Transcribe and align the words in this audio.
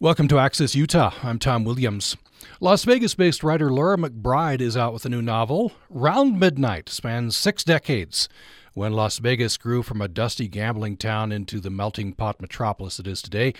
Welcome 0.00 0.28
to 0.28 0.38
Access 0.38 0.76
Utah. 0.76 1.12
I'm 1.24 1.40
Tom 1.40 1.64
Williams. 1.64 2.16
Las 2.60 2.84
Vegas 2.84 3.16
based 3.16 3.42
writer 3.42 3.68
Laura 3.68 3.96
McBride 3.96 4.60
is 4.60 4.76
out 4.76 4.92
with 4.92 5.04
a 5.04 5.08
new 5.08 5.20
novel. 5.20 5.72
Round 5.90 6.38
Midnight 6.38 6.88
spans 6.88 7.36
six 7.36 7.64
decades 7.64 8.28
when 8.74 8.92
Las 8.92 9.18
Vegas 9.18 9.56
grew 9.56 9.82
from 9.82 10.00
a 10.00 10.06
dusty 10.06 10.46
gambling 10.46 10.98
town 10.98 11.32
into 11.32 11.58
the 11.58 11.68
melting 11.68 12.12
pot 12.12 12.40
metropolis 12.40 13.00
it 13.00 13.08
is 13.08 13.20
today. 13.20 13.54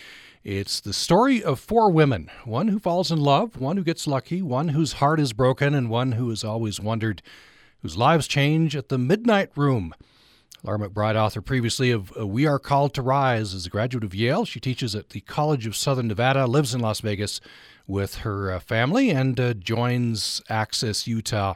It's 0.44 0.78
the 0.78 0.92
story 0.92 1.42
of 1.42 1.58
four 1.58 1.90
women 1.90 2.30
one 2.44 2.68
who 2.68 2.78
falls 2.78 3.10
in 3.10 3.18
love, 3.18 3.60
one 3.60 3.76
who 3.76 3.82
gets 3.82 4.06
lucky, 4.06 4.40
one 4.40 4.68
whose 4.68 4.92
heart 4.92 5.18
is 5.18 5.32
broken, 5.32 5.74
and 5.74 5.90
one 5.90 6.12
who 6.12 6.28
has 6.28 6.44
always 6.44 6.78
wondered, 6.78 7.20
whose 7.82 7.96
lives 7.96 8.28
change 8.28 8.76
at 8.76 8.90
the 8.90 8.98
midnight 8.98 9.50
room. 9.56 9.92
Laura 10.64 10.78
McBride, 10.78 11.14
author 11.14 11.40
previously 11.40 11.92
of 11.92 12.12
uh, 12.18 12.26
We 12.26 12.44
Are 12.44 12.58
Called 12.58 12.92
to 12.94 13.02
Rise, 13.02 13.54
is 13.54 13.66
a 13.66 13.70
graduate 13.70 14.02
of 14.02 14.12
Yale. 14.12 14.44
She 14.44 14.58
teaches 14.58 14.96
at 14.96 15.10
the 15.10 15.20
College 15.20 15.66
of 15.66 15.76
Southern 15.76 16.08
Nevada, 16.08 16.48
lives 16.48 16.74
in 16.74 16.80
Las 16.80 17.00
Vegas 17.00 17.40
with 17.86 18.16
her 18.16 18.50
uh, 18.50 18.58
family, 18.58 19.10
and 19.10 19.38
uh, 19.38 19.54
joins 19.54 20.42
Access 20.48 21.06
Utah 21.06 21.54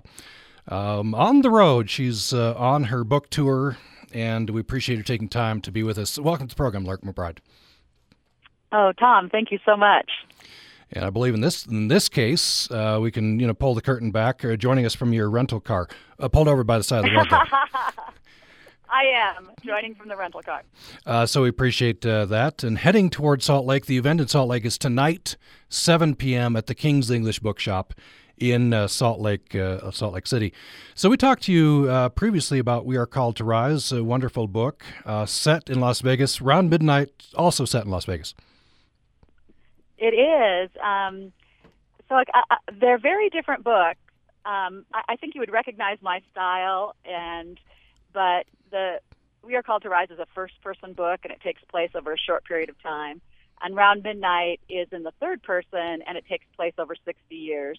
um, 0.69 1.17
on 1.17 1.43
the 1.43 1.51
road. 1.51 1.91
She's 1.91 2.33
uh, 2.33 2.55
on 2.57 2.85
her 2.85 3.03
book 3.03 3.29
tour, 3.29 3.77
and 4.13 4.49
we 4.51 4.61
appreciate 4.61 4.99
her 4.99 5.03
taking 5.03 5.29
time 5.29 5.61
to 5.63 5.73
be 5.73 5.83
with 5.83 5.99
us. 5.99 6.17
Welcome 6.17 6.47
to 6.47 6.55
the 6.55 6.57
program, 6.57 6.85
Laura 6.85 6.99
McBride. 6.99 7.39
Oh, 8.71 8.93
Tom, 8.93 9.29
thank 9.31 9.51
you 9.51 9.59
so 9.67 9.77
much. 9.77 10.11
And 10.93 11.05
I 11.05 11.11
believe 11.11 11.35
in 11.35 11.41
this 11.41 11.67
in 11.67 11.89
this 11.89 12.09
case, 12.09 12.71
uh, 12.71 12.99
we 13.03 13.11
can 13.11 13.41
you 13.41 13.49
know 13.49 13.55
pull 13.55 13.75
the 13.75 13.83
curtain 13.83 14.13
back. 14.13 14.45
Uh, 14.45 14.57
joining 14.57 14.87
us 14.87 14.95
from 14.95 15.13
your 15.13 15.29
rental 15.29 15.59
car, 15.59 15.89
pulled 16.31 16.49
over 16.49 16.63
by 16.63 16.79
the 16.79 16.85
side 16.85 17.05
of 17.05 17.11
the 17.11 17.17
road. 17.17 17.27
I 18.93 19.05
am 19.05 19.51
joining 19.65 19.95
from 19.95 20.09
the 20.09 20.17
rental 20.17 20.43
car. 20.43 20.63
Uh, 21.07 21.25
so 21.25 21.43
we 21.43 21.49
appreciate 21.49 22.05
uh, 22.05 22.27
that. 22.27 22.63
And 22.63 22.77
heading 22.77 23.09
toward 23.09 23.43
Salt 23.43 23.65
Lake, 23.65 23.87
the 23.87 23.97
event 23.97 24.21
in 24.21 24.29
Salt 24.29 24.51
Lake 24.51 24.67
is 24.67 24.77
tonight, 24.77 25.37
7 25.71 26.15
p.m. 26.15 26.57
at 26.57 26.67
the 26.67 26.75
King's 26.75 27.11
English 27.11 27.39
Bookshop 27.39 27.95
in 28.37 28.75
uh, 28.75 28.87
Salt 28.87 29.19
Lake, 29.19 29.55
uh, 29.55 29.91
Salt 29.93 30.13
Lake 30.13 30.27
City. 30.27 30.53
So 30.95 31.09
we 31.09 31.17
talked 31.17 31.45
to 31.45 31.53
you 31.53 31.87
uh, 31.89 32.11
previously 32.11 32.59
about 32.59 32.85
We 32.85 32.99
Are 32.99 33.07
Called 33.07 33.37
to 33.37 33.45
Rise, 33.45 33.93
a 33.93 34.05
wonderful 34.05 34.47
book 34.47 34.85
uh, 35.07 35.25
set 35.25 35.71
in 35.71 35.81
Las 35.81 36.03
Vegas, 36.03 36.43
around 36.43 36.69
midnight, 36.69 37.29
also 37.35 37.65
set 37.65 37.85
in 37.87 37.91
Las 37.91 38.05
Vegas. 38.05 38.35
It 39.97 40.13
is. 40.13 40.71
Um, 40.85 41.33
so 42.11 42.15
like, 42.15 42.29
they're 42.79 42.99
very 42.99 43.31
different 43.31 43.65
books. 43.65 44.01
Um, 44.45 44.85
I, 44.93 45.03
I 45.11 45.17
think 45.17 45.35
you 45.35 45.41
would 45.41 45.53
recognize 45.53 45.97
my 46.03 46.21
style 46.31 46.95
and 47.07 47.59
but 48.13 48.45
the 48.73 48.99
We 49.45 49.55
Are 49.55 49.63
Called 49.63 49.83
to 49.83 49.89
Rise 49.89 50.11
is 50.11 50.19
a 50.19 50.27
first 50.35 50.61
person 50.63 50.95
book 50.95 51.21
and 51.23 51.33
it 51.33 51.41
takes 51.41 51.63
place 51.71 51.91
over 51.95 52.13
a 52.13 52.19
short 52.19 52.45
period 52.45 52.69
of 52.69 52.83
time. 52.83 53.21
And 53.63 53.77
Round 53.77 54.03
Midnight 54.03 54.61
is 54.69 54.89
in 54.91 55.05
the 55.05 55.13
third 55.21 55.43
person 55.45 56.03
and 56.05 56.19
it 56.19 56.25
takes 56.29 56.45
place 56.57 56.75
over 56.79 56.97
60 57.05 57.37
years. 57.37 57.79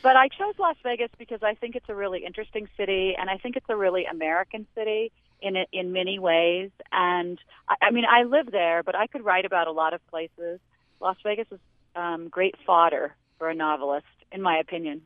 But 0.00 0.16
I 0.16 0.28
chose 0.28 0.54
Las 0.60 0.76
Vegas 0.84 1.10
because 1.18 1.42
I 1.42 1.54
think 1.54 1.74
it's 1.74 1.88
a 1.88 1.94
really 1.94 2.24
interesting 2.24 2.68
city 2.76 3.16
and 3.18 3.28
I 3.28 3.38
think 3.38 3.56
it's 3.56 3.68
a 3.68 3.76
really 3.76 4.04
American 4.04 4.68
city 4.76 5.10
in 5.40 5.56
in 5.72 5.92
many 5.92 6.20
ways. 6.20 6.70
And 6.92 7.38
I, 7.68 7.86
I 7.86 7.90
mean, 7.90 8.04
I 8.08 8.22
live 8.22 8.52
there, 8.52 8.84
but 8.84 8.94
I 8.94 9.08
could 9.08 9.24
write 9.24 9.44
about 9.44 9.66
a 9.66 9.72
lot 9.72 9.92
of 9.92 10.06
places. 10.06 10.60
Las 11.00 11.16
Vegas 11.24 11.48
is 11.50 11.58
um, 11.96 12.28
great 12.28 12.54
fodder 12.64 13.16
for 13.38 13.48
a 13.50 13.54
novelist, 13.54 14.06
in 14.30 14.40
my 14.40 14.58
opinion. 14.58 15.02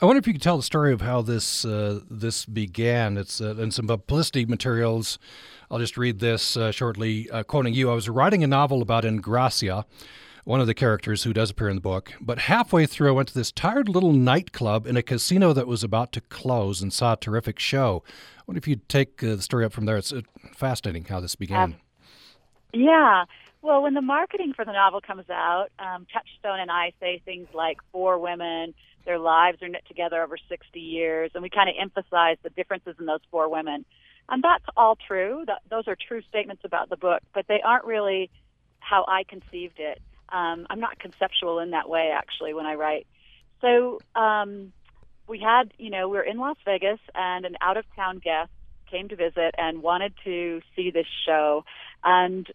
I 0.00 0.06
wonder 0.06 0.18
if 0.18 0.28
you 0.28 0.32
could 0.32 0.42
tell 0.42 0.56
the 0.56 0.62
story 0.62 0.92
of 0.92 1.00
how 1.00 1.22
this 1.22 1.64
uh, 1.64 2.00
this 2.08 2.44
began. 2.44 3.16
It's 3.16 3.40
uh, 3.40 3.56
in 3.56 3.72
some 3.72 3.88
publicity 3.88 4.46
materials. 4.46 5.18
I'll 5.70 5.80
just 5.80 5.96
read 5.96 6.20
this 6.20 6.56
uh, 6.56 6.70
shortly, 6.70 7.28
uh, 7.30 7.42
quoting 7.42 7.74
you. 7.74 7.90
I 7.90 7.94
was 7.94 8.08
writing 8.08 8.44
a 8.44 8.46
novel 8.46 8.80
about 8.80 9.02
Engracia, 9.02 9.84
one 10.44 10.60
of 10.60 10.68
the 10.68 10.74
characters 10.74 11.24
who 11.24 11.32
does 11.32 11.50
appear 11.50 11.68
in 11.68 11.76
the 11.76 11.82
book. 11.82 12.12
But 12.20 12.38
halfway 12.38 12.86
through, 12.86 13.08
I 13.08 13.12
went 13.12 13.28
to 13.28 13.34
this 13.34 13.50
tired 13.50 13.88
little 13.88 14.12
nightclub 14.12 14.86
in 14.86 14.96
a 14.96 15.02
casino 15.02 15.52
that 15.52 15.66
was 15.66 15.82
about 15.82 16.12
to 16.12 16.20
close 16.20 16.80
and 16.80 16.92
saw 16.92 17.14
a 17.14 17.16
terrific 17.16 17.58
show. 17.58 18.04
I 18.38 18.42
wonder 18.46 18.58
if 18.58 18.68
you'd 18.68 18.88
take 18.88 19.22
uh, 19.24 19.34
the 19.34 19.42
story 19.42 19.64
up 19.64 19.72
from 19.72 19.86
there. 19.86 19.96
It's 19.96 20.12
uh, 20.12 20.22
fascinating 20.54 21.06
how 21.06 21.18
this 21.18 21.34
began. 21.34 21.74
yeah. 22.72 23.24
Well, 23.60 23.82
when 23.82 23.94
the 23.94 24.02
marketing 24.02 24.52
for 24.54 24.64
the 24.64 24.72
novel 24.72 25.00
comes 25.00 25.28
out, 25.28 25.70
um, 25.80 26.06
Touchstone 26.12 26.60
and 26.60 26.70
I 26.70 26.92
say 27.00 27.20
things 27.24 27.48
like 27.52 27.78
four 27.90 28.16
women 28.18 28.72
their 29.08 29.18
lives 29.18 29.62
are 29.62 29.68
knit 29.68 29.84
together 29.88 30.22
over 30.22 30.36
60 30.50 30.78
years, 30.78 31.30
and 31.32 31.42
we 31.42 31.48
kind 31.48 31.70
of 31.70 31.76
emphasize 31.80 32.36
the 32.42 32.50
differences 32.50 32.94
in 33.00 33.06
those 33.06 33.22
four 33.30 33.50
women. 33.50 33.86
And 34.28 34.44
that's 34.44 34.64
all 34.76 34.96
true. 34.96 35.44
That, 35.46 35.62
those 35.70 35.88
are 35.88 35.96
true 35.96 36.20
statements 36.28 36.62
about 36.62 36.90
the 36.90 36.98
book, 36.98 37.22
but 37.32 37.46
they 37.48 37.62
aren't 37.64 37.86
really 37.86 38.30
how 38.80 39.06
I 39.08 39.24
conceived 39.24 39.78
it. 39.78 40.02
Um, 40.28 40.66
I'm 40.68 40.78
not 40.78 40.98
conceptual 40.98 41.58
in 41.60 41.70
that 41.70 41.88
way, 41.88 42.12
actually, 42.14 42.52
when 42.52 42.66
I 42.66 42.74
write. 42.74 43.06
So 43.62 43.98
um, 44.14 44.74
we 45.26 45.40
had, 45.40 45.72
you 45.78 45.88
know, 45.88 46.10
we 46.10 46.18
were 46.18 46.22
in 46.22 46.36
Las 46.36 46.58
Vegas, 46.66 47.00
and 47.14 47.46
an 47.46 47.56
out 47.62 47.78
of 47.78 47.86
town 47.96 48.18
guest 48.22 48.50
came 48.90 49.08
to 49.08 49.16
visit 49.16 49.54
and 49.56 49.82
wanted 49.82 50.12
to 50.24 50.60
see 50.76 50.90
this 50.90 51.06
show. 51.24 51.64
And 52.04 52.46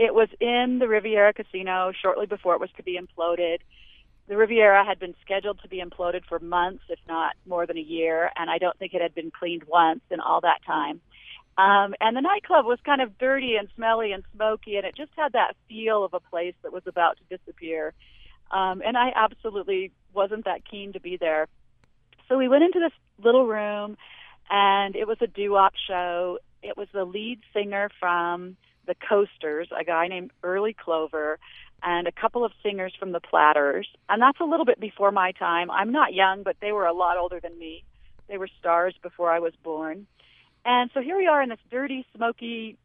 it 0.00 0.12
was 0.12 0.28
in 0.40 0.80
the 0.80 0.88
Riviera 0.88 1.32
Casino 1.32 1.92
shortly 2.02 2.26
before 2.26 2.54
it 2.54 2.60
was 2.60 2.70
to 2.76 2.82
be 2.82 2.98
imploded 2.98 3.58
the 4.28 4.36
Riviera 4.36 4.84
had 4.84 4.98
been 4.98 5.14
scheduled 5.22 5.60
to 5.62 5.68
be 5.68 5.82
imploded 5.82 6.24
for 6.28 6.38
months, 6.38 6.84
if 6.88 6.98
not 7.08 7.34
more 7.46 7.66
than 7.66 7.76
a 7.76 7.82
year, 7.82 8.30
and 8.36 8.48
I 8.48 8.58
don't 8.58 8.78
think 8.78 8.94
it 8.94 9.02
had 9.02 9.14
been 9.14 9.30
cleaned 9.30 9.64
once 9.64 10.00
in 10.10 10.20
all 10.20 10.40
that 10.42 10.64
time. 10.66 11.00
Um, 11.58 11.94
and 12.00 12.16
the 12.16 12.22
nightclub 12.22 12.64
was 12.64 12.78
kind 12.84 13.02
of 13.02 13.18
dirty 13.18 13.56
and 13.56 13.68
smelly 13.74 14.12
and 14.12 14.22
smoky, 14.34 14.76
and 14.76 14.86
it 14.86 14.96
just 14.96 15.10
had 15.16 15.32
that 15.32 15.54
feel 15.68 16.04
of 16.04 16.14
a 16.14 16.20
place 16.20 16.54
that 16.62 16.72
was 16.72 16.84
about 16.86 17.18
to 17.18 17.36
disappear. 17.36 17.92
Um, 18.50 18.82
and 18.84 18.96
I 18.96 19.12
absolutely 19.14 19.92
wasn't 20.14 20.44
that 20.44 20.68
keen 20.68 20.92
to 20.94 21.00
be 21.00 21.16
there. 21.16 21.48
So 22.28 22.38
we 22.38 22.48
went 22.48 22.64
into 22.64 22.78
this 22.78 22.92
little 23.22 23.46
room, 23.46 23.96
and 24.50 24.96
it 24.96 25.06
was 25.06 25.18
a 25.20 25.26
doo-wop 25.26 25.74
show. 25.86 26.38
It 26.62 26.76
was 26.76 26.88
the 26.92 27.04
lead 27.04 27.40
singer 27.52 27.90
from 27.98 28.56
the 28.86 28.94
Coasters, 28.94 29.68
a 29.78 29.84
guy 29.84 30.08
named 30.08 30.30
Early 30.42 30.74
Clover, 30.74 31.38
and 31.82 32.06
a 32.06 32.12
couple 32.12 32.44
of 32.44 32.52
singers 32.62 32.94
from 32.98 33.12
the 33.12 33.20
Platters. 33.20 33.88
And 34.08 34.22
that's 34.22 34.40
a 34.40 34.44
little 34.44 34.64
bit 34.64 34.78
before 34.78 35.10
my 35.10 35.32
time. 35.32 35.70
I'm 35.70 35.92
not 35.92 36.14
young, 36.14 36.42
but 36.42 36.56
they 36.60 36.72
were 36.72 36.86
a 36.86 36.92
lot 36.92 37.18
older 37.18 37.40
than 37.40 37.58
me. 37.58 37.84
They 38.28 38.38
were 38.38 38.48
stars 38.60 38.94
before 39.02 39.30
I 39.30 39.40
was 39.40 39.52
born. 39.62 40.06
And 40.64 40.90
so 40.94 41.00
here 41.00 41.16
we 41.16 41.26
are 41.26 41.42
in 41.42 41.48
this 41.48 41.58
dirty, 41.70 42.06
smoky, 42.16 42.78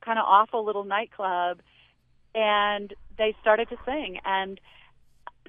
kind 0.00 0.18
of 0.18 0.24
awful 0.26 0.64
little 0.64 0.84
nightclub. 0.84 1.60
And 2.34 2.92
they 3.16 3.34
started 3.40 3.68
to 3.68 3.76
sing. 3.84 4.18
And 4.24 4.60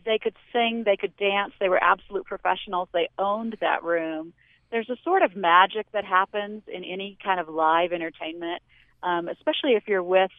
they 0.06 0.20
could 0.20 0.36
sing, 0.54 0.84
they 0.86 0.98
could 0.98 1.16
dance, 1.18 1.54
they 1.60 1.70
were 1.70 1.82
absolute 1.82 2.26
professionals. 2.26 2.90
They 2.94 3.10
owned 3.18 3.58
that 3.62 3.84
room. 3.84 4.34
There's 4.72 4.90
a 4.90 4.96
sort 5.04 5.22
of 5.22 5.36
magic 5.36 5.92
that 5.92 6.06
happens 6.06 6.64
in 6.68 6.84
any 6.84 7.18
kind 7.24 7.40
of 7.40 7.50
live 7.50 7.92
entertainment, 7.92 8.62
um, 9.04 9.28
especially 9.28 9.74
if 9.74 9.88
you're 9.88 10.04
with 10.04 10.32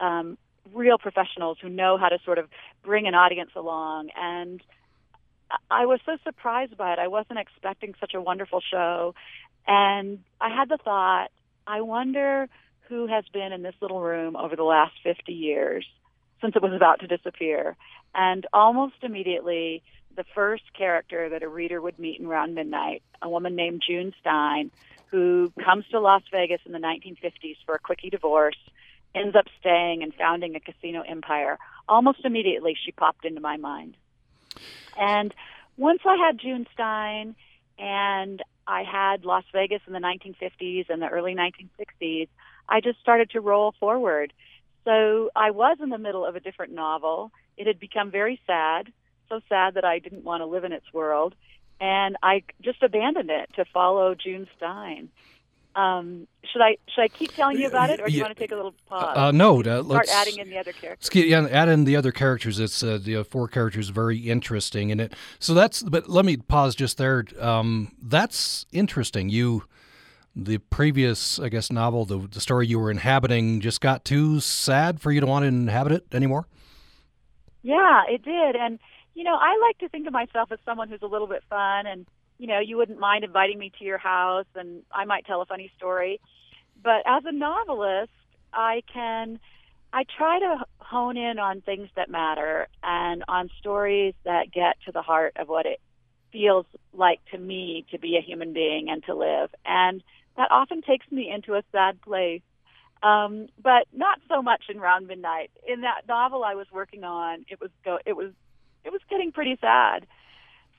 um, 0.00 0.38
real 0.72 0.98
professionals 0.98 1.58
who 1.60 1.68
know 1.68 1.98
how 1.98 2.08
to 2.08 2.18
sort 2.24 2.38
of 2.38 2.48
bring 2.82 3.06
an 3.06 3.14
audience 3.14 3.50
along. 3.56 4.10
And 4.16 4.62
I 5.70 5.86
was 5.86 6.00
so 6.06 6.16
surprised 6.24 6.76
by 6.76 6.92
it. 6.92 6.98
I 6.98 7.08
wasn't 7.08 7.38
expecting 7.38 7.94
such 8.00 8.14
a 8.14 8.20
wonderful 8.20 8.60
show. 8.60 9.14
And 9.66 10.20
I 10.40 10.48
had 10.54 10.68
the 10.68 10.78
thought, 10.78 11.28
I 11.66 11.80
wonder 11.80 12.48
who 12.88 13.06
has 13.06 13.24
been 13.32 13.52
in 13.52 13.62
this 13.62 13.74
little 13.80 14.00
room 14.00 14.36
over 14.36 14.56
the 14.56 14.64
last 14.64 14.94
50 15.02 15.32
years 15.32 15.86
since 16.40 16.54
it 16.54 16.62
was 16.62 16.72
about 16.72 17.00
to 17.00 17.06
disappear. 17.06 17.76
And 18.14 18.46
almost 18.52 18.96
immediately, 19.02 19.82
the 20.16 20.24
first 20.34 20.64
character 20.76 21.28
that 21.30 21.42
a 21.42 21.48
reader 21.48 21.80
would 21.80 21.98
meet 21.98 22.20
in 22.20 22.26
around 22.26 22.54
midnight, 22.54 23.02
a 23.22 23.28
woman 23.28 23.56
named 23.56 23.82
June 23.86 24.12
Stein, 24.20 24.70
who 25.10 25.52
comes 25.64 25.84
to 25.90 26.00
Las 26.00 26.22
Vegas 26.30 26.60
in 26.66 26.72
the 26.72 26.78
1950s 26.78 27.56
for 27.64 27.74
a 27.74 27.78
quickie 27.78 28.10
divorce 28.10 28.58
ends 29.14 29.36
up 29.36 29.46
staying 29.60 30.02
and 30.02 30.12
founding 30.14 30.56
a 30.56 30.60
casino 30.60 31.02
empire. 31.02 31.58
Almost 31.88 32.24
immediately, 32.24 32.76
she 32.84 32.92
popped 32.92 33.24
into 33.24 33.40
my 33.40 33.56
mind. 33.56 33.96
And 34.98 35.34
once 35.76 36.00
I 36.04 36.16
had 36.16 36.38
June 36.38 36.66
Stein 36.72 37.34
and 37.78 38.42
I 38.66 38.82
had 38.82 39.24
Las 39.24 39.44
Vegas 39.52 39.82
in 39.86 39.92
the 39.92 39.98
1950s 39.98 40.88
and 40.88 41.02
the 41.02 41.08
early 41.08 41.34
1960s, 41.34 42.28
I 42.68 42.80
just 42.80 43.00
started 43.00 43.30
to 43.30 43.40
roll 43.40 43.74
forward. 43.78 44.32
So 44.84 45.30
I 45.34 45.50
was 45.50 45.78
in 45.82 45.90
the 45.90 45.98
middle 45.98 46.24
of 46.24 46.36
a 46.36 46.40
different 46.40 46.72
novel. 46.72 47.30
It 47.56 47.66
had 47.66 47.78
become 47.78 48.10
very 48.10 48.40
sad, 48.46 48.92
so 49.28 49.40
sad 49.48 49.74
that 49.74 49.84
I 49.84 49.98
didn't 49.98 50.24
want 50.24 50.42
to 50.42 50.46
live 50.46 50.64
in 50.64 50.72
its 50.72 50.92
world. 50.92 51.34
And 51.80 52.16
I 52.22 52.44
just 52.62 52.82
abandoned 52.82 53.30
it 53.30 53.50
to 53.56 53.64
follow 53.64 54.14
June 54.14 54.46
Stein. 54.56 55.08
Um, 55.76 56.28
should 56.44 56.62
I 56.62 56.76
should 56.88 57.02
I 57.02 57.08
keep 57.08 57.34
telling 57.34 57.58
you 57.58 57.66
about 57.66 57.90
it, 57.90 58.00
or 58.00 58.06
do 58.06 58.12
you 58.12 58.22
want 58.22 58.36
to 58.36 58.40
take 58.40 58.52
a 58.52 58.56
little 58.56 58.74
pause? 58.86 59.16
Uh, 59.16 59.30
no, 59.32 59.60
uh, 59.60 59.82
let's 59.82 60.08
start 60.08 60.28
adding 60.28 60.38
in 60.38 60.48
the 60.48 60.56
other 60.56 60.72
characters. 60.72 61.08
Get, 61.08 61.26
yeah, 61.26 61.48
add 61.50 61.68
in 61.68 61.84
the 61.84 61.96
other 61.96 62.12
characters. 62.12 62.60
It's 62.60 62.82
uh, 62.82 62.98
the 63.02 63.24
four 63.24 63.48
characters 63.48 63.88
very 63.88 64.18
interesting 64.18 64.90
in 64.90 65.00
it. 65.00 65.14
So 65.40 65.52
that's. 65.52 65.82
But 65.82 66.08
let 66.08 66.24
me 66.24 66.36
pause 66.36 66.76
just 66.76 66.96
there. 66.96 67.24
Um, 67.40 67.92
that's 68.00 68.66
interesting. 68.70 69.30
You, 69.30 69.64
the 70.36 70.58
previous, 70.58 71.40
I 71.40 71.48
guess, 71.48 71.72
novel, 71.72 72.04
the, 72.04 72.18
the 72.18 72.40
story 72.40 72.68
you 72.68 72.78
were 72.78 72.90
inhabiting, 72.90 73.60
just 73.60 73.80
got 73.80 74.04
too 74.04 74.38
sad 74.38 75.00
for 75.00 75.10
you 75.10 75.20
to 75.20 75.26
want 75.26 75.42
to 75.42 75.48
inhabit 75.48 75.92
it 75.92 76.06
anymore. 76.12 76.46
Yeah, 77.62 78.02
it 78.08 78.22
did. 78.22 78.54
And, 78.54 78.78
you 79.14 79.24
know, 79.24 79.34
I 79.34 79.58
like 79.66 79.78
to 79.78 79.88
think 79.88 80.06
of 80.06 80.12
myself 80.12 80.52
as 80.52 80.58
someone 80.64 80.88
who's 80.88 81.02
a 81.02 81.06
little 81.06 81.26
bit 81.26 81.42
fun 81.48 81.86
and, 81.86 82.06
you 82.38 82.46
know, 82.46 82.60
you 82.60 82.76
wouldn't 82.76 82.98
mind 82.98 83.24
inviting 83.24 83.58
me 83.58 83.72
to 83.78 83.84
your 83.84 83.98
house 83.98 84.46
and 84.54 84.82
I 84.92 85.04
might 85.04 85.26
tell 85.26 85.40
a 85.42 85.46
funny 85.46 85.70
story. 85.76 86.20
But 86.82 87.02
as 87.06 87.22
a 87.26 87.32
novelist, 87.32 88.12
I 88.52 88.82
can 88.92 89.38
I 89.92 90.04
try 90.18 90.40
to 90.40 90.64
hone 90.78 91.16
in 91.16 91.38
on 91.38 91.60
things 91.60 91.88
that 91.94 92.10
matter 92.10 92.66
and 92.82 93.22
on 93.28 93.48
stories 93.60 94.14
that 94.24 94.50
get 94.52 94.76
to 94.86 94.92
the 94.92 95.02
heart 95.02 95.36
of 95.36 95.48
what 95.48 95.66
it 95.66 95.80
feels 96.32 96.66
like 96.92 97.20
to 97.30 97.38
me 97.38 97.86
to 97.92 97.98
be 97.98 98.16
a 98.16 98.20
human 98.20 98.52
being 98.52 98.88
and 98.90 99.04
to 99.04 99.14
live. 99.14 99.50
And 99.64 100.02
that 100.36 100.50
often 100.50 100.82
takes 100.82 101.10
me 101.12 101.30
into 101.30 101.54
a 101.54 101.62
sad 101.70 102.02
place. 102.02 102.42
Um, 103.04 103.46
but 103.62 103.86
not 103.92 104.18
so 104.28 104.42
much 104.42 104.64
in 104.68 104.80
Round 104.80 105.06
Midnight. 105.06 105.52
In 105.68 105.82
that 105.82 106.08
novel 106.08 106.42
I 106.42 106.54
was 106.54 106.66
working 106.72 107.04
on, 107.04 107.44
it 107.48 107.60
was 107.60 107.70
go 107.84 107.98
it 108.04 108.14
was 108.14 108.32
it 108.84 108.90
was 108.90 109.00
getting 109.08 109.30
pretty 109.30 109.56
sad. 109.60 110.06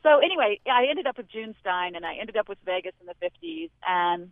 So 0.05 0.19
anyway, 0.19 0.59
I 0.71 0.85
ended 0.87 1.07
up 1.07 1.17
with 1.17 1.27
June 1.29 1.55
Stein 1.61 1.95
and 1.95 2.05
I 2.05 2.13
ended 2.13 2.37
up 2.37 2.47
with 2.47 2.59
Vegas 2.63 2.93
in 3.01 3.07
the 3.07 3.15
50s 3.25 3.71
and 3.87 4.31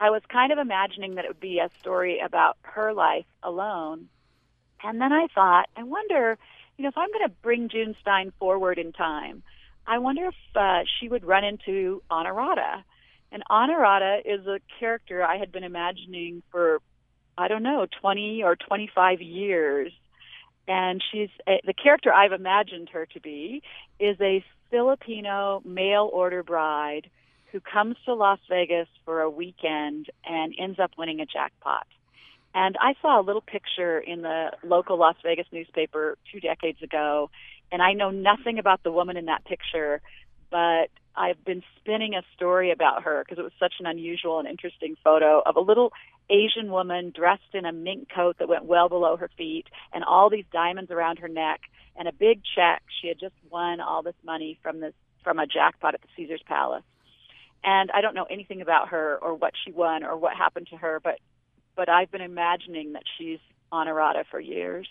I 0.00 0.08
was 0.08 0.22
kind 0.30 0.52
of 0.52 0.58
imagining 0.58 1.16
that 1.16 1.26
it 1.26 1.28
would 1.28 1.38
be 1.38 1.58
a 1.58 1.68
story 1.80 2.18
about 2.18 2.56
her 2.62 2.94
life 2.94 3.26
alone. 3.42 4.08
And 4.82 5.02
then 5.02 5.12
I 5.12 5.26
thought, 5.34 5.68
I 5.76 5.82
wonder, 5.82 6.38
you 6.78 6.82
know, 6.82 6.88
if 6.88 6.96
I'm 6.96 7.12
going 7.12 7.28
to 7.28 7.34
bring 7.42 7.68
June 7.68 7.94
Stein 8.00 8.32
forward 8.38 8.78
in 8.78 8.92
time, 8.92 9.42
I 9.86 9.98
wonder 9.98 10.28
if 10.28 10.56
uh, 10.56 10.84
she 10.98 11.08
would 11.08 11.26
run 11.26 11.44
into 11.44 12.02
Honorata. 12.10 12.82
And 13.30 13.42
Honorata 13.50 14.22
is 14.24 14.46
a 14.46 14.60
character 14.80 15.22
I 15.22 15.36
had 15.36 15.52
been 15.52 15.64
imagining 15.64 16.42
for, 16.50 16.80
I 17.36 17.48
don't 17.48 17.62
know, 17.62 17.86
20 18.00 18.44
or 18.44 18.56
25 18.56 19.20
years. 19.20 19.92
And 20.66 21.04
she's 21.12 21.28
a, 21.46 21.60
the 21.66 21.74
character 21.74 22.14
I've 22.14 22.32
imagined 22.32 22.88
her 22.94 23.04
to 23.12 23.20
be 23.20 23.62
is 24.00 24.16
a 24.22 24.42
Filipino 24.72 25.62
mail 25.64 26.10
order 26.12 26.42
bride 26.42 27.08
who 27.52 27.60
comes 27.60 27.96
to 28.06 28.14
Las 28.14 28.38
Vegas 28.48 28.88
for 29.04 29.20
a 29.20 29.30
weekend 29.30 30.06
and 30.24 30.54
ends 30.58 30.80
up 30.80 30.92
winning 30.96 31.20
a 31.20 31.26
jackpot. 31.26 31.86
And 32.54 32.76
I 32.80 32.94
saw 33.02 33.20
a 33.20 33.22
little 33.22 33.42
picture 33.42 34.00
in 34.00 34.22
the 34.22 34.52
local 34.64 34.98
Las 34.98 35.16
Vegas 35.22 35.46
newspaper 35.52 36.16
two 36.32 36.40
decades 36.40 36.82
ago, 36.82 37.30
and 37.70 37.82
I 37.82 37.92
know 37.92 38.10
nothing 38.10 38.58
about 38.58 38.82
the 38.82 38.90
woman 38.90 39.18
in 39.18 39.26
that 39.26 39.44
picture, 39.44 40.00
but 40.50 40.88
I've 41.14 41.42
been 41.44 41.62
spinning 41.78 42.14
a 42.14 42.22
story 42.34 42.72
about 42.72 43.02
her 43.02 43.22
because 43.22 43.38
it 43.38 43.42
was 43.42 43.52
such 43.60 43.74
an 43.80 43.86
unusual 43.86 44.38
and 44.38 44.48
interesting 44.48 44.96
photo 45.04 45.42
of 45.44 45.56
a 45.56 45.60
little 45.60 45.92
Asian 46.30 46.70
woman 46.70 47.12
dressed 47.14 47.54
in 47.54 47.66
a 47.66 47.72
mink 47.72 48.08
coat 48.14 48.36
that 48.38 48.48
went 48.48 48.64
well 48.64 48.88
below 48.88 49.16
her 49.16 49.30
feet 49.36 49.66
and 49.92 50.04
all 50.04 50.30
these 50.30 50.46
diamonds 50.50 50.90
around 50.90 51.18
her 51.18 51.28
neck 51.28 51.60
and 51.96 52.08
a 52.08 52.12
big 52.12 52.42
check. 52.54 52.82
She 53.00 53.08
had 53.08 53.18
just 53.18 53.34
won 53.50 53.80
all 53.80 54.02
this 54.02 54.14
money 54.24 54.58
from 54.62 54.80
this 54.80 54.94
from 55.22 55.38
a 55.38 55.46
jackpot 55.46 55.94
at 55.94 56.02
the 56.02 56.08
Caesar's 56.16 56.42
Palace. 56.46 56.84
And 57.64 57.90
I 57.92 58.00
don't 58.00 58.14
know 58.14 58.26
anything 58.28 58.60
about 58.60 58.88
her 58.88 59.18
or 59.22 59.34
what 59.34 59.52
she 59.64 59.70
won 59.70 60.02
or 60.02 60.16
what 60.16 60.36
happened 60.36 60.68
to 60.70 60.76
her, 60.76 61.00
but 61.02 61.18
but 61.76 61.88
I've 61.88 62.10
been 62.10 62.20
imagining 62.22 62.92
that 62.92 63.04
she's 63.18 63.38
Honorata 63.72 64.24
for 64.30 64.40
years. 64.40 64.88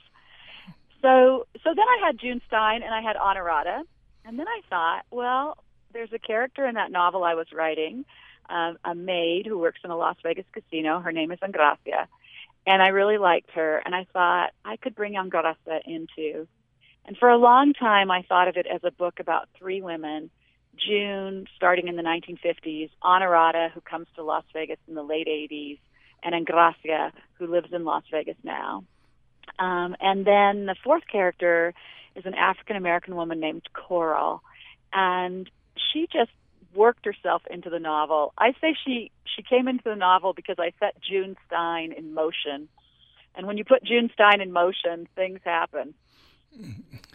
So 1.02 1.48
so 1.64 1.70
then 1.76 1.86
I 1.88 2.06
had 2.06 2.20
June 2.20 2.42
Stein 2.48 2.82
and 2.84 2.94
I 2.94 3.02
had 3.02 3.16
Honorata, 3.16 3.84
and 4.26 4.40
then 4.40 4.48
I 4.48 4.62
thought, 4.70 5.06
well, 5.12 5.58
there's 5.94 6.14
a 6.14 6.20
character 6.20 6.66
in 6.66 6.76
that 6.76 6.92
novel 6.92 7.24
I 7.24 7.36
was 7.36 7.48
writing, 7.54 8.06
um, 8.50 8.78
a 8.86 8.96
maid 8.96 9.46
who 9.46 9.60
works 9.60 9.82
in 9.84 9.92
a 9.92 9.98
Las 9.98 10.16
Vegas 10.24 10.46
casino. 10.54 11.00
Her 11.00 11.12
name 11.12 11.32
is 11.32 11.40
Engracia, 11.40 12.08
and 12.66 12.82
I 12.82 12.90
really 12.90 13.18
liked 13.18 13.52
her, 13.52 13.82
and 13.84 13.94
I 13.94 14.06
thought 14.14 14.52
I 14.64 14.78
could 14.78 14.96
bring 14.96 15.14
Engracia 15.14 15.82
into. 15.86 16.48
And 17.06 17.18
for 17.18 17.30
a 17.30 17.38
long 17.38 17.74
time, 17.74 18.12
I 18.12 18.22
thought 18.22 18.48
of 18.48 18.58
it 18.58 18.68
as 18.68 18.82
a 18.84 18.92
book 18.92 19.20
about 19.20 19.50
three 19.58 19.82
women. 19.82 20.30
June, 20.78 21.48
starting 21.56 21.88
in 21.88 21.96
the 21.96 22.04
1950s, 22.04 22.90
Honorata, 23.04 23.72
who 23.72 23.82
comes 23.82 24.08
to 24.16 24.24
Las 24.24 24.46
Vegas 24.54 24.80
in 24.88 24.96
the 24.96 25.04
late 25.04 25.28
80s, 25.28 25.80
and 26.24 26.34
Engracia, 26.34 27.12
who 27.34 27.48
lives 27.48 27.74
in 27.74 27.84
Las 27.84 28.04
Vegas 28.12 28.38
now. 28.44 28.84
Um, 29.60 29.96
and 30.00 30.26
then 30.26 30.66
the 30.66 30.76
fourth 30.84 31.04
character 31.12 31.74
is 32.16 32.26
an 32.26 32.36
African 32.36 32.76
American 32.76 33.16
woman 33.16 33.40
named 33.40 33.64
Coral, 33.74 34.42
and 34.94 35.50
she 35.76 36.08
just 36.12 36.32
worked 36.74 37.06
herself 37.06 37.42
into 37.50 37.70
the 37.70 37.80
novel. 37.80 38.34
I 38.38 38.54
say 38.62 38.76
she 38.86 39.12
she 39.36 39.44
came 39.44 39.68
into 39.68 39.84
the 39.86 39.96
novel 39.96 40.34
because 40.34 40.58
I 40.60 40.74
set 40.80 40.96
June 41.02 41.36
Stein 41.48 41.92
in 41.92 42.14
motion, 42.14 42.70
and 43.36 43.48
when 43.48 43.58
you 43.58 43.66
put 43.66 43.84
June 43.84 44.10
Stein 44.14 44.42
in 44.42 44.52
motion, 44.52 45.08
things 45.16 45.40
happen. 45.44 45.94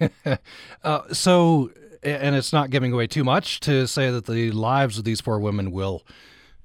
uh, 0.85 1.03
so, 1.13 1.71
and 2.03 2.35
it's 2.35 2.53
not 2.53 2.71
giving 2.71 2.93
away 2.93 3.07
too 3.07 3.25
much 3.25 3.61
to 3.61 3.87
say 3.87 4.11
that 4.11 4.27
the 4.27 4.51
lives 4.53 4.99
of 4.99 5.05
these 5.05 5.21
four 5.21 5.39
women 5.39 5.71
will 5.71 6.03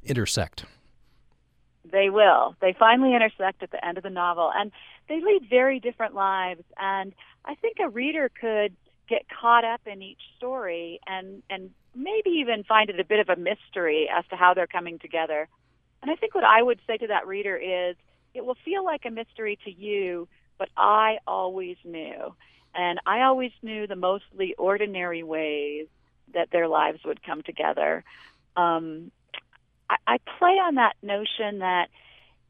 intersect. 0.03 0.65
They 1.91 2.09
will. 2.09 2.55
They 2.61 2.73
finally 2.77 3.13
intersect 3.13 3.63
at 3.63 3.71
the 3.71 3.85
end 3.85 3.97
of 3.97 4.03
the 4.03 4.09
novel, 4.09 4.51
and 4.55 4.71
they 5.09 5.21
lead 5.21 5.47
very 5.49 5.79
different 5.79 6.13
lives. 6.13 6.63
And 6.79 7.13
I 7.43 7.55
think 7.55 7.77
a 7.79 7.89
reader 7.89 8.29
could 8.39 8.75
get 9.09 9.25
caught 9.29 9.65
up 9.65 9.81
in 9.85 10.01
each 10.01 10.21
story 10.37 10.99
and 11.05 11.43
and 11.49 11.71
maybe 11.93 12.29
even 12.29 12.63
find 12.63 12.89
it 12.89 12.99
a 12.99 13.03
bit 13.03 13.19
of 13.19 13.27
a 13.27 13.35
mystery 13.35 14.09
as 14.09 14.23
to 14.29 14.37
how 14.37 14.53
they're 14.53 14.67
coming 14.67 14.99
together. 14.99 15.49
And 16.01 16.09
I 16.09 16.15
think 16.15 16.33
what 16.33 16.45
I 16.45 16.63
would 16.63 16.79
say 16.87 16.97
to 16.97 17.07
that 17.07 17.27
reader 17.27 17.57
is 17.57 17.97
it 18.33 18.45
will 18.45 18.55
feel 18.63 18.85
like 18.85 19.01
a 19.05 19.11
mystery 19.11 19.59
to 19.65 19.71
you, 19.71 20.27
but 20.57 20.69
I 20.77 21.17
always 21.27 21.75
knew. 21.83 22.33
And 22.73 22.99
I 23.05 23.23
always 23.23 23.51
knew 23.61 23.87
the 23.87 23.95
mostly 23.95 24.55
ordinary 24.57 25.23
ways 25.23 25.87
that 26.33 26.49
their 26.51 26.67
lives 26.67 26.99
would 27.03 27.23
come 27.23 27.41
together. 27.41 28.03
Um, 28.55 29.11
I, 29.89 29.95
I 30.07 30.17
play 30.39 30.53
on 30.53 30.75
that 30.75 30.95
notion 31.01 31.59
that 31.59 31.89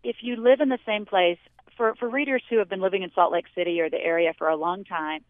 if 0.03 0.17
you 0.21 0.35
live 0.35 0.61
in 0.61 0.69
the 0.69 0.79
same 0.85 1.05
place, 1.05 1.37
for, 1.77 1.95
for 1.95 2.09
readers 2.09 2.43
who 2.49 2.57
have 2.57 2.69
been 2.69 2.81
living 2.81 3.01
in 3.01 3.11
Salt 3.13 3.31
Lake 3.31 3.45
City 3.55 3.81
or 3.81 3.89
the 3.89 3.99
area 3.99 4.33
for 4.37 4.47
a 4.47 4.55
long 4.55 4.83
time, 4.83 5.21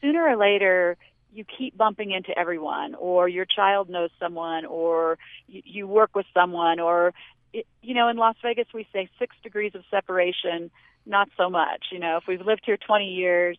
sooner 0.00 0.22
or 0.22 0.36
later 0.36 0.96
you 1.32 1.44
keep 1.44 1.76
bumping 1.76 2.10
into 2.10 2.36
everyone, 2.38 2.94
or 2.94 3.28
your 3.28 3.44
child 3.44 3.90
knows 3.90 4.10
someone, 4.18 4.64
or 4.64 5.18
you, 5.46 5.62
you 5.64 5.86
work 5.86 6.14
with 6.14 6.24
someone, 6.32 6.80
or 6.80 7.12
it, 7.52 7.66
you 7.82 7.94
know, 7.94 8.08
in 8.08 8.16
Las 8.16 8.36
Vegas 8.42 8.66
we 8.72 8.86
say 8.92 9.08
six 9.18 9.36
degrees 9.42 9.74
of 9.74 9.82
separation. 9.90 10.70
Not 11.04 11.28
so 11.36 11.48
much. 11.48 11.86
You 11.92 11.98
know, 11.98 12.16
if 12.16 12.24
we've 12.26 12.40
lived 12.40 12.62
here 12.64 12.76
20 12.76 13.12
years, 13.12 13.58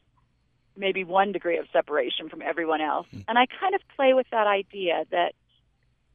maybe 0.77 1.03
one 1.03 1.31
degree 1.31 1.57
of 1.57 1.65
separation 1.73 2.29
from 2.29 2.41
everyone 2.41 2.81
else. 2.81 3.07
Mm-hmm. 3.07 3.21
And 3.27 3.37
I 3.37 3.45
kind 3.59 3.75
of 3.75 3.81
play 3.95 4.13
with 4.13 4.27
that 4.31 4.47
idea 4.47 5.05
that 5.11 5.33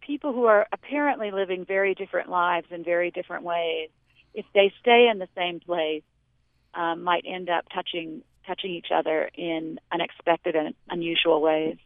people 0.01 0.33
who 0.33 0.45
are 0.45 0.67
apparently 0.73 1.31
living 1.31 1.65
very 1.65 1.95
different 1.95 2.29
lives 2.29 2.67
in 2.71 2.85
very 2.85 3.11
different 3.11 3.45
ways, 3.45 3.91
if 4.33 4.45
they 4.55 4.73
stay 4.81 5.09
in 5.11 5.19
the 5.19 5.29
same 5.37 5.61
place, 5.61 6.03
um, 6.75 7.05
might 7.05 7.25
end 7.27 7.49
up 7.49 7.67
touching 7.73 8.23
touching 8.47 8.73
each 8.73 8.89
other 8.95 9.31
in 9.35 9.79
unexpected 9.91 10.55
and 10.55 10.75
unusual 10.91 11.41
ways. 11.41 11.79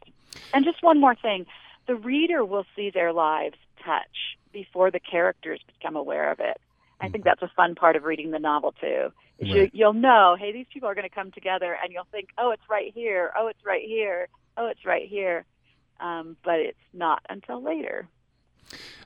And 0.53 0.65
just 0.65 0.83
one 0.83 0.99
more 0.99 1.15
thing, 1.15 1.45
the 1.87 1.95
reader 1.95 2.43
will 2.43 2.65
see 2.75 2.89
their 2.89 3.13
lives 3.13 3.55
touch 3.83 4.37
before 4.51 4.91
the 4.91 4.99
characters 4.99 5.61
become 5.67 5.95
aware 5.95 6.31
of 6.31 6.39
it. 6.41 6.59
I 7.01 7.09
think 7.09 7.23
mm-hmm. 7.23 7.29
that's 7.29 7.41
a 7.41 7.51
fun 7.55 7.75
part 7.75 7.95
of 7.95 8.03
reading 8.03 8.31
the 8.31 8.39
novel 8.39 8.73
too. 8.79 9.11
Right. 9.41 9.49
You, 9.49 9.69
you'll 9.71 9.93
know, 9.93 10.35
hey, 10.37 10.51
these 10.51 10.65
people 10.73 10.89
are 10.89 10.95
going 10.95 11.07
to 11.07 11.15
come 11.15 11.31
together, 11.31 11.77
and 11.81 11.93
you'll 11.93 12.07
think, 12.11 12.29
oh, 12.37 12.51
it's 12.51 12.69
right 12.69 12.91
here, 12.93 13.31
oh, 13.37 13.47
it's 13.47 13.65
right 13.65 13.83
here, 13.85 14.27
oh, 14.57 14.67
it's 14.67 14.85
right 14.85 15.07
here 15.07 15.45
um, 15.99 16.37
but 16.43 16.59
it's 16.59 16.77
not 16.93 17.21
until 17.29 17.61
later. 17.61 18.07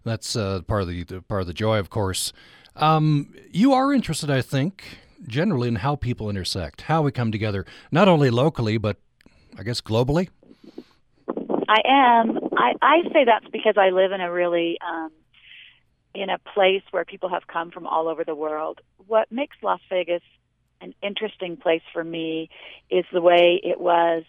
That's 0.04 0.36
uh, 0.36 0.62
part 0.68 0.84
of 0.84 0.88
the, 0.90 1.04
the, 1.04 1.22
part 1.22 1.42
of 1.42 1.48
the 1.48 1.54
joy, 1.54 1.80
of 1.80 1.90
course. 1.90 2.34
Um, 2.76 3.34
you 3.52 3.74
are 3.74 3.94
interested, 3.94 4.30
I 4.30 4.42
think, 4.42 4.98
generally 5.28 5.68
in 5.68 5.76
how 5.76 5.96
people 5.96 6.30
intersect, 6.30 6.82
how 6.82 7.02
we 7.02 7.12
come 7.12 7.32
together, 7.32 7.66
not 7.92 8.08
only 8.08 8.30
locally 8.30 8.78
but 8.78 8.98
I 9.58 9.64
guess 9.64 9.82
globally. 9.82 10.30
I 11.70 11.82
am. 11.86 12.40
I, 12.58 12.74
I 12.82 13.04
say 13.14 13.26
that's 13.26 13.48
because 13.52 13.76
I 13.78 13.90
live 13.90 14.12
in 14.12 14.22
a 14.22 14.32
really 14.32 14.78
um, 14.86 15.12
in 16.14 16.30
a 16.30 16.38
place 16.38 16.84
where 16.92 17.06
people 17.06 17.30
have 17.30 17.48
come 17.48 17.72
from 17.72 17.88
all 17.88 18.08
over 18.08 18.24
the 18.24 18.36
world. 18.36 18.82
What 19.08 19.32
makes 19.32 19.58
Las 19.62 19.82
Vegas 19.90 20.22
an 20.82 20.94
interesting 21.02 21.58
place 21.58 21.82
for 21.92 22.04
me 22.04 22.50
is 22.90 23.06
the 23.12 23.22
way 23.22 23.60
it 23.64 23.80
was 23.80 24.24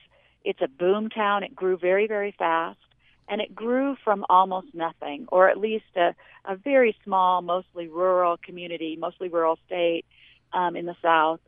it's 0.45 0.61
a 0.61 0.69
boom 0.69 1.09
town. 1.09 1.43
It 1.43 1.57
grew 1.57 1.77
very, 1.77 2.07
very 2.07 2.35
fast. 2.39 2.79
And 3.27 3.41
it 3.41 3.55
grew 3.55 3.97
from 4.05 4.27
almost 4.29 4.69
nothing, 4.75 5.25
or 5.33 5.49
at 5.49 5.57
least 5.57 5.87
a, 5.97 6.15
a 6.45 6.57
very 6.57 6.95
small, 7.03 7.41
mostly 7.41 7.89
rural 7.89 8.37
community, 8.37 8.97
mostly 9.01 9.29
rural 9.29 9.59
state 9.65 10.05
um, 10.53 10.77
in 10.77 10.85
the 10.85 10.97
South. 11.01 11.41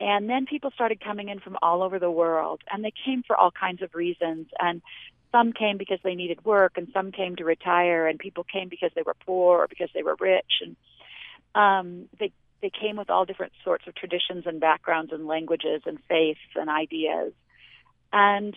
And 0.00 0.30
then 0.30 0.46
people 0.46 0.70
started 0.70 1.04
coming 1.04 1.28
in 1.28 1.38
from 1.40 1.58
all 1.60 1.82
over 1.82 1.98
the 1.98 2.10
world, 2.10 2.62
and 2.72 2.82
they 2.82 2.94
came 3.04 3.22
for 3.26 3.36
all 3.36 3.50
kinds 3.50 3.82
of 3.82 3.94
reasons. 3.94 4.46
And 4.58 4.80
some 5.32 5.52
came 5.52 5.78
because 5.78 6.00
they 6.02 6.14
needed 6.14 6.44
work, 6.44 6.72
and 6.76 6.88
some 6.92 7.12
came 7.12 7.36
to 7.36 7.44
retire, 7.44 8.06
and 8.06 8.18
people 8.18 8.44
came 8.44 8.68
because 8.68 8.90
they 8.94 9.02
were 9.02 9.16
poor 9.26 9.58
or 9.60 9.66
because 9.68 9.90
they 9.94 10.02
were 10.02 10.16
rich. 10.20 10.62
And 10.62 10.76
um, 11.54 12.08
they 12.18 12.32
they 12.60 12.70
came 12.70 12.96
with 12.96 13.10
all 13.10 13.24
different 13.24 13.52
sorts 13.64 13.86
of 13.86 13.94
traditions 13.94 14.46
and 14.46 14.60
backgrounds 14.60 15.12
and 15.12 15.26
languages 15.26 15.82
and 15.86 15.98
faiths 16.08 16.40
and 16.56 16.68
ideas 16.68 17.32
And 18.12 18.54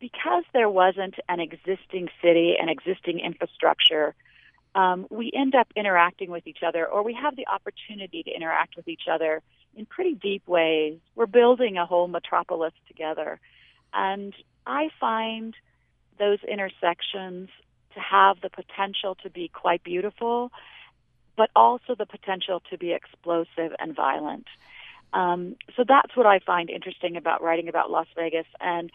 because 0.00 0.44
there 0.52 0.68
wasn't 0.68 1.16
an 1.28 1.40
existing 1.40 2.08
city, 2.22 2.56
and 2.60 2.70
existing 2.70 3.20
infrastructure, 3.20 4.14
um, 4.74 5.06
we 5.10 5.30
end 5.34 5.54
up 5.54 5.68
interacting 5.76 6.30
with 6.30 6.46
each 6.46 6.62
other, 6.66 6.86
or 6.86 7.02
we 7.02 7.14
have 7.14 7.36
the 7.36 7.46
opportunity 7.48 8.22
to 8.22 8.30
interact 8.30 8.76
with 8.76 8.88
each 8.88 9.08
other 9.10 9.42
in 9.76 9.86
pretty 9.86 10.14
deep 10.14 10.46
ways. 10.48 10.98
We're 11.14 11.26
building 11.26 11.76
a 11.76 11.86
whole 11.86 12.08
metropolis 12.08 12.72
together. 12.88 13.40
And 13.92 14.34
I 14.66 14.90
find 15.00 15.54
those 16.18 16.38
intersections 16.44 17.48
to 17.94 18.00
have 18.00 18.40
the 18.40 18.50
potential 18.50 19.16
to 19.22 19.30
be 19.30 19.48
quite 19.48 19.82
beautiful, 19.82 20.52
but 21.36 21.50
also 21.56 21.94
the 21.94 22.06
potential 22.06 22.62
to 22.70 22.78
be 22.78 22.92
explosive 22.92 23.74
and 23.78 23.94
violent. 23.94 24.46
Um, 25.12 25.56
so 25.76 25.84
that's 25.86 26.16
what 26.16 26.26
I 26.26 26.38
find 26.38 26.70
interesting 26.70 27.16
about 27.16 27.42
writing 27.42 27.68
about 27.68 27.90
Las 27.90 28.06
Vegas 28.16 28.46
and 28.60 28.90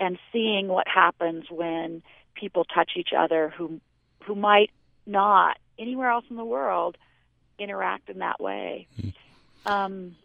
and 0.00 0.18
seeing 0.32 0.66
what 0.66 0.88
happens 0.88 1.44
when 1.48 2.02
people 2.34 2.64
touch 2.64 2.92
each 2.96 3.10
other 3.16 3.52
who 3.56 3.80
who 4.24 4.34
might 4.34 4.70
not 5.06 5.58
anywhere 5.78 6.10
else 6.10 6.24
in 6.30 6.36
the 6.36 6.44
world 6.44 6.96
interact 7.58 8.08
in 8.08 8.18
that 8.18 8.40
way. 8.40 8.88
Mm. 9.00 9.12
Um, 9.64 10.16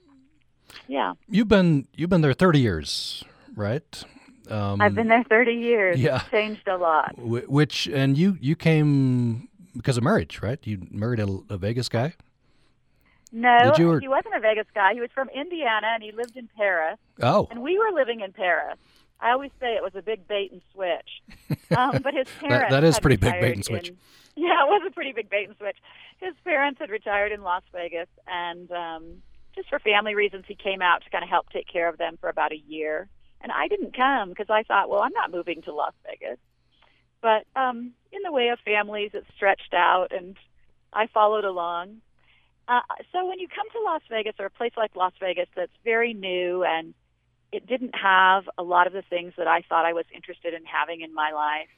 yeah. 0.88 1.14
You've 1.30 1.48
been 1.48 1.88
you've 1.96 2.10
been 2.10 2.22
there 2.22 2.34
thirty 2.34 2.60
years, 2.60 3.24
right? 3.56 4.04
Um, 4.50 4.82
I've 4.82 4.96
been 4.96 5.08
there 5.08 5.24
thirty 5.24 5.54
years. 5.54 6.00
Yeah, 6.00 6.18
it's 6.18 6.30
changed 6.30 6.68
a 6.68 6.78
lot. 6.78 7.16
Which 7.18 7.88
and 7.88 8.18
you 8.18 8.38
you 8.40 8.56
came 8.56 9.50
because 9.76 9.98
of 9.98 10.04
marriage, 10.04 10.42
right? 10.42 10.60
You 10.64 10.88
married 10.92 11.20
a, 11.20 11.40
a 11.50 11.58
Vegas 11.58 11.90
guy. 11.90 12.14
No, 13.32 13.74
or... 13.80 14.00
he 14.00 14.08
wasn't 14.08 14.36
a 14.36 14.40
Vegas 14.40 14.68
guy. 14.74 14.94
He 14.94 15.02
was 15.02 15.10
from 15.14 15.30
Indiana 15.30 15.88
and 15.94 16.02
he 16.02 16.12
lived 16.12 16.38
in 16.38 16.50
Paris. 16.56 16.98
Oh. 17.22 17.48
And 17.52 17.62
we 17.62 17.78
were 17.78 17.92
living 17.94 18.22
in 18.22 18.32
Paris. 18.32 18.78
I 19.20 19.32
always 19.32 19.52
say 19.60 19.76
it 19.76 19.84
was 19.84 19.96
a 19.96 20.02
big 20.02 20.28
bait 20.28 20.52
and 20.52 20.62
switch. 20.74 21.22
Um, 21.76 22.02
but 22.04 22.14
his 22.14 22.28
parents. 22.40 22.70
that, 22.70 22.82
that 22.82 22.84
is 22.84 23.00
pretty 23.00 23.18
big 23.18 23.40
bait 23.42 23.56
and 23.56 23.66
switch. 23.66 23.90
In, 23.90 23.98
yeah, 24.36 24.64
it 24.64 24.68
was 24.68 24.84
a 24.88 24.92
pretty 24.92 25.12
big 25.12 25.30
bait 25.30 25.48
and 25.48 25.58
switch. 25.58 25.78
His 26.20 26.34
parents 26.44 26.80
had 26.80 26.90
retired 26.90 27.32
in 27.32 27.42
Las 27.42 27.64
Vegas, 27.74 28.08
and 28.28 28.72
um, 28.72 29.22
just 29.56 29.70
for 29.70 29.80
family 29.80 30.16
reasons, 30.16 30.46
he 30.48 30.56
came 30.56 30.82
out 30.82 31.04
to 31.04 31.10
kind 31.10 31.24
of 31.24 31.30
help 31.30 31.50
take 31.50 31.68
care 31.68 31.90
of 31.90 31.98
them 31.98 32.18
for 32.22 32.30
about 32.30 32.52
a 32.52 32.58
year. 32.58 33.08
And 33.42 33.52
I 33.52 33.68
didn't 33.68 33.96
come 33.96 34.30
because 34.30 34.50
I 34.50 34.64
thought, 34.64 34.90
well, 34.90 35.02
I'm 35.02 35.14
not 35.14 35.32
moving 35.32 35.62
to 35.64 35.74
Las 35.74 35.94
Vegas. 36.06 36.40
But 37.22 37.46
um, 37.56 37.94
in 38.12 38.22
the 38.24 38.32
way 38.32 38.50
of 38.50 38.60
families, 38.60 39.12
it 39.14 39.26
stretched 39.36 39.74
out, 39.74 40.08
and 40.12 40.36
I 40.94 41.08
followed 41.08 41.46
along. 41.46 42.02
Uh, 42.68 42.82
so 43.12 43.26
when 43.26 43.40
you 43.40 43.48
come 43.48 43.68
to 43.72 43.82
Las 43.86 44.02
Vegas 44.10 44.36
or 44.40 44.48
a 44.48 44.52
place 44.52 44.74
like 44.76 44.96
Las 44.96 45.14
Vegas 45.20 45.48
that's 45.56 45.72
very 45.86 46.14
new 46.14 46.64
and 46.64 46.94
it 47.52 47.66
didn't 47.66 47.96
have 47.96 48.44
a 48.58 48.64
lot 48.64 48.88
of 48.88 48.94
the 48.94 49.04
things 49.10 49.34
that 49.38 49.48
I 49.48 49.62
thought 49.62 49.86
I 49.86 49.94
was 49.94 50.06
interested 50.14 50.54
in 50.54 50.66
having 50.66 51.00
in 51.00 51.14
my 51.14 51.32
life, 51.32 51.70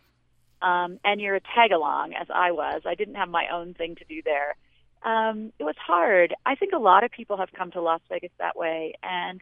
um, 0.62 1.00
and 1.04 1.22
you're 1.22 1.36
a 1.36 1.42
tag 1.42 1.72
along 1.72 2.14
as 2.14 2.28
I 2.34 2.52
was, 2.52 2.82
I 2.86 2.96
didn't 2.96 3.16
have 3.16 3.30
my 3.30 3.50
own 3.54 3.76
thing 3.76 3.96
to 3.96 4.06
do 4.06 4.22
there. 4.24 4.56
Um, 5.04 5.54
it 5.60 5.64
was 5.64 5.76
hard. 5.78 6.36
I 6.46 6.56
think 6.56 6.74
a 6.74 6.80
lot 6.80 7.04
of 7.04 7.12
people 7.12 7.38
have 7.38 7.54
come 7.54 7.72
to 7.72 7.82
Las 7.82 8.02
Vegas 8.10 8.32
that 8.40 8.58
way, 8.58 8.96
and 9.04 9.42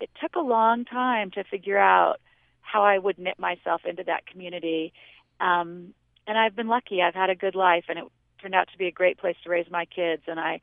it 0.00 0.10
took 0.20 0.34
a 0.36 0.40
long 0.40 0.84
time 0.84 1.30
to 1.32 1.44
figure 1.44 1.78
out 1.78 2.16
how 2.60 2.82
I 2.84 2.98
would 2.98 3.18
knit 3.18 3.38
myself 3.38 3.82
into 3.84 4.04
that 4.04 4.26
community. 4.26 4.92
Um, 5.40 5.94
and 6.26 6.36
I've 6.36 6.56
been 6.56 6.68
lucky. 6.68 7.00
I've 7.02 7.14
had 7.14 7.30
a 7.30 7.34
good 7.34 7.54
life, 7.54 7.84
and 7.88 7.98
it 7.98 8.04
turned 8.42 8.54
out 8.54 8.68
to 8.72 8.78
be 8.78 8.86
a 8.86 8.92
great 8.92 9.18
place 9.18 9.36
to 9.44 9.50
raise 9.50 9.70
my 9.70 9.84
kids. 9.84 10.22
And 10.26 10.40
I, 10.40 10.60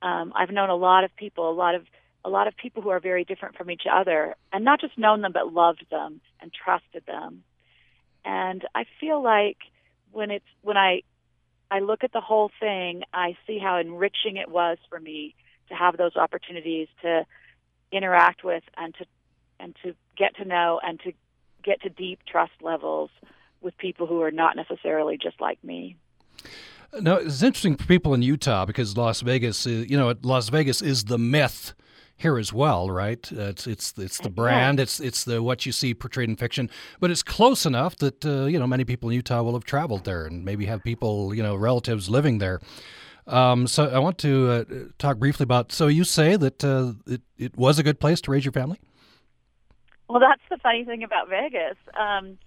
um, 0.00 0.32
I've 0.34 0.50
known 0.50 0.70
a 0.70 0.76
lot 0.76 1.04
of 1.04 1.14
people, 1.16 1.50
a 1.50 1.52
lot 1.52 1.74
of 1.74 1.86
a 2.24 2.30
lot 2.30 2.46
of 2.46 2.56
people 2.56 2.82
who 2.82 2.90
are 2.90 3.00
very 3.00 3.24
different 3.24 3.56
from 3.56 3.68
each 3.68 3.82
other, 3.92 4.36
and 4.52 4.64
not 4.64 4.80
just 4.80 4.96
known 4.96 5.22
them, 5.22 5.32
but 5.32 5.52
loved 5.52 5.84
them 5.90 6.20
and 6.40 6.52
trusted 6.52 7.04
them. 7.04 7.42
And 8.24 8.64
I 8.76 8.84
feel 9.00 9.20
like 9.20 9.58
when 10.12 10.30
it's 10.30 10.46
when 10.62 10.76
I 10.76 11.02
I 11.70 11.80
look 11.80 12.04
at 12.04 12.12
the 12.12 12.20
whole 12.20 12.50
thing, 12.60 13.02
I 13.12 13.36
see 13.46 13.58
how 13.58 13.78
enriching 13.78 14.36
it 14.36 14.48
was 14.48 14.78
for 14.88 15.00
me 15.00 15.34
to 15.68 15.74
have 15.74 15.96
those 15.96 16.16
opportunities 16.16 16.86
to 17.02 17.26
interact 17.92 18.42
with 18.44 18.64
and 18.76 18.94
to 18.94 19.06
and 19.60 19.76
to 19.82 19.94
get 20.16 20.34
to 20.36 20.44
know 20.44 20.80
and 20.82 20.98
to 21.00 21.12
get 21.62 21.80
to 21.82 21.88
deep 21.88 22.20
trust 22.26 22.52
levels 22.60 23.10
with 23.60 23.76
people 23.78 24.06
who 24.06 24.20
are 24.22 24.30
not 24.30 24.56
necessarily 24.56 25.16
just 25.16 25.40
like 25.40 25.62
me. 25.62 25.96
Now, 27.00 27.16
it's 27.16 27.42
interesting 27.42 27.76
for 27.76 27.86
people 27.86 28.12
in 28.12 28.22
Utah 28.22 28.66
because 28.66 28.96
Las 28.96 29.22
Vegas, 29.22 29.64
is, 29.64 29.88
you 29.90 29.96
know, 29.96 30.14
Las 30.22 30.50
Vegas 30.50 30.82
is 30.82 31.04
the 31.04 31.16
myth 31.16 31.74
here 32.16 32.38
as 32.38 32.52
well, 32.52 32.90
right? 32.90 33.30
Uh, 33.32 33.48
it's 33.48 33.66
it's 33.66 33.94
it's 33.96 34.18
the 34.18 34.28
brand, 34.30 34.78
it's 34.78 35.00
it's 35.00 35.24
the 35.24 35.42
what 35.42 35.64
you 35.64 35.72
see 35.72 35.94
portrayed 35.94 36.28
in 36.28 36.36
fiction, 36.36 36.68
but 37.00 37.10
it's 37.10 37.22
close 37.22 37.64
enough 37.66 37.96
that 37.96 38.24
uh, 38.24 38.44
you 38.44 38.58
know 38.58 38.66
many 38.66 38.84
people 38.84 39.08
in 39.08 39.16
Utah 39.16 39.42
will 39.42 39.54
have 39.54 39.64
traveled 39.64 40.04
there 40.04 40.26
and 40.26 40.44
maybe 40.44 40.66
have 40.66 40.82
people 40.84 41.34
you 41.34 41.42
know 41.42 41.56
relatives 41.56 42.08
living 42.08 42.38
there. 42.38 42.60
Um, 43.26 43.66
so 43.66 43.88
I 43.88 43.98
want 43.98 44.18
to 44.18 44.50
uh, 44.50 44.64
talk 44.98 45.18
briefly 45.18 45.44
about. 45.44 45.72
So 45.72 45.86
you 45.86 46.04
say 46.04 46.36
that 46.36 46.64
uh, 46.64 46.92
it 47.06 47.22
it 47.38 47.56
was 47.56 47.78
a 47.78 47.82
good 47.82 48.00
place 48.00 48.20
to 48.22 48.30
raise 48.30 48.44
your 48.44 48.52
family. 48.52 48.80
Well, 50.08 50.20
that's 50.20 50.42
the 50.50 50.58
funny 50.58 50.84
thing 50.84 51.02
about 51.02 51.28
Vegas. 51.28 51.76
Um, 51.98 52.38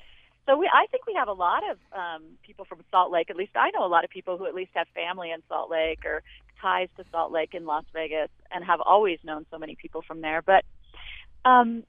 so 0.46 0.58
we, 0.58 0.70
I 0.72 0.86
think 0.88 1.08
we 1.08 1.14
have 1.16 1.28
a 1.28 1.34
lot 1.34 1.64
of 1.70 1.78
um, 1.98 2.24
people 2.44 2.66
from 2.66 2.84
Salt 2.92 3.12
Lake. 3.12 3.30
At 3.30 3.36
least 3.36 3.54
I 3.56 3.72
know 3.72 3.86
a 3.86 3.88
lot 3.88 4.04
of 4.04 4.10
people 4.10 4.38
who 4.38 4.46
at 4.46 4.54
least 4.54 4.72
have 4.76 4.88
family 4.94 5.32
in 5.32 5.42
Salt 5.48 5.72
Lake 5.72 6.06
or 6.06 6.22
ties 6.62 6.90
to 6.98 7.04
Salt 7.12 7.32
Lake 7.32 7.54
in 7.54 7.66
Las 7.66 7.86
Vegas, 7.94 8.30
and 8.52 8.64
have 8.64 8.82
always 8.82 9.20
known 9.24 9.46
so 9.52 9.58
many 9.58 9.76
people 9.76 10.04
from 10.04 10.22
there. 10.22 10.42
But 10.42 10.64
um, 11.44 11.84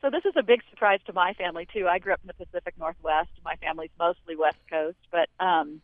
so 0.00 0.10
this 0.10 0.24
is 0.24 0.34
a 0.36 0.42
big 0.42 0.60
surprise 0.70 1.00
to 1.06 1.12
my 1.12 1.34
family 1.34 1.66
too. 1.72 1.86
I 1.88 1.98
grew 1.98 2.12
up 2.12 2.20
in 2.22 2.28
the 2.28 2.44
Pacific 2.44 2.74
Northwest. 2.78 3.30
My 3.44 3.56
family's 3.56 3.90
mostly 3.98 4.36
West 4.36 4.58
Coast, 4.70 4.98
but 5.10 5.28
um, 5.44 5.80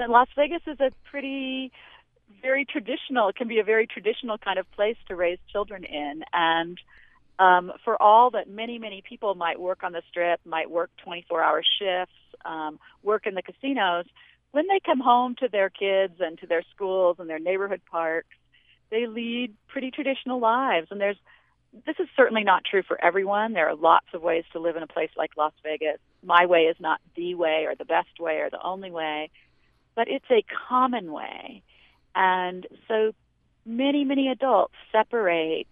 then 0.00 0.10
Las 0.10 0.28
Vegas 0.34 0.62
is 0.66 0.80
a 0.80 0.90
pretty 1.10 1.72
very 2.42 2.64
traditional. 2.64 3.28
It 3.28 3.36
can 3.36 3.48
be 3.48 3.58
a 3.58 3.64
very 3.64 3.86
traditional 3.86 4.38
kind 4.38 4.58
of 4.58 4.70
place 4.72 4.96
to 5.08 5.16
raise 5.16 5.38
children 5.52 5.84
in, 5.84 6.22
and 6.32 6.78
um, 7.38 7.72
for 7.84 8.00
all 8.00 8.30
that 8.30 8.48
many, 8.48 8.78
many 8.78 9.02
people 9.06 9.34
might 9.34 9.60
work 9.60 9.82
on 9.82 9.92
the 9.92 10.02
strip, 10.10 10.40
might 10.44 10.70
work 10.70 10.90
24 11.04 11.42
hour 11.42 11.62
shifts, 11.78 12.14
um, 12.44 12.78
work 13.02 13.26
in 13.26 13.34
the 13.34 13.42
casinos, 13.42 14.04
when 14.52 14.66
they 14.66 14.80
come 14.84 15.00
home 15.00 15.36
to 15.36 15.48
their 15.48 15.70
kids 15.70 16.14
and 16.20 16.38
to 16.40 16.46
their 16.46 16.62
schools 16.74 17.16
and 17.18 17.28
their 17.28 17.38
neighborhood 17.38 17.82
parks, 17.90 18.36
they 18.90 19.06
lead 19.06 19.54
pretty 19.68 19.90
traditional 19.90 20.40
lives. 20.40 20.88
And 20.90 21.00
there's, 21.00 21.16
this 21.86 21.96
is 22.00 22.08
certainly 22.16 22.42
not 22.42 22.64
true 22.68 22.82
for 22.82 23.02
everyone. 23.02 23.52
There 23.52 23.68
are 23.68 23.76
lots 23.76 24.06
of 24.12 24.22
ways 24.22 24.44
to 24.52 24.58
live 24.58 24.76
in 24.76 24.82
a 24.82 24.88
place 24.88 25.10
like 25.16 25.30
Las 25.36 25.52
Vegas. 25.62 25.98
My 26.24 26.46
way 26.46 26.62
is 26.62 26.76
not 26.80 27.00
the 27.14 27.34
way 27.36 27.66
or 27.66 27.74
the 27.76 27.84
best 27.84 28.18
way 28.18 28.38
or 28.38 28.50
the 28.50 28.62
only 28.62 28.90
way, 28.90 29.30
but 29.94 30.08
it's 30.08 30.30
a 30.30 30.44
common 30.68 31.12
way. 31.12 31.62
And 32.14 32.66
so 32.88 33.12
many, 33.64 34.04
many 34.04 34.28
adults 34.28 34.74
separate 34.92 35.68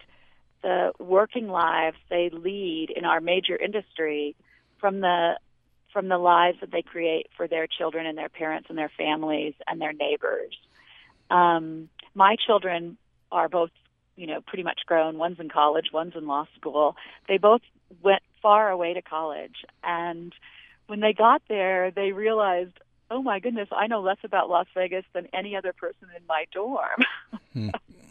the 0.61 0.91
working 0.99 1.47
lives 1.47 1.97
they 2.09 2.29
lead 2.29 2.89
in 2.95 3.05
our 3.05 3.21
major 3.21 3.55
industry 3.55 4.35
from 4.79 4.99
the 5.01 5.39
from 5.91 6.07
the 6.07 6.17
lives 6.17 6.59
that 6.61 6.71
they 6.71 6.83
create 6.83 7.27
for 7.35 7.47
their 7.47 7.65
children 7.65 8.05
and 8.05 8.15
their 8.17 8.29
parents 8.29 8.67
and 8.69 8.77
their 8.77 8.91
families 8.95 9.55
and 9.67 9.81
their 9.81 9.93
neighbors. 9.93 10.55
Um, 11.31 11.89
my 12.13 12.35
children 12.45 12.97
are 13.31 13.49
both, 13.49 13.71
you 14.15 14.27
know, 14.27 14.39
pretty 14.41 14.63
much 14.63 14.81
grown. 14.85 15.17
One's 15.17 15.39
in 15.39 15.49
college, 15.49 15.87
one's 15.91 16.15
in 16.15 16.27
law 16.27 16.45
school. 16.55 16.95
They 17.27 17.37
both 17.37 17.61
went 18.03 18.21
far 18.41 18.69
away 18.69 18.93
to 18.93 19.01
college, 19.01 19.65
and 19.83 20.31
when 20.85 20.99
they 20.99 21.13
got 21.13 21.41
there, 21.47 21.91
they 21.91 22.11
realized, 22.11 22.77
oh 23.11 23.21
my 23.21 23.39
goodness, 23.39 23.69
I 23.71 23.87
know 23.87 24.01
less 24.01 24.17
about 24.23 24.49
Las 24.49 24.67
Vegas 24.75 25.05
than 25.13 25.27
any 25.33 25.55
other 25.55 25.73
person 25.73 26.07
in 26.15 26.23
my 26.27 26.45
dorm. 26.53 27.03
hmm 27.53 27.69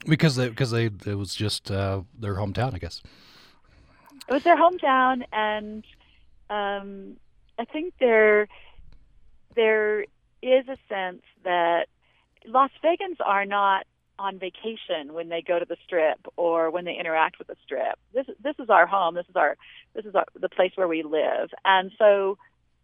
because 0.09 0.37
they 0.37 0.49
because 0.49 0.71
they 0.71 0.87
it 0.87 1.17
was 1.17 1.35
just 1.35 1.71
uh, 1.71 2.03
their 2.19 2.35
hometown, 2.35 2.75
I 2.75 2.79
guess. 2.79 3.03
It 4.29 4.33
was 4.33 4.43
their 4.43 4.57
hometown, 4.57 5.23
and 5.33 5.85
um, 6.51 7.17
I 7.59 7.65
think 7.65 7.95
there 8.01 8.49
there 9.55 10.03
is 10.43 10.69
a 10.69 10.77
sense 10.89 11.23
that 11.45 11.87
Las 12.47 12.71
Vegans 12.83 13.17
are 13.25 13.45
not 13.45 13.87
on 14.19 14.39
vacation 14.39 15.13
when 15.13 15.29
they 15.29 15.43
go 15.43 15.59
to 15.59 15.65
the 15.65 15.77
strip 15.85 16.19
or 16.37 16.71
when 16.71 16.85
they 16.85 16.97
interact 16.99 17.39
with 17.39 17.49
the 17.49 17.57
strip. 17.65 17.99
This 18.13 18.27
this 18.43 18.57
is 18.59 18.71
our 18.71 18.87
home. 18.87 19.15
This 19.15 19.27
is 19.29 19.37
our 19.37 19.57
this 19.95 20.05
is 20.05 20.15
our, 20.15 20.27
the 20.39 20.49
place 20.49 20.73
where 20.75 20.89
we 20.89 21.03
live, 21.03 21.51
and 21.65 21.91
so 21.99 22.39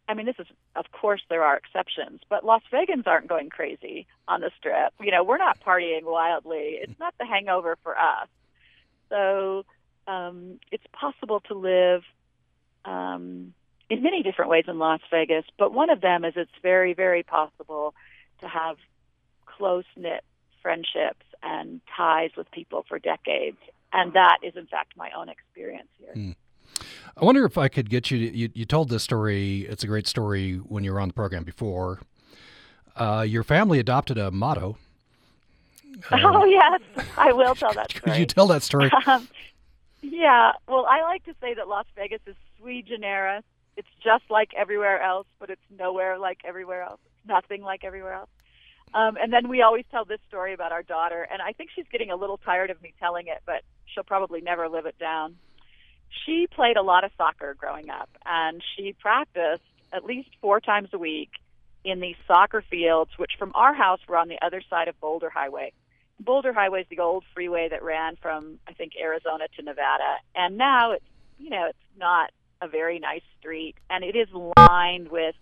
I 0.08 0.14
mean, 0.14 0.26
this 0.26 0.36
is, 0.38 0.46
of 0.76 0.86
course, 0.92 1.22
there 1.30 1.42
are 1.42 1.56
exceptions, 1.56 2.20
but 2.28 2.44
Las 2.44 2.62
Vegans 2.72 3.06
aren't 3.06 3.26
going 3.26 3.48
crazy 3.48 4.06
on 4.28 4.40
the 4.40 4.50
strip. 4.58 4.92
You 5.00 5.10
know, 5.10 5.24
we're 5.24 5.38
not 5.38 5.60
partying 5.60 6.04
wildly. 6.04 6.78
It's 6.80 6.98
not 7.00 7.14
the 7.18 7.24
hangover 7.24 7.78
for 7.82 7.98
us. 7.98 8.28
So 9.08 9.64
um, 10.06 10.60
it's 10.70 10.84
possible 10.92 11.40
to 11.48 11.54
live 11.54 12.02
um, 12.84 13.54
in 13.88 14.02
many 14.02 14.22
different 14.22 14.50
ways 14.50 14.64
in 14.68 14.78
Las 14.78 15.00
Vegas, 15.10 15.44
but 15.58 15.72
one 15.72 15.90
of 15.90 16.00
them 16.00 16.24
is 16.24 16.34
it's 16.36 16.50
very, 16.62 16.92
very 16.92 17.22
possible 17.22 17.94
to 18.40 18.48
have 18.48 18.76
close 19.46 19.84
knit 19.96 20.22
friendships 20.62 21.24
and 21.42 21.80
ties 21.96 22.30
with 22.36 22.50
people 22.50 22.84
for 22.88 22.98
decades. 22.98 23.58
And 23.92 24.14
that 24.14 24.38
is, 24.42 24.56
in 24.56 24.66
fact, 24.66 24.96
my 24.96 25.10
own 25.16 25.28
experience 25.28 25.88
here. 25.98 26.14
Mm. 26.14 26.34
I 27.16 27.24
wonder 27.24 27.44
if 27.44 27.56
I 27.56 27.68
could 27.68 27.90
get 27.90 28.10
you, 28.10 28.18
to, 28.30 28.36
you. 28.36 28.50
You 28.54 28.64
told 28.64 28.88
this 28.88 29.02
story. 29.02 29.60
It's 29.68 29.84
a 29.84 29.86
great 29.86 30.06
story 30.06 30.56
when 30.56 30.82
you 30.84 30.92
were 30.92 31.00
on 31.00 31.08
the 31.08 31.14
program 31.14 31.44
before. 31.44 32.00
Uh, 32.96 33.24
your 33.26 33.44
family 33.44 33.78
adopted 33.78 34.18
a 34.18 34.30
motto. 34.30 34.76
Uh, 36.10 36.18
oh 36.24 36.44
yes, 36.44 36.80
I 37.16 37.32
will 37.32 37.54
tell 37.54 37.72
that 37.74 37.90
story. 37.96 38.02
Could 38.02 38.18
you 38.18 38.26
tell 38.26 38.46
that 38.48 38.62
story? 38.62 38.90
Um, 39.06 39.28
yeah. 40.02 40.52
Well, 40.68 40.86
I 40.86 41.00
like 41.02 41.24
to 41.24 41.34
say 41.40 41.54
that 41.54 41.66
Las 41.66 41.86
Vegas 41.96 42.20
is 42.26 42.36
sui 42.58 42.82
generis. 42.82 43.42
It's 43.76 43.88
just 44.02 44.24
like 44.28 44.50
everywhere 44.54 45.00
else, 45.00 45.26
but 45.38 45.48
it's 45.48 45.62
nowhere 45.78 46.18
like 46.18 46.40
everywhere 46.44 46.82
else. 46.82 47.00
Nothing 47.26 47.62
like 47.62 47.84
everywhere 47.84 48.12
else. 48.12 48.28
Um, 48.92 49.16
and 49.20 49.32
then 49.32 49.48
we 49.48 49.62
always 49.62 49.84
tell 49.90 50.04
this 50.04 50.20
story 50.28 50.52
about 50.52 50.72
our 50.72 50.82
daughter, 50.82 51.26
and 51.32 51.42
I 51.42 51.52
think 51.52 51.70
she's 51.74 51.86
getting 51.90 52.10
a 52.10 52.16
little 52.16 52.36
tired 52.38 52.70
of 52.70 52.80
me 52.82 52.92
telling 53.00 53.26
it, 53.26 53.42
but 53.46 53.62
she'll 53.86 54.04
probably 54.04 54.40
never 54.40 54.68
live 54.68 54.86
it 54.86 54.98
down. 54.98 55.36
She 56.24 56.46
played 56.46 56.76
a 56.76 56.82
lot 56.82 57.04
of 57.04 57.10
soccer 57.16 57.54
growing 57.54 57.90
up, 57.90 58.08
and 58.24 58.62
she 58.76 58.94
practiced 58.94 59.62
at 59.92 60.04
least 60.04 60.30
four 60.40 60.60
times 60.60 60.88
a 60.92 60.98
week 60.98 61.30
in 61.84 62.00
these 62.00 62.16
soccer 62.26 62.62
fields, 62.62 63.10
which 63.16 63.32
from 63.38 63.52
our 63.54 63.74
house 63.74 64.00
were 64.08 64.16
on 64.16 64.28
the 64.28 64.38
other 64.42 64.62
side 64.70 64.88
of 64.88 64.98
Boulder 65.00 65.30
Highway. 65.30 65.72
Boulder 66.18 66.52
Highway 66.52 66.82
is 66.82 66.86
the 66.88 67.00
old 67.00 67.24
freeway 67.34 67.68
that 67.68 67.82
ran 67.82 68.16
from 68.16 68.58
I 68.66 68.72
think 68.72 68.92
Arizona 69.00 69.46
to 69.56 69.62
Nevada, 69.62 70.16
and 70.34 70.56
now 70.56 70.92
it's 70.92 71.04
you 71.38 71.50
know 71.50 71.66
it's 71.68 71.78
not 71.98 72.30
a 72.62 72.68
very 72.68 72.98
nice 72.98 73.22
street, 73.38 73.76
and 73.90 74.04
it 74.04 74.16
is 74.16 74.28
lined 74.56 75.08
with 75.08 75.34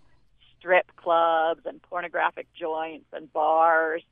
strip 0.59 0.95
clubs 0.97 1.63
and 1.67 1.83
pornographic 1.83 2.47
joints 2.55 3.07
and 3.13 3.33
bars. 3.33 4.03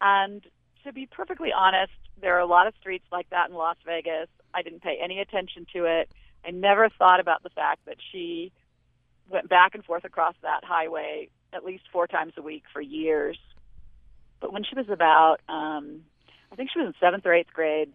And 0.00 0.42
to 0.84 0.92
be 0.92 1.06
perfectly 1.06 1.52
honest, 1.52 1.92
there 2.20 2.36
are 2.36 2.40
a 2.40 2.46
lot 2.46 2.66
of 2.66 2.74
streets 2.80 3.04
like 3.10 3.28
that 3.30 3.50
in 3.50 3.56
Las 3.56 3.76
Vegas. 3.84 4.28
I 4.54 4.62
didn't 4.62 4.82
pay 4.82 4.98
any 5.02 5.20
attention 5.20 5.66
to 5.74 5.84
it. 5.84 6.10
I 6.44 6.50
never 6.50 6.88
thought 6.88 7.20
about 7.20 7.42
the 7.42 7.50
fact 7.50 7.86
that 7.86 7.96
she 8.10 8.52
went 9.28 9.48
back 9.48 9.74
and 9.74 9.84
forth 9.84 10.04
across 10.04 10.34
that 10.42 10.64
highway 10.64 11.28
at 11.52 11.64
least 11.64 11.84
four 11.92 12.06
times 12.06 12.32
a 12.36 12.42
week 12.42 12.64
for 12.72 12.80
years. 12.80 13.38
But 14.40 14.52
when 14.52 14.64
she 14.64 14.74
was 14.74 14.88
about, 14.88 15.38
um, 15.48 16.02
I 16.50 16.56
think 16.56 16.70
she 16.72 16.80
was 16.80 16.88
in 16.88 16.94
seventh 17.00 17.24
or 17.26 17.34
eighth 17.34 17.52
grade, 17.52 17.92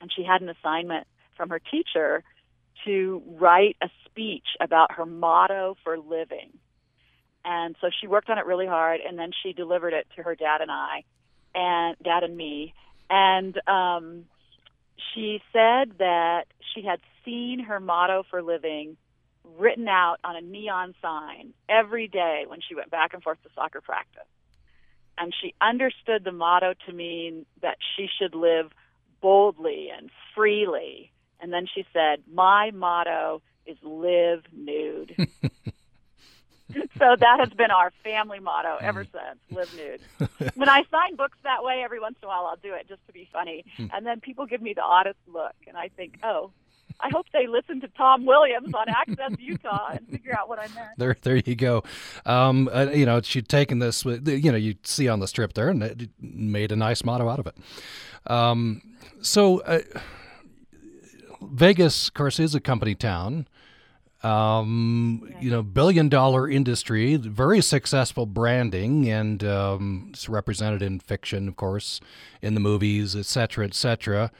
and 0.00 0.10
she 0.14 0.22
had 0.22 0.42
an 0.42 0.48
assignment 0.48 1.06
from 1.36 1.50
her 1.50 1.58
teacher 1.58 2.22
to 2.84 3.22
write 3.26 3.76
a 3.82 3.88
speech 4.04 4.46
about 4.60 4.92
her 4.92 5.06
motto 5.06 5.76
for 5.84 5.98
living. 5.98 6.50
And 7.44 7.76
so 7.80 7.90
she 8.00 8.06
worked 8.06 8.30
on 8.30 8.38
it 8.38 8.46
really 8.46 8.66
hard, 8.66 9.00
and 9.00 9.18
then 9.18 9.30
she 9.42 9.52
delivered 9.52 9.92
it 9.92 10.06
to 10.16 10.22
her 10.22 10.34
dad 10.34 10.60
and 10.60 10.70
I, 10.70 11.04
and 11.54 11.96
dad 12.02 12.22
and 12.22 12.36
me. 12.36 12.74
And 13.14 13.60
um, 13.68 14.24
she 15.12 15.42
said 15.52 15.98
that 15.98 16.44
she 16.74 16.80
had 16.82 16.98
seen 17.26 17.60
her 17.60 17.78
motto 17.78 18.24
for 18.30 18.42
living 18.42 18.96
written 19.58 19.86
out 19.86 20.16
on 20.24 20.34
a 20.34 20.40
neon 20.40 20.94
sign 21.02 21.52
every 21.68 22.08
day 22.08 22.44
when 22.48 22.60
she 22.66 22.74
went 22.74 22.90
back 22.90 23.12
and 23.12 23.22
forth 23.22 23.36
to 23.42 23.50
soccer 23.54 23.82
practice. 23.82 24.22
And 25.18 25.34
she 25.42 25.54
understood 25.60 26.24
the 26.24 26.32
motto 26.32 26.72
to 26.86 26.92
mean 26.94 27.44
that 27.60 27.76
she 27.94 28.08
should 28.18 28.34
live 28.34 28.70
boldly 29.20 29.88
and 29.94 30.08
freely. 30.34 31.12
And 31.38 31.52
then 31.52 31.66
she 31.72 31.84
said, 31.92 32.22
My 32.32 32.70
motto 32.70 33.42
is 33.66 33.76
live 33.82 34.44
nude. 34.56 35.14
so 36.98 37.16
that 37.18 37.40
has 37.40 37.50
been 37.50 37.70
our 37.70 37.92
family 38.02 38.40
motto 38.40 38.76
ever 38.80 39.04
since 39.04 39.38
live 39.50 39.74
nude 39.76 40.00
when 40.54 40.68
i 40.68 40.82
sign 40.90 41.16
books 41.16 41.38
that 41.44 41.62
way 41.62 41.82
every 41.84 42.00
once 42.00 42.16
in 42.22 42.26
a 42.26 42.28
while 42.28 42.46
i'll 42.46 42.56
do 42.62 42.74
it 42.74 42.88
just 42.88 43.04
to 43.06 43.12
be 43.12 43.28
funny 43.32 43.64
hmm. 43.76 43.86
and 43.92 44.06
then 44.06 44.20
people 44.20 44.46
give 44.46 44.62
me 44.62 44.72
the 44.74 44.82
oddest 44.82 45.18
look 45.26 45.54
and 45.66 45.76
i 45.76 45.88
think 45.88 46.18
oh 46.22 46.50
I 47.00 47.08
hope 47.12 47.26
they 47.32 47.46
listen 47.46 47.80
to 47.80 47.88
Tom 47.88 48.24
Williams 48.24 48.72
on 48.74 48.88
Access 48.88 49.38
Utah 49.38 49.90
and 49.90 50.08
figure 50.08 50.36
out 50.38 50.48
what 50.48 50.58
I 50.58 50.68
meant. 50.68 50.90
There, 50.96 51.16
there 51.22 51.36
you 51.36 51.56
go. 51.56 51.82
Um, 52.24 52.70
uh, 52.72 52.90
you 52.94 53.04
know, 53.04 53.20
she'd 53.20 53.48
taken 53.48 53.80
this. 53.80 54.04
You 54.04 54.52
know, 54.52 54.56
you 54.56 54.76
see 54.84 55.08
on 55.08 55.20
the 55.20 55.26
strip 55.26 55.54
there, 55.54 55.68
and 55.68 55.82
it 55.82 56.10
made 56.20 56.70
a 56.70 56.76
nice 56.76 57.04
motto 57.04 57.28
out 57.28 57.40
of 57.40 57.46
it. 57.48 57.56
Um, 58.26 58.82
so, 59.20 59.60
uh, 59.60 59.80
Vegas, 61.42 62.08
of 62.08 62.14
course, 62.14 62.38
is 62.38 62.54
a 62.54 62.60
company 62.60 62.94
town. 62.94 63.48
Um, 64.22 65.34
you 65.40 65.50
know, 65.50 65.62
billion 65.62 66.08
dollar 66.08 66.48
industry, 66.48 67.16
very 67.16 67.60
successful 67.60 68.24
branding, 68.24 69.10
and 69.10 69.42
um, 69.42 70.10
it's 70.10 70.28
represented 70.28 70.80
in 70.80 71.00
fiction, 71.00 71.48
of 71.48 71.56
course, 71.56 72.00
in 72.40 72.54
the 72.54 72.60
movies, 72.60 73.16
et 73.16 73.26
cetera, 73.26 73.64
et 73.64 73.74
cetera. 73.74 74.30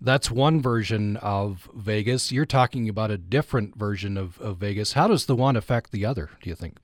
That's 0.00 0.30
one 0.30 0.60
version 0.60 1.16
of 1.16 1.68
Vegas. 1.74 2.30
You're 2.30 2.46
talking 2.46 2.88
about 2.88 3.10
a 3.10 3.18
different 3.18 3.76
version 3.76 4.16
of, 4.16 4.40
of 4.40 4.58
Vegas. 4.58 4.92
How 4.92 5.08
does 5.08 5.26
the 5.26 5.36
one 5.36 5.56
affect 5.56 5.90
the 5.90 6.06
other, 6.06 6.30
do 6.40 6.48
you 6.48 6.56
think? 6.56 6.78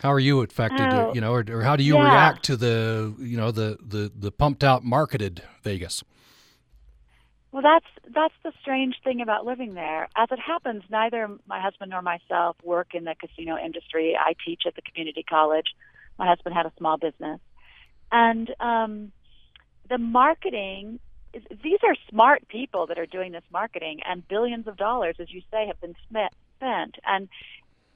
How 0.00 0.12
are 0.12 0.20
you 0.20 0.40
affected, 0.40 0.80
oh, 0.80 1.12
you 1.14 1.20
know, 1.20 1.32
or, 1.32 1.44
or, 1.50 1.62
how 1.62 1.76
do 1.76 1.84
you 1.84 1.96
yeah. 1.96 2.04
react 2.04 2.42
to 2.44 2.56
the, 2.56 3.14
you 3.18 3.36
know, 3.36 3.50
the, 3.50 3.78
the, 3.86 4.10
the 4.14 4.32
pumped 4.32 4.64
out 4.64 4.82
marketed 4.82 5.42
Vegas? 5.62 6.02
Well, 7.52 7.62
that's 7.62 7.86
that's 8.14 8.34
the 8.44 8.52
strange 8.60 8.94
thing 9.02 9.20
about 9.20 9.44
living 9.44 9.74
there. 9.74 10.08
As 10.16 10.28
it 10.30 10.38
happens, 10.38 10.82
neither 10.88 11.28
my 11.46 11.60
husband 11.60 11.90
nor 11.90 12.02
myself 12.02 12.56
work 12.62 12.94
in 12.94 13.04
the 13.04 13.14
casino 13.14 13.56
industry. 13.58 14.16
I 14.18 14.34
teach 14.44 14.62
at 14.66 14.76
the 14.76 14.82
community 14.82 15.24
college. 15.28 15.66
My 16.18 16.28
husband 16.28 16.54
had 16.54 16.66
a 16.66 16.72
small 16.78 16.96
business, 16.96 17.40
and 18.12 18.50
um, 18.60 19.12
the 19.88 19.98
marketing. 19.98 21.00
These 21.32 21.78
are 21.84 21.94
smart 22.08 22.48
people 22.48 22.86
that 22.88 22.98
are 22.98 23.06
doing 23.06 23.30
this 23.32 23.44
marketing, 23.52 24.00
and 24.04 24.26
billions 24.26 24.66
of 24.66 24.76
dollars, 24.76 25.16
as 25.20 25.32
you 25.32 25.42
say, 25.50 25.66
have 25.66 25.80
been 25.80 25.94
spent. 26.08 26.96
And 27.04 27.28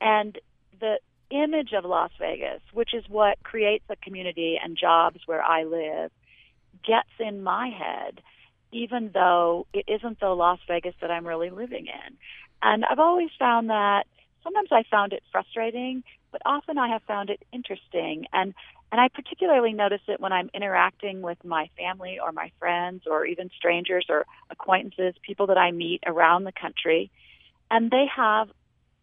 and 0.01 0.38
the 0.81 0.99
image 1.31 1.73
of 1.73 1.85
Las 1.85 2.11
Vegas, 2.19 2.61
which 2.73 2.95
is 2.95 3.05
what 3.09 3.43
creates 3.43 3.85
a 3.88 3.97
community 3.97 4.59
and 4.62 4.77
jobs 4.77 5.21
where 5.27 5.43
I 5.43 5.64
live, 5.64 6.11
gets 6.85 7.11
in 7.19 7.43
my 7.43 7.69
head 7.69 8.21
even 8.74 9.10
though 9.14 9.66
it 9.72 9.84
isn't 9.87 10.18
the 10.18 10.28
Las 10.28 10.58
Vegas 10.66 10.94
that 11.00 11.10
I'm 11.10 11.26
really 11.26 11.50
living 11.50 11.87
in. 11.87 12.16
And 12.60 12.84
I've 12.84 12.98
always 12.98 13.30
found 13.38 13.70
that 13.70 14.04
sometimes 14.42 14.68
I 14.72 14.82
found 14.90 15.12
it 15.12 15.22
frustrating, 15.30 16.02
but 16.32 16.42
often 16.44 16.76
I 16.76 16.88
have 16.88 17.02
found 17.04 17.30
it 17.30 17.40
interesting. 17.52 18.26
And 18.32 18.52
and 18.90 19.00
I 19.00 19.08
particularly 19.08 19.72
notice 19.72 20.02
it 20.06 20.20
when 20.20 20.32
I'm 20.32 20.50
interacting 20.54 21.20
with 21.20 21.42
my 21.44 21.68
family 21.76 22.18
or 22.22 22.30
my 22.30 22.52
friends 22.60 23.02
or 23.10 23.26
even 23.26 23.50
strangers 23.56 24.06
or 24.08 24.24
acquaintances, 24.50 25.14
people 25.22 25.48
that 25.48 25.58
I 25.58 25.72
meet 25.72 26.04
around 26.06 26.44
the 26.44 26.52
country, 26.52 27.10
and 27.70 27.90
they 27.90 28.06
have 28.14 28.48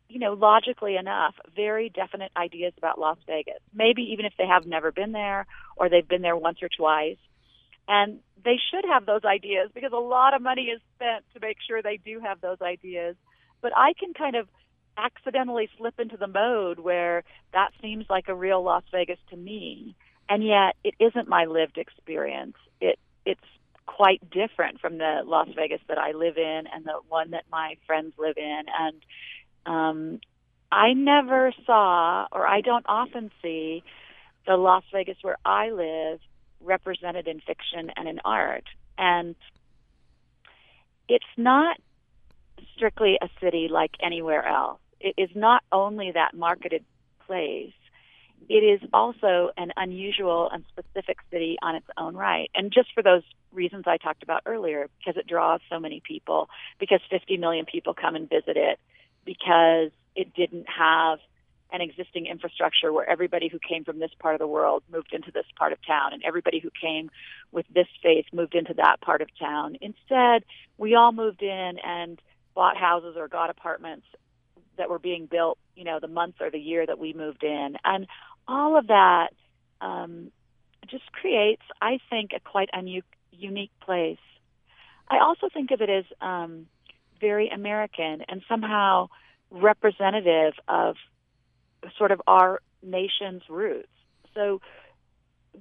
you 0.08 0.20
know, 0.20 0.34
logically 0.34 0.98
enough, 0.98 1.36
very 1.56 1.88
definite 1.88 2.34
ideas 2.36 2.74
about 2.78 3.00
Las 3.00 3.18
Vegas. 3.26 3.62
Maybe 3.74 4.02
even 4.12 4.26
if 4.26 4.34
they 4.38 4.46
have 4.46 4.66
never 4.66 4.92
been 4.92 5.14
there 5.14 5.46
or 5.78 5.88
they've 5.88 6.08
been 6.08 6.22
there 6.22 6.36
once 6.36 6.62
or 6.62 6.68
twice. 6.68 7.16
And 7.94 8.20
they 8.42 8.56
should 8.72 8.86
have 8.90 9.06
those 9.06 9.26
ideas 9.26 9.70
because 9.76 9.92
a 9.92 9.98
lot 9.98 10.34
of 10.34 10.42
money 10.42 10.68
is 10.68 10.80
spent 10.96 11.26
to 11.34 11.42
make 11.42 11.58
sure 11.68 11.82
they 11.82 11.98
do 11.98 12.22
have 12.22 12.40
those 12.40 12.62
ideas. 12.62 13.18
But 13.62 13.74
I 13.76 13.92
can 14.00 14.14
kind 14.14 14.38
of 14.38 14.48
accidentally 14.98 15.70
slip 15.78 16.00
into 16.00 16.16
the 16.16 16.28
mode 16.28 16.80
where 16.80 17.26
that 17.52 17.72
seems 17.82 18.06
like 18.10 18.30
a 18.30 18.34
real 18.34 18.64
Las 18.64 18.84
Vegas 18.94 19.20
to 19.32 19.36
me, 19.36 19.94
and 20.30 20.42
yet 20.42 20.78
it 20.86 20.96
isn't 21.02 21.28
my 21.28 21.44
lived 21.44 21.78
experience. 21.78 22.56
It 22.80 22.98
it's 23.26 23.42
quite 23.86 24.22
different 24.30 24.80
from 24.80 24.98
the 24.98 25.24
Las 25.26 25.50
Vegas 25.54 25.82
that 25.90 25.98
I 25.98 26.14
live 26.14 26.38
in 26.38 26.64
and 26.74 26.86
the 26.86 26.98
one 27.10 27.32
that 27.32 27.44
my 27.52 27.76
friends 27.88 28.14
live 28.18 28.38
in, 28.38 28.62
and 28.80 29.02
um, 29.66 30.22
I 30.72 30.94
never 30.94 31.54
saw, 31.66 32.26
or 32.32 32.48
I 32.48 32.62
don't 32.62 32.86
often 32.88 33.32
see, 33.42 33.84
the 34.48 34.56
Las 34.56 34.86
Vegas 34.94 35.18
where 35.22 35.38
I 35.44 35.72
live 35.72 36.22
represented 36.64 37.28
in 37.28 37.40
fiction 37.40 37.92
and 37.96 38.08
in 38.08 38.20
art. 38.26 38.66
And 38.98 39.36
it's 41.08 41.26
not 41.38 41.78
strictly 42.76 43.18
a 43.22 43.30
city 43.42 43.68
like 43.70 43.92
anywhere 44.02 44.46
else. 44.46 44.80
It 45.00 45.16
is 45.18 45.30
not 45.36 45.64
only 45.72 46.12
that 46.12 46.34
marketed 46.34 46.86
place, 47.26 47.74
it 48.50 48.64
is 48.64 48.82
also 48.94 49.52
an 49.58 49.72
unusual 49.78 50.50
and 50.52 50.64
specific 50.70 51.18
city 51.32 51.58
on 51.62 51.76
its 51.76 51.88
own 51.98 52.16
right. 52.16 52.50
And 52.56 52.72
just 52.72 52.94
for 52.94 53.04
those 53.04 53.24
reasons 53.52 53.84
I 53.88 53.98
talked 53.98 54.24
about 54.24 54.42
earlier, 54.46 54.90
because 55.00 55.18
it 55.18 55.28
draws 55.28 55.62
so 55.70 55.80
many 55.80 56.02
people, 56.06 56.50
because 56.80 57.02
50 57.10 57.38
million 57.38 57.66
people 57.66 57.94
come 57.94 58.16
and 58.16 58.30
visit 58.30 58.58
it, 58.58 58.80
because 59.26 59.92
it 60.16 60.34
didn't 60.34 60.68
have 60.68 61.20
an 61.72 61.82
existing 61.82 62.26
infrastructure 62.26 62.92
where 62.92 63.10
everybody 63.10 63.48
who 63.48 63.60
came 63.60 63.84
from 63.84 64.00
this 64.00 64.12
part 64.20 64.36
of 64.36 64.40
the 64.40 64.48
world 64.48 64.84
moved 64.92 65.14
into 65.14 65.32
this 65.32 65.46
part 65.58 65.72
of 65.72 65.80
town 65.86 66.14
and 66.14 66.24
everybody 66.24 66.60
who 66.60 66.70
came 66.70 67.10
with 67.52 67.66
this 67.74 67.88
faith 68.04 68.26
moved 68.34 68.56
into 68.56 68.74
that 68.74 69.00
part 69.02 69.22
of 69.22 69.30
town. 69.40 69.78
Instead, 69.82 70.44
we 70.78 70.96
all 70.96 71.12
moved 71.12 71.42
in 71.42 71.78
and 71.84 72.22
bought 72.54 72.76
houses 72.78 73.16
or 73.18 73.28
got 73.28 73.50
apartments 73.50 74.06
that 74.78 74.90
were 74.90 75.00
being 75.00 75.26
built, 75.26 75.58
you 75.76 75.84
know, 75.84 76.00
the 76.00 76.08
month 76.08 76.36
or 76.42 76.50
the 76.50 76.60
year 76.60 76.86
that 76.86 77.00
we 77.00 77.14
moved 77.14 77.44
in. 77.44 77.76
And 77.84 78.08
all 78.48 78.78
of 78.78 78.88
that 78.88 79.30
um, 79.80 80.32
just 80.90 81.10
creates, 81.12 81.64
I 81.82 82.00
think, 82.10 82.32
a 82.36 82.40
quite 82.40 82.70
un- 82.74 83.02
unique 83.32 83.72
place. 83.82 84.18
I 85.10 85.20
also 85.20 85.48
think 85.54 85.72
of 85.72 85.82
it 85.82 85.90
as 85.90 86.06
um, 86.22 86.68
very 87.20 87.50
American 87.50 88.24
and 88.28 88.42
somehow 88.48 89.08
representative 89.52 90.54
of 90.68 90.96
sort 91.98 92.12
of 92.12 92.22
our 92.28 92.62
nation's 92.84 93.44
roots. 93.50 93.90
So 94.34 94.62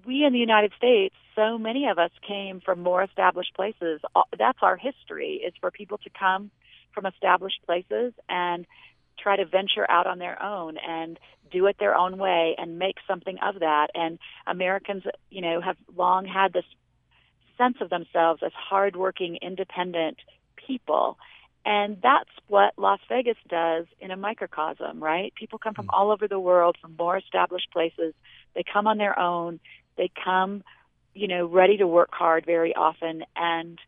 we 0.05 0.25
in 0.25 0.33
the 0.33 0.39
United 0.39 0.73
States, 0.77 1.15
so 1.35 1.59
many 1.59 1.89
of 1.89 1.99
us 1.99 2.11
came 2.27 2.61
from 2.61 2.83
more 2.83 3.03
established 3.03 3.55
places. 3.55 4.01
Uh, 4.15 4.23
that's 4.39 4.59
our 4.63 4.77
history 4.77 5.43
is 5.45 5.53
for 5.61 5.71
people 5.71 5.99
to 5.99 6.11
come 6.11 6.51
from 6.95 7.07
established 7.07 7.61
places 7.67 8.13
and 8.29 8.67
try 9.19 9.37
to 9.37 9.45
venture 9.45 9.89
out 9.91 10.07
on 10.07 10.19
their 10.19 10.43
own 10.43 10.77
and 10.79 11.19
do 11.51 11.67
it 11.67 11.77
their 11.79 11.95
own 11.95 12.17
way 12.19 12.55
and 12.57 12.79
make 12.79 12.97
something 13.07 13.39
of 13.43 13.61
that. 13.61 13.89
And 13.95 14.19
Americans, 14.47 15.05
you 15.31 15.43
know, 15.43 15.61
have 15.61 15.77
long 15.97 16.25
had 16.25 16.53
this 16.53 16.65
sense 17.59 17.77
of 17.81 17.91
themselves 17.91 18.43
as 18.45 18.53
hardworking, 18.55 19.39
independent 19.43 20.19
people. 20.57 21.19
And 21.65 21.99
that's 22.03 22.31
what 22.49 22.73
Las 22.77 23.01
Vegas 23.09 23.37
does 23.49 23.87
in 24.01 24.11
a 24.11 24.17
microcosm, 24.17 25.03
right? 25.03 25.33
People 25.35 25.59
come 25.59 25.75
from 25.75 25.87
hmm. 25.87 25.95
all 25.95 26.11
over 26.11 26.27
the 26.27 26.41
world, 26.41 26.77
from 26.81 26.97
more 26.99 27.17
established 27.17 27.71
places. 27.73 28.15
They 28.55 28.63
come 28.63 28.87
on 28.87 28.99
their 28.99 29.19
own. 29.19 29.61
They 29.97 30.11
come, 30.25 30.65
you 31.15 31.29
know, 31.29 31.47
ready 31.47 31.77
to 31.77 31.87
work 31.87 32.11
hard 32.13 32.47
very 32.47 32.75
often 32.75 33.25
and 33.37 33.79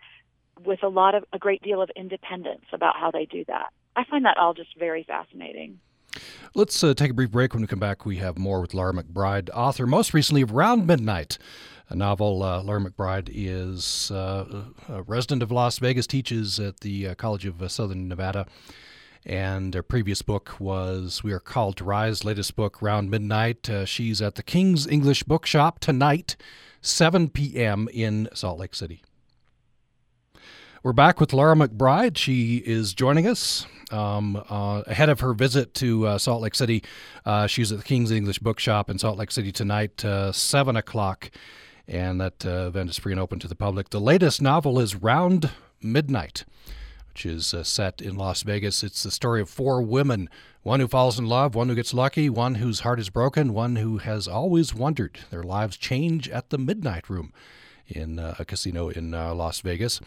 with 0.65 0.83
a 0.83 0.89
lot 0.89 1.15
of 1.15 1.25
a 1.33 1.39
great 1.39 1.63
deal 1.63 1.81
of 1.81 1.91
independence 1.97 2.65
about 2.73 2.97
how 2.97 3.11
they 3.11 3.25
do 3.25 3.45
that. 3.47 3.73
I 3.97 4.05
find 4.05 4.25
that 4.25 4.37
all 4.37 4.55
just 4.55 4.79
very 4.79 5.03
fascinating. 5.03 5.81
Let's 6.55 6.85
uh, 6.85 6.93
take 6.93 7.11
a 7.11 7.15
brief 7.15 7.31
break. 7.31 7.55
When 7.55 7.63
we 7.63 7.67
come 7.67 7.79
back, 7.79 8.05
we 8.05 8.17
have 8.17 8.39
more 8.39 8.61
with 8.61 8.75
Laura 8.75 8.93
McBride, 8.93 9.49
author 9.55 9.87
most 9.87 10.13
recently 10.13 10.43
of 10.43 10.53
Round 10.53 10.87
Midnight, 10.87 11.39
novel. 11.97 12.43
Uh, 12.43 12.63
Laura 12.63 12.81
McBride 12.81 13.31
is 13.33 14.11
uh, 14.11 14.65
a 14.89 15.03
resident 15.03 15.43
of 15.43 15.51
Las 15.51 15.79
Vegas, 15.79 16.07
teaches 16.07 16.59
at 16.61 16.81
the 16.81 17.09
uh, 17.09 17.15
College 17.15 17.47
of 17.47 17.63
uh, 17.63 17.69
Southern 17.69 18.09
Nevada. 18.09 18.47
And 19.25 19.75
her 19.75 19.83
previous 19.83 20.21
book 20.23 20.57
was 20.59 21.23
We 21.23 21.33
Are 21.33 21.41
Called 21.41 21.77
to 21.77 21.85
Rise, 21.85 22.25
latest 22.25 22.57
book, 22.57 22.83
Round 22.83 23.11
Midnight. 23.11 23.71
Uh, 23.71 23.85
she's 23.85 24.21
at 24.21 24.35
the 24.35 24.43
King's 24.43 24.87
English 24.87 25.23
Bookshop 25.23 25.79
tonight, 25.79 26.35
7 26.81 27.29
p.m. 27.29 27.89
in 27.93 28.29
Salt 28.35 28.59
Lake 28.59 28.75
City. 28.75 29.03
We're 30.83 30.93
back 30.93 31.21
with 31.21 31.33
Laura 31.33 31.55
McBride. 31.55 32.17
She 32.17 32.57
is 32.57 32.93
joining 32.93 33.29
us 33.29 33.65
um, 33.93 34.43
uh, 34.49 34.83
ahead 34.89 35.09
of 35.09 35.21
her 35.21 35.33
visit 35.35 35.75
to 35.75 36.09
uh, 36.09 36.19
Salt 36.19 36.43
Lake 36.43 36.57
City. 36.57 36.83
Uh, 37.25 37.47
she's 37.47 37.71
at 37.71 37.79
the 37.79 37.85
King's 37.85 38.11
English 38.11 38.41
Bookshop 38.41 38.91
in 38.91 38.99
Salt 38.99 39.17
Lake 39.17 39.31
City 39.31 39.53
tonight, 39.53 40.05
uh, 40.05 40.33
7 40.33 40.75
o'clock, 40.75 41.31
and 41.89 42.21
that 42.21 42.45
uh, 42.47 42.67
event 42.69 42.91
is 42.91 42.99
free 42.99 43.13
and 43.13 43.21
open 43.21 43.39
to 43.41 43.49
the 43.49 43.55
public. 43.55 43.91
The 43.91 44.01
latest 44.01 44.41
novel 44.41 44.79
is 44.79 44.95
Round 44.95 45.51
Midnight, 45.81 46.45
which 47.09 47.27
is 47.27 47.53
uh, 47.53 47.65
set 47.65 48.01
in 48.01 48.17
Las 48.17 48.43
Vegas. 48.43 48.83
It's 48.83 49.03
the 49.03 49.11
story 49.11 49.41
of 49.41 49.51
four 49.51 49.83
women 49.83 50.29
one 50.63 50.79
who 50.79 50.87
falls 50.87 51.19
in 51.19 51.27
love, 51.27 51.55
one 51.57 51.69
who 51.69 51.75
gets 51.75 51.93
lucky, 51.93 52.31
one 52.31 52.57
whose 52.57 52.81
heart 52.81 53.01
is 53.01 53.11
broken, 53.11 53.53
one 53.53 53.77
who 53.77 53.99
has 53.99 54.29
always 54.29 54.73
wondered. 54.73 55.19
Their 55.31 55.43
lives 55.43 55.77
change 55.77 56.29
at 56.29 56.51
the 56.51 56.59
Midnight 56.59 57.11
Room 57.11 57.33
in 57.89 58.21
a 58.21 58.45
casino 58.45 58.89
in 58.89 59.11
Las 59.11 59.61
Vegas. 59.61 60.01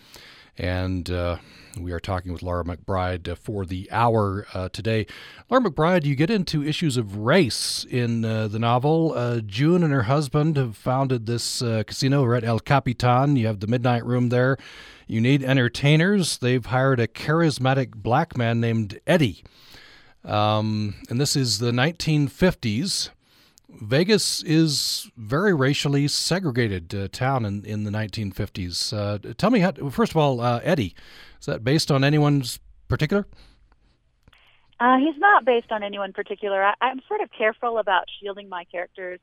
And 0.57 1.09
uh, 1.09 1.37
we 1.79 1.91
are 1.91 1.99
talking 1.99 2.31
with 2.31 2.41
Laura 2.41 2.63
McBride 2.63 3.27
uh, 3.27 3.35
for 3.35 3.65
the 3.65 3.89
hour 3.91 4.47
uh, 4.53 4.69
today. 4.69 5.05
Laura 5.49 5.63
McBride, 5.63 6.05
you 6.05 6.15
get 6.15 6.29
into 6.29 6.63
issues 6.63 6.95
of 6.97 7.17
race 7.17 7.85
in 7.89 8.23
uh, 8.23 8.47
the 8.47 8.59
novel. 8.59 9.13
Uh, 9.15 9.41
June 9.41 9.83
and 9.83 9.91
her 9.91 10.03
husband 10.03 10.55
have 10.57 10.77
founded 10.77 11.25
this 11.25 11.61
uh, 11.61 11.83
casino. 11.85 12.33
At 12.33 12.43
El 12.43 12.59
Capitan. 12.59 13.35
You 13.35 13.47
have 13.47 13.59
the 13.59 13.67
Midnight 13.67 14.05
Room 14.05 14.29
there. 14.29 14.57
You 15.07 15.21
need 15.21 15.43
entertainers. 15.43 16.37
They've 16.37 16.65
hired 16.65 16.99
a 16.99 17.07
charismatic 17.07 17.95
black 17.95 18.37
man 18.37 18.59
named 18.59 18.99
Eddie. 19.05 19.43
Um, 20.23 20.95
and 21.09 21.21
this 21.21 21.35
is 21.35 21.59
the 21.59 21.71
1950s. 21.71 23.09
Vegas 23.69 24.43
is 24.43 25.09
very 25.17 25.53
racially 25.53 26.07
segregated 26.07 26.93
uh, 26.93 27.07
town 27.11 27.45
in, 27.45 27.65
in 27.65 27.83
the 27.83 27.91
1950s. 27.91 28.93
Uh, 28.93 29.33
tell 29.37 29.49
me, 29.49 29.59
how, 29.59 29.71
first 29.89 30.11
of 30.11 30.17
all, 30.17 30.39
uh, 30.39 30.59
Eddie, 30.63 30.95
is 31.39 31.45
that 31.45 31.63
based 31.63 31.91
on 31.91 32.03
anyone's 32.03 32.59
particular? 32.87 33.25
Uh, 34.79 34.97
he's 34.97 35.17
not 35.17 35.45
based 35.45 35.71
on 35.71 35.83
anyone 35.83 36.13
particular. 36.13 36.63
I, 36.63 36.73
I'm 36.81 37.01
sort 37.07 37.21
of 37.21 37.29
careful 37.37 37.77
about 37.77 38.05
shielding 38.19 38.49
my 38.49 38.65
characters 38.65 39.19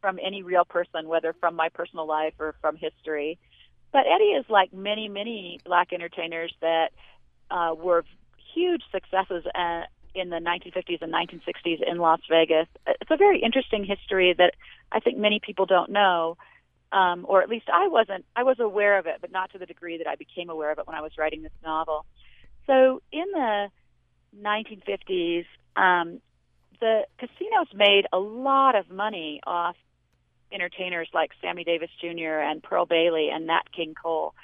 from 0.00 0.18
any 0.24 0.42
real 0.42 0.64
person, 0.64 1.08
whether 1.08 1.34
from 1.40 1.54
my 1.54 1.68
personal 1.68 2.06
life 2.06 2.34
or 2.38 2.54
from 2.60 2.76
history. 2.76 3.38
But 3.92 4.04
Eddie 4.06 4.32
is 4.32 4.44
like 4.48 4.72
many, 4.72 5.08
many 5.08 5.60
black 5.64 5.92
entertainers 5.92 6.52
that 6.60 6.90
uh, 7.50 7.74
were 7.76 8.04
huge 8.54 8.82
successes 8.90 9.44
and, 9.54 9.84
uh, 9.84 9.86
in 10.16 10.30
the 10.30 10.36
1950s 10.36 11.02
and 11.02 11.12
1960s 11.12 11.80
in 11.86 11.98
Las 11.98 12.20
Vegas. 12.28 12.66
It's 12.86 13.10
a 13.10 13.16
very 13.16 13.40
interesting 13.40 13.84
history 13.84 14.34
that 14.36 14.54
I 14.90 15.00
think 15.00 15.18
many 15.18 15.40
people 15.40 15.66
don't 15.66 15.90
know, 15.90 16.36
um, 16.90 17.26
or 17.28 17.42
at 17.42 17.48
least 17.48 17.66
I 17.72 17.88
wasn't. 17.88 18.24
I 18.34 18.42
was 18.42 18.58
aware 18.58 18.98
of 18.98 19.06
it, 19.06 19.16
but 19.20 19.30
not 19.30 19.52
to 19.52 19.58
the 19.58 19.66
degree 19.66 19.98
that 19.98 20.06
I 20.06 20.16
became 20.16 20.50
aware 20.50 20.72
of 20.72 20.78
it 20.78 20.86
when 20.86 20.96
I 20.96 21.02
was 21.02 21.12
writing 21.18 21.42
this 21.42 21.52
novel. 21.62 22.06
So 22.66 23.02
in 23.12 23.26
the 23.32 23.68
1950s, 24.42 25.44
um, 25.76 26.20
the 26.80 27.02
casinos 27.18 27.68
made 27.74 28.06
a 28.12 28.18
lot 28.18 28.74
of 28.74 28.90
money 28.90 29.40
off 29.46 29.76
entertainers 30.52 31.08
like 31.12 31.30
Sammy 31.40 31.64
Davis 31.64 31.90
Jr. 32.00 32.40
and 32.40 32.62
Pearl 32.62 32.86
Bailey 32.86 33.30
and 33.32 33.46
Nat 33.46 33.70
King 33.74 33.94
Cole. 34.00 34.34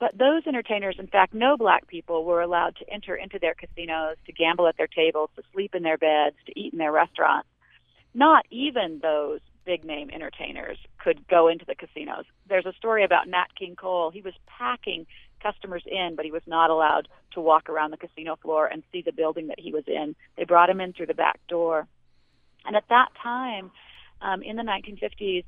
But 0.00 0.18
those 0.18 0.46
entertainers, 0.46 0.96
in 0.98 1.06
fact, 1.06 1.34
no 1.34 1.56
black 1.56 1.86
people 1.86 2.24
were 2.24 2.42
allowed 2.42 2.76
to 2.76 2.92
enter 2.92 3.14
into 3.14 3.38
their 3.38 3.54
casinos, 3.54 4.16
to 4.26 4.32
gamble 4.32 4.66
at 4.66 4.76
their 4.76 4.88
tables, 4.88 5.30
to 5.36 5.42
sleep 5.52 5.74
in 5.74 5.82
their 5.82 5.98
beds, 5.98 6.36
to 6.46 6.58
eat 6.58 6.72
in 6.72 6.78
their 6.78 6.92
restaurants. 6.92 7.48
Not 8.12 8.46
even 8.50 9.00
those 9.00 9.40
big 9.64 9.84
name 9.84 10.10
entertainers 10.10 10.78
could 10.98 11.26
go 11.28 11.48
into 11.48 11.64
the 11.64 11.74
casinos. 11.74 12.24
There's 12.48 12.66
a 12.66 12.72
story 12.74 13.04
about 13.04 13.28
Nat 13.28 13.48
King 13.58 13.76
Cole. 13.76 14.10
He 14.10 14.20
was 14.20 14.34
packing 14.46 15.06
customers 15.42 15.82
in, 15.86 16.14
but 16.16 16.24
he 16.24 16.30
was 16.30 16.42
not 16.46 16.70
allowed 16.70 17.08
to 17.32 17.40
walk 17.40 17.68
around 17.68 17.90
the 17.90 17.96
casino 17.96 18.36
floor 18.36 18.66
and 18.66 18.82
see 18.92 19.02
the 19.02 19.12
building 19.12 19.48
that 19.48 19.60
he 19.60 19.72
was 19.72 19.84
in. 19.86 20.14
They 20.36 20.44
brought 20.44 20.70
him 20.70 20.80
in 20.80 20.92
through 20.92 21.06
the 21.06 21.14
back 21.14 21.40
door. 21.48 21.86
And 22.64 22.76
at 22.76 22.84
that 22.88 23.08
time, 23.22 23.70
um, 24.20 24.42
in 24.42 24.56
the 24.56 24.62
1950s, 24.62 25.44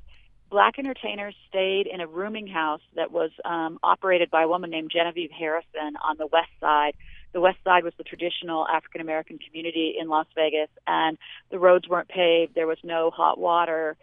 black 0.50 0.78
entertainers 0.78 1.35
stayed 1.48 1.87
in 1.87 2.00
a 2.00 2.06
rooming 2.06 2.46
house 2.46 2.80
that 2.94 3.11
was 3.11 3.30
um, 3.44 3.78
operated 3.82 4.30
by 4.30 4.42
a 4.42 4.48
woman 4.48 4.70
named 4.70 4.90
Genevieve 4.92 5.30
Harrison 5.30 5.96
on 6.02 6.16
the 6.18 6.26
west 6.26 6.50
side. 6.61 6.94
The 7.32 7.40
west 7.40 7.59
side 7.64 7.85
was 7.85 7.92
the 7.98 8.04
traditional 8.04 8.66
African 8.66 9.00
American 9.00 9.38
community 9.38 9.94
in 10.00 10.09
Las 10.09 10.26
Vegas, 10.35 10.70
and 10.87 11.18
the 11.50 11.59
roads 11.59 11.88
weren't 11.88 12.09
paved. 12.09 12.54
There 12.54 12.66
was 12.66 12.78
no 12.82 13.11
hot 13.11 13.38
water. 13.38 13.96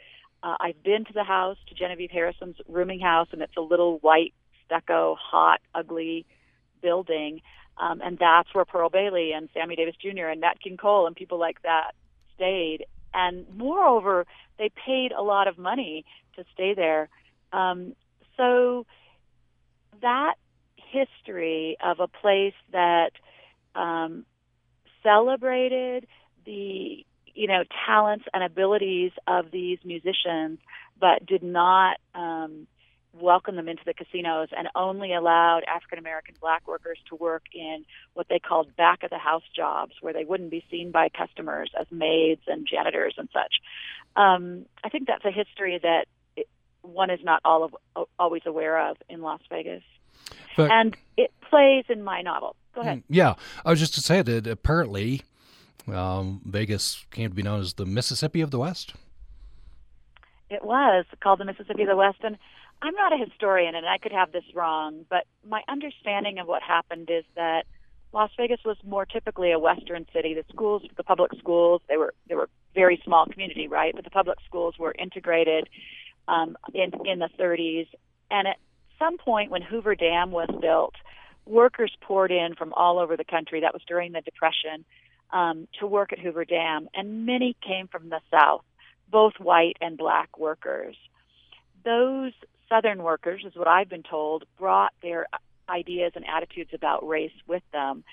Uh, 0.43 0.56
I've 0.60 0.84
been 0.84 1.06
to 1.06 1.13
the 1.13 1.23
house, 1.23 1.58
to 1.69 1.75
Genevieve 1.75 2.12
Harrison's 2.12 2.58
rooming 2.67 2.99
house, 2.99 3.29
and 3.32 3.41
it's 3.41 3.58
a 3.58 3.62
little 3.62 3.97
white 3.99 4.34
stucco, 4.65 5.15
hot, 5.19 5.62
ugly 5.73 6.25
building. 6.82 7.41
Um, 7.77 8.01
and 8.03 8.19
that's 8.19 8.53
where 8.53 8.65
Pearl 8.65 8.89
Bailey 8.89 9.32
and 9.32 9.49
Sammy 9.53 9.75
Davis 9.75 9.95
Jr. 9.99 10.27
and 10.27 10.41
Nat 10.41 10.56
King 10.62 10.77
Cole 10.77 11.08
and 11.08 11.15
people 11.15 11.39
like 11.39 11.62
that 11.63 11.93
stayed. 12.36 12.86
And 13.13 13.45
moreover, 13.56 14.25
they 14.60 14.69
paid 14.86 15.12
a 15.12 15.21
lot 15.21 15.47
of 15.47 15.58
money 15.58 16.06
to 16.36 16.46
stay 16.54 16.74
there. 16.74 17.10
Um, 17.52 17.96
so 18.38 18.86
that 20.02 20.36
history 20.78 21.78
of 21.84 22.00
a 22.00 22.08
place 22.08 22.54
that 22.72 23.12
um, 23.76 24.26
celebrated 25.02 26.08
the 26.46 27.06
you 27.36 27.48
know 27.48 27.63
talents 27.86 28.26
and 28.34 28.43
abilities 28.43 29.12
of 29.28 29.52
these 29.52 29.80
musicians, 29.84 30.60
but 31.00 31.26
did 31.26 31.41
not 31.43 31.98
um, 32.13 32.67
welcome 33.13 33.56
them 33.56 33.69
into 33.69 33.84
the 33.86 33.93
casinos 33.93 34.50
and 34.56 34.67
only 34.76 35.13
allowed 35.13 35.62
African 35.67 36.00
American 36.00 36.36
black 36.41 36.67
workers 36.67 36.98
to 37.10 37.15
work 37.15 37.43
in 37.54 37.86
what 38.13 38.28
they 38.30 38.39
called 38.39 38.76
back 38.76 39.04
of 39.04 39.10
the 39.10 39.17
house 39.17 39.43
jobs, 39.56 39.93
where 40.02 40.13
they 40.13 40.26
wouldn't 40.26 40.52
be 40.52 40.63
seen 40.69 40.91
by 40.91 41.10
customers 41.10 41.72
as 41.80 41.88
maids 41.91 42.41
and 42.48 42.67
janitors 42.67 43.15
and 43.17 43.30
such. 43.34 43.56
Um, 44.15 44.65
I 44.84 44.89
think 44.89 45.08
that's 45.08 45.26
a 45.26 45.32
history 45.32 45.80
that 45.82 46.06
one 46.84 47.10
is 47.10 47.19
not 47.24 47.41
all 47.43 47.63
of, 47.63 48.08
always 48.19 48.43
aware 48.46 48.89
of 48.89 48.98
in 49.10 49.22
Las 49.22 49.41
Vegas. 49.50 49.84
But, 50.56 50.72
and 50.72 50.96
it 51.17 51.32
plays 51.50 51.86
in 51.89 52.04
my 52.04 52.22
novel. 52.22 52.56
Go 52.76 52.82
ahead. 52.82 53.00
Mm, 53.00 53.04
yeah, 53.10 53.34
I 53.65 53.72
was 53.72 53.80
just 53.80 53.96
to 53.96 54.02
say 54.02 54.22
that 54.22 54.46
apparently 54.48 55.22
um, 55.91 56.41
Vegas 56.46 57.06
came 57.12 57.30
to 57.30 57.36
be 57.36 57.43
known 57.43 57.60
as 57.60 57.74
the 57.74 57.86
Mississippi 57.86 58.41
of 58.41 58.52
the 58.52 58.60
West. 58.60 58.93
It 60.50 60.63
was 60.63 61.06
called 61.22 61.39
the 61.39 61.46
Mississippi 61.46 61.84
of 61.84 61.88
the 61.88 61.96
West, 61.96 62.19
and 62.24 62.38
I'm 62.82 62.93
not 62.96 63.13
a 63.13 63.17
historian, 63.17 63.76
and 63.76 63.88
I 63.88 63.98
could 63.98 64.12
have 64.12 64.32
this 64.32 64.43
wrong, 64.54 65.06
but 65.10 65.26
my 65.48 65.62
understanding 65.67 66.38
of 66.39 66.48
what 66.48 66.62
happened 66.62 67.10
is 67.10 67.24
that 67.36 67.65
Las 68.13 68.30
Vegas 68.38 68.60
was 68.63 68.78
more 68.86 69.06
typically 69.06 69.52
a 69.52 69.58
Western 69.58 70.06
city. 70.13 70.36
The 70.36 70.43
schools, 70.52 70.84
the 70.96 71.04
public 71.04 71.32
schools, 71.39 71.82
they 71.89 71.98
were 71.98 72.13
they 72.30 72.36
were 72.36 72.50
very 72.76 73.02
small 73.04 73.26
community, 73.26 73.67
right? 73.67 73.96
But 73.96 74.04
the 74.04 74.12
public 74.12 74.38
schools 74.46 74.78
were 74.78 74.93
integrated 74.98 75.67
um, 76.27 76.57
in 76.73 76.91
in 77.05 77.19
the 77.19 77.29
30s, 77.39 77.88
and 78.31 78.47
at 78.47 78.57
some 78.99 79.17
point 79.17 79.51
when 79.51 79.62
Hoover 79.62 79.95
Dam 79.95 80.31
was 80.31 80.49
built, 80.62 80.95
workers 81.45 81.95
poured 82.01 82.31
in 82.31 82.55
from 82.55 82.73
all 82.73 82.99
over 82.99 83.17
the 83.17 83.25
country. 83.25 83.62
That 83.62 83.73
was 83.73 83.83
during 83.88 84.12
the 84.12 84.21
Depression 84.21 84.86
um, 85.31 85.67
to 85.79 85.88
work 85.88 86.13
at 86.13 86.19
Hoover 86.19 86.45
Dam, 86.45 86.88
and 86.93 87.25
many 87.25 87.55
came 87.65 87.88
from 87.88 88.09
the 88.09 88.21
South, 88.31 88.63
both 89.09 89.33
white 89.39 89.77
and 89.81 89.97
black 89.97 90.38
workers. 90.38 90.95
Those 91.83 92.31
Southern 92.69 93.03
workers, 93.03 93.43
is 93.45 93.55
what 93.55 93.67
I've 93.67 93.89
been 93.89 94.03
told, 94.03 94.45
brought 94.57 94.93
their 95.01 95.27
ideas 95.69 96.13
and 96.15 96.25
attitudes 96.27 96.71
about 96.73 97.07
race 97.07 97.33
with 97.47 97.63
them. 97.71 98.03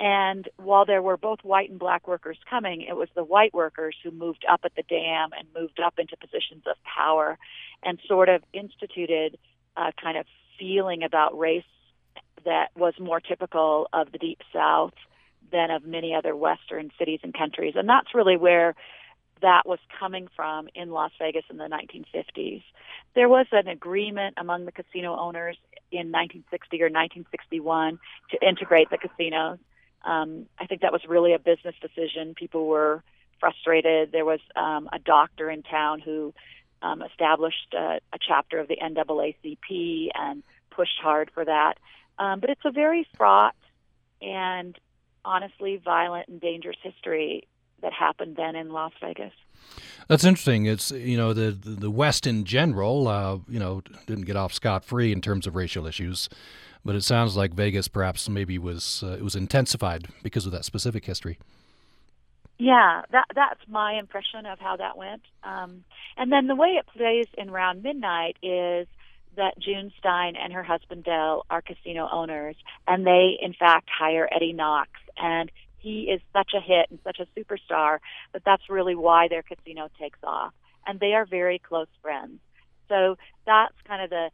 And 0.00 0.48
while 0.56 0.84
there 0.84 1.02
were 1.02 1.16
both 1.16 1.40
white 1.42 1.70
and 1.70 1.78
black 1.78 2.06
workers 2.06 2.38
coming, 2.48 2.82
it 2.82 2.96
was 2.96 3.08
the 3.14 3.24
white 3.24 3.52
workers 3.52 3.96
who 4.02 4.10
moved 4.10 4.44
up 4.48 4.60
at 4.64 4.74
the 4.76 4.84
dam 4.84 5.30
and 5.36 5.48
moved 5.56 5.80
up 5.80 5.98
into 5.98 6.16
positions 6.16 6.64
of 6.66 6.76
power 6.84 7.36
and 7.82 7.98
sort 8.06 8.28
of 8.28 8.42
instituted 8.52 9.38
a 9.76 9.92
kind 10.00 10.16
of 10.16 10.26
feeling 10.58 11.02
about 11.02 11.36
race 11.38 11.64
that 12.44 12.68
was 12.76 12.94
more 13.00 13.20
typical 13.20 13.88
of 13.92 14.12
the 14.12 14.18
Deep 14.18 14.40
South 14.52 14.94
than 15.50 15.70
of 15.70 15.84
many 15.84 16.14
other 16.14 16.36
Western 16.36 16.90
cities 16.98 17.20
and 17.22 17.34
countries. 17.34 17.74
And 17.76 17.88
that's 17.88 18.14
really 18.14 18.36
where 18.36 18.74
that 19.40 19.66
was 19.66 19.78
coming 19.98 20.28
from 20.34 20.68
in 20.74 20.90
Las 20.90 21.12
Vegas 21.18 21.44
in 21.50 21.56
the 21.56 21.64
1950s. 21.64 22.62
There 23.14 23.28
was 23.28 23.46
an 23.52 23.68
agreement 23.68 24.34
among 24.36 24.64
the 24.64 24.72
casino 24.72 25.16
owners 25.16 25.56
in 25.90 26.10
1960 26.12 26.82
or 26.82 26.86
1961 26.86 27.98
to 28.30 28.46
integrate 28.46 28.90
the 28.90 28.98
casinos. 28.98 29.58
Um, 30.04 30.46
I 30.58 30.66
think 30.66 30.82
that 30.82 30.92
was 30.92 31.02
really 31.08 31.34
a 31.34 31.38
business 31.38 31.74
decision. 31.80 32.34
People 32.34 32.66
were 32.66 33.02
frustrated. 33.40 34.12
There 34.12 34.24
was 34.24 34.40
um, 34.56 34.88
a 34.92 34.98
doctor 34.98 35.50
in 35.50 35.62
town 35.62 36.00
who 36.00 36.32
um, 36.82 37.02
established 37.02 37.74
a, 37.74 38.00
a 38.12 38.18
chapter 38.20 38.58
of 38.58 38.68
the 38.68 38.76
NAACP 38.76 40.08
and 40.14 40.42
pushed 40.70 40.98
hard 41.02 41.30
for 41.32 41.44
that. 41.44 41.74
Um, 42.18 42.40
but 42.40 42.50
it's 42.50 42.64
a 42.64 42.70
very 42.70 43.06
fraught 43.16 43.54
and 44.20 44.78
honestly 45.24 45.80
violent 45.82 46.28
and 46.28 46.40
dangerous 46.40 46.76
history 46.82 47.46
that 47.82 47.92
happened 47.92 48.36
then 48.36 48.56
in 48.56 48.70
Las 48.70 48.92
Vegas. 49.00 49.32
That's 50.08 50.24
interesting. 50.24 50.66
It's 50.66 50.90
you 50.90 51.16
know 51.16 51.32
the 51.32 51.50
the 51.50 51.90
West 51.90 52.26
in 52.26 52.44
general, 52.44 53.08
uh, 53.08 53.38
you 53.48 53.58
know, 53.58 53.82
didn't 54.06 54.24
get 54.24 54.36
off 54.36 54.52
scot 54.52 54.84
free 54.84 55.12
in 55.12 55.20
terms 55.20 55.46
of 55.46 55.54
racial 55.54 55.86
issues, 55.86 56.28
but 56.88 56.96
it 56.96 57.04
sounds 57.04 57.36
like 57.36 57.52
Vegas 57.52 57.86
perhaps 57.86 58.30
maybe 58.30 58.56
was 58.56 59.04
uh, 59.04 59.08
it 59.08 59.22
was 59.22 59.36
intensified 59.36 60.08
because 60.22 60.46
of 60.46 60.52
that 60.52 60.64
specific 60.64 61.04
history. 61.04 61.38
Yeah, 62.56 63.02
that 63.12 63.26
that's 63.34 63.60
my 63.68 63.98
impression 63.98 64.46
of 64.46 64.58
how 64.58 64.76
that 64.76 64.96
went. 64.96 65.20
Um, 65.44 65.84
and 66.16 66.32
then 66.32 66.46
the 66.46 66.54
way 66.54 66.78
it 66.80 66.86
plays 66.86 67.26
in 67.36 67.50
Round 67.50 67.82
Midnight 67.82 68.38
is 68.42 68.88
that 69.36 69.58
June 69.58 69.92
Stein 69.98 70.34
and 70.34 70.50
her 70.54 70.62
husband 70.62 71.04
Dell 71.04 71.44
are 71.50 71.60
casino 71.60 72.08
owners, 72.10 72.56
and 72.86 73.06
they 73.06 73.36
in 73.38 73.52
fact 73.52 73.90
hire 73.90 74.26
Eddie 74.34 74.54
Knox, 74.54 74.88
and 75.18 75.52
he 75.76 76.04
is 76.04 76.22
such 76.32 76.52
a 76.56 76.60
hit 76.62 76.86
and 76.88 76.98
such 77.04 77.20
a 77.20 77.26
superstar 77.38 77.98
that 78.32 78.44
that's 78.46 78.70
really 78.70 78.94
why 78.94 79.28
their 79.28 79.42
casino 79.42 79.90
takes 80.00 80.20
off, 80.24 80.54
and 80.86 81.00
they 81.00 81.12
are 81.12 81.26
very 81.26 81.58
close 81.58 81.88
friends. 82.00 82.40
So 82.88 83.18
that's 83.44 83.74
kind 83.86 84.02
of 84.02 84.08
the 84.08 84.30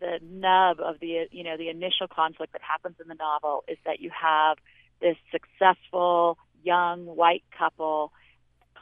the 0.00 0.18
nub 0.22 0.80
of 0.80 1.00
the 1.00 1.26
you 1.30 1.44
know 1.44 1.56
the 1.56 1.68
initial 1.68 2.08
conflict 2.08 2.52
that 2.52 2.62
happens 2.62 2.96
in 3.00 3.08
the 3.08 3.14
novel 3.14 3.64
is 3.68 3.78
that 3.84 4.00
you 4.00 4.10
have 4.10 4.58
this 5.00 5.16
successful 5.30 6.38
young 6.62 7.06
white 7.06 7.44
couple, 7.56 8.12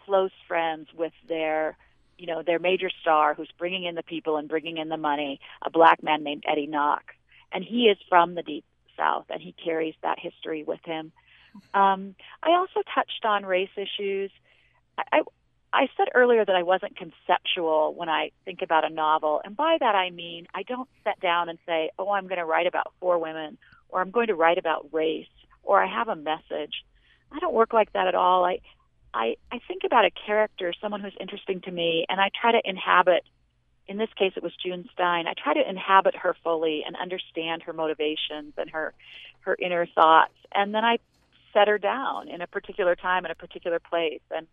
close 0.04 0.30
friends 0.48 0.88
with 0.96 1.12
their, 1.28 1.76
you 2.18 2.26
know, 2.26 2.42
their 2.42 2.58
major 2.58 2.90
star 3.00 3.34
who's 3.34 3.50
bringing 3.58 3.84
in 3.84 3.94
the 3.94 4.02
people 4.02 4.36
and 4.36 4.48
bringing 4.48 4.78
in 4.78 4.88
the 4.88 4.96
money, 4.96 5.40
a 5.64 5.70
black 5.70 6.02
man 6.02 6.22
named 6.22 6.44
Eddie 6.50 6.66
Knox. 6.66 7.04
And 7.52 7.64
he 7.64 7.84
is 7.84 7.98
from 8.08 8.34
the 8.34 8.42
Deep 8.42 8.64
South 8.96 9.26
and 9.30 9.40
he 9.40 9.52
carries 9.52 9.94
that 10.02 10.18
history 10.18 10.64
with 10.64 10.80
him. 10.84 11.12
Um, 11.74 12.14
I 12.42 12.50
also 12.52 12.82
touched 12.94 13.24
on 13.24 13.44
race 13.44 13.70
issues. 13.76 14.30
I, 14.98 15.22
I, 15.82 15.88
said 15.96 16.08
earlier 16.14 16.44
that 16.44 16.56
I 16.56 16.62
wasn't 16.62 16.96
conceptual 16.96 17.94
when 17.94 18.08
I 18.08 18.30
think 18.44 18.62
about 18.62 18.84
a 18.84 18.94
novel, 18.94 19.40
and 19.44 19.56
by 19.56 19.76
that 19.80 19.94
I 19.94 20.10
mean 20.10 20.46
I 20.54 20.62
don't 20.62 20.88
sit 21.04 21.20
down 21.20 21.48
and 21.48 21.58
say, 21.66 21.90
"Oh, 21.98 22.10
I'm 22.10 22.26
going 22.26 22.38
to 22.38 22.44
write 22.44 22.66
about 22.66 22.92
four 23.00 23.18
women," 23.18 23.58
or 23.88 24.00
"I'm 24.00 24.10
going 24.10 24.28
to 24.28 24.34
write 24.34 24.58
about 24.58 24.88
race," 24.92 25.28
or 25.62 25.82
"I 25.82 25.86
have 25.86 26.08
a 26.08 26.16
message." 26.16 26.84
I 27.30 27.38
don't 27.40 27.54
work 27.54 27.72
like 27.72 27.92
that 27.92 28.08
at 28.08 28.14
all. 28.14 28.44
I 28.44 28.60
I 29.12 29.36
I 29.52 29.60
think 29.68 29.84
about 29.84 30.04
a 30.04 30.10
character, 30.10 30.72
someone 30.80 31.00
who's 31.00 31.16
interesting 31.20 31.60
to 31.62 31.70
me, 31.70 32.06
and 32.08 32.20
I 32.20 32.30
try 32.40 32.52
to 32.52 32.60
inhabit 32.64 33.24
in 33.88 33.98
this 33.98 34.12
case 34.16 34.32
it 34.36 34.42
was 34.42 34.52
June 34.56 34.88
Stein. 34.92 35.26
I 35.26 35.34
try 35.34 35.54
to 35.54 35.68
inhabit 35.68 36.16
her 36.16 36.34
fully 36.42 36.82
and 36.86 36.96
understand 36.96 37.62
her 37.62 37.72
motivations 37.72 38.54
and 38.56 38.70
her 38.70 38.94
her 39.40 39.56
inner 39.58 39.86
thoughts. 39.86 40.34
And 40.52 40.74
then 40.74 40.84
I 40.84 40.98
set 41.52 41.68
her 41.68 41.78
down 41.78 42.28
in 42.28 42.40
a 42.40 42.46
particular 42.46 42.96
time 42.96 43.24
in 43.24 43.30
a 43.30 43.34
particular 43.36 43.78
place. 43.78 44.20
And 44.30 44.46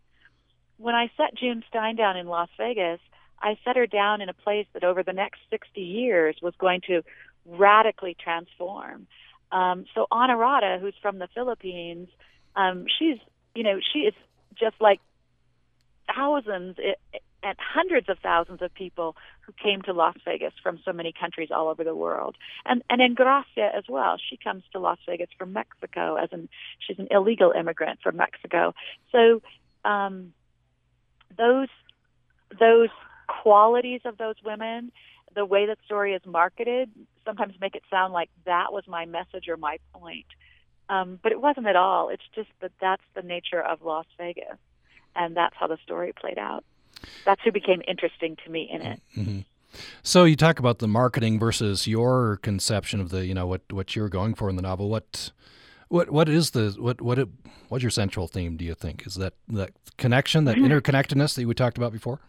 when 0.78 0.94
I 0.94 1.10
set 1.16 1.34
June 1.36 1.62
Stein 1.68 1.96
down 1.96 2.16
in 2.16 2.26
Las 2.26 2.48
Vegas, 2.58 3.00
I 3.40 3.58
set 3.64 3.76
her 3.76 3.86
down 3.86 4.20
in 4.20 4.28
a 4.28 4.34
place 4.34 4.66
that 4.72 4.84
over 4.84 5.02
the 5.02 5.12
next 5.12 5.40
60 5.50 5.80
years 5.80 6.36
was 6.42 6.54
going 6.58 6.80
to 6.88 7.02
radically 7.46 8.16
transform. 8.22 9.06
Um, 9.52 9.84
so 9.94 10.06
Honorata, 10.10 10.80
who's 10.80 10.94
from 11.00 11.18
the 11.18 11.28
Philippines, 11.34 12.08
um, 12.56 12.86
she's, 12.98 13.18
you 13.54 13.62
know, 13.62 13.78
she 13.92 14.00
is 14.00 14.14
just 14.58 14.76
like 14.80 15.00
thousands 16.14 16.76
and 17.42 17.56
hundreds 17.58 18.08
of 18.08 18.18
thousands 18.20 18.62
of 18.62 18.72
people 18.74 19.16
who 19.42 19.52
came 19.52 19.82
to 19.82 19.92
Las 19.92 20.16
Vegas 20.24 20.52
from 20.62 20.80
so 20.84 20.92
many 20.92 21.12
countries 21.12 21.50
all 21.54 21.68
over 21.68 21.84
the 21.84 21.94
world. 21.94 22.36
And 22.64 22.82
and 22.88 23.00
Engracia 23.00 23.76
as 23.76 23.84
well. 23.88 24.16
She 24.30 24.36
comes 24.36 24.62
to 24.72 24.78
Las 24.78 24.98
Vegas 25.06 25.28
from 25.38 25.52
Mexico 25.52 26.16
as 26.16 26.30
an 26.32 26.48
she's 26.86 26.98
an 26.98 27.08
illegal 27.10 27.52
immigrant 27.52 28.00
from 28.02 28.16
Mexico. 28.16 28.74
So 29.12 29.42
um, 29.84 30.32
those 31.36 31.68
those 32.58 32.88
qualities 33.42 34.00
of 34.04 34.18
those 34.18 34.36
women, 34.44 34.92
the 35.34 35.44
way 35.44 35.66
that 35.66 35.78
story 35.84 36.14
is 36.14 36.22
marketed, 36.24 36.90
sometimes 37.24 37.54
make 37.60 37.74
it 37.74 37.82
sound 37.90 38.12
like 38.12 38.30
that 38.44 38.72
was 38.72 38.84
my 38.86 39.06
message 39.06 39.48
or 39.48 39.56
my 39.56 39.78
point. 39.92 40.26
Um, 40.88 41.18
but 41.22 41.32
it 41.32 41.40
wasn't 41.40 41.66
at 41.66 41.76
all. 41.76 42.10
It's 42.10 42.22
just 42.34 42.50
that 42.60 42.72
that's 42.80 43.02
the 43.14 43.22
nature 43.22 43.62
of 43.62 43.82
Las 43.82 44.06
Vegas, 44.18 44.58
and 45.16 45.36
that's 45.36 45.54
how 45.58 45.66
the 45.66 45.78
story 45.82 46.12
played 46.12 46.38
out. 46.38 46.64
That's 47.24 47.40
who 47.42 47.52
became 47.52 47.82
interesting 47.88 48.36
to 48.44 48.50
me 48.50 48.68
in 48.70 48.82
it. 48.82 49.02
Mm-hmm. 49.16 49.40
So 50.02 50.24
you 50.24 50.36
talk 50.36 50.58
about 50.58 50.78
the 50.78 50.86
marketing 50.88 51.38
versus 51.38 51.86
your 51.86 52.38
conception 52.42 53.00
of 53.00 53.10
the, 53.10 53.26
you 53.26 53.34
know, 53.34 53.46
what 53.46 53.62
what 53.70 53.96
you're 53.96 54.08
going 54.08 54.34
for 54.34 54.48
in 54.48 54.56
the 54.56 54.62
novel. 54.62 54.88
What 54.88 55.32
what 55.88 56.10
what 56.10 56.28
is 56.28 56.50
the 56.50 56.74
what 56.78 57.00
what 57.00 57.18
it, 57.18 57.28
what's 57.68 57.82
your 57.82 57.90
central 57.90 58.26
theme? 58.26 58.56
Do 58.56 58.64
you 58.64 58.74
think 58.74 59.06
is 59.06 59.14
that 59.16 59.34
that 59.48 59.70
connection, 59.96 60.44
that 60.44 60.56
interconnectedness 60.56 61.34
that 61.34 61.46
we 61.46 61.54
talked 61.54 61.76
about 61.76 61.92
before? 61.92 62.20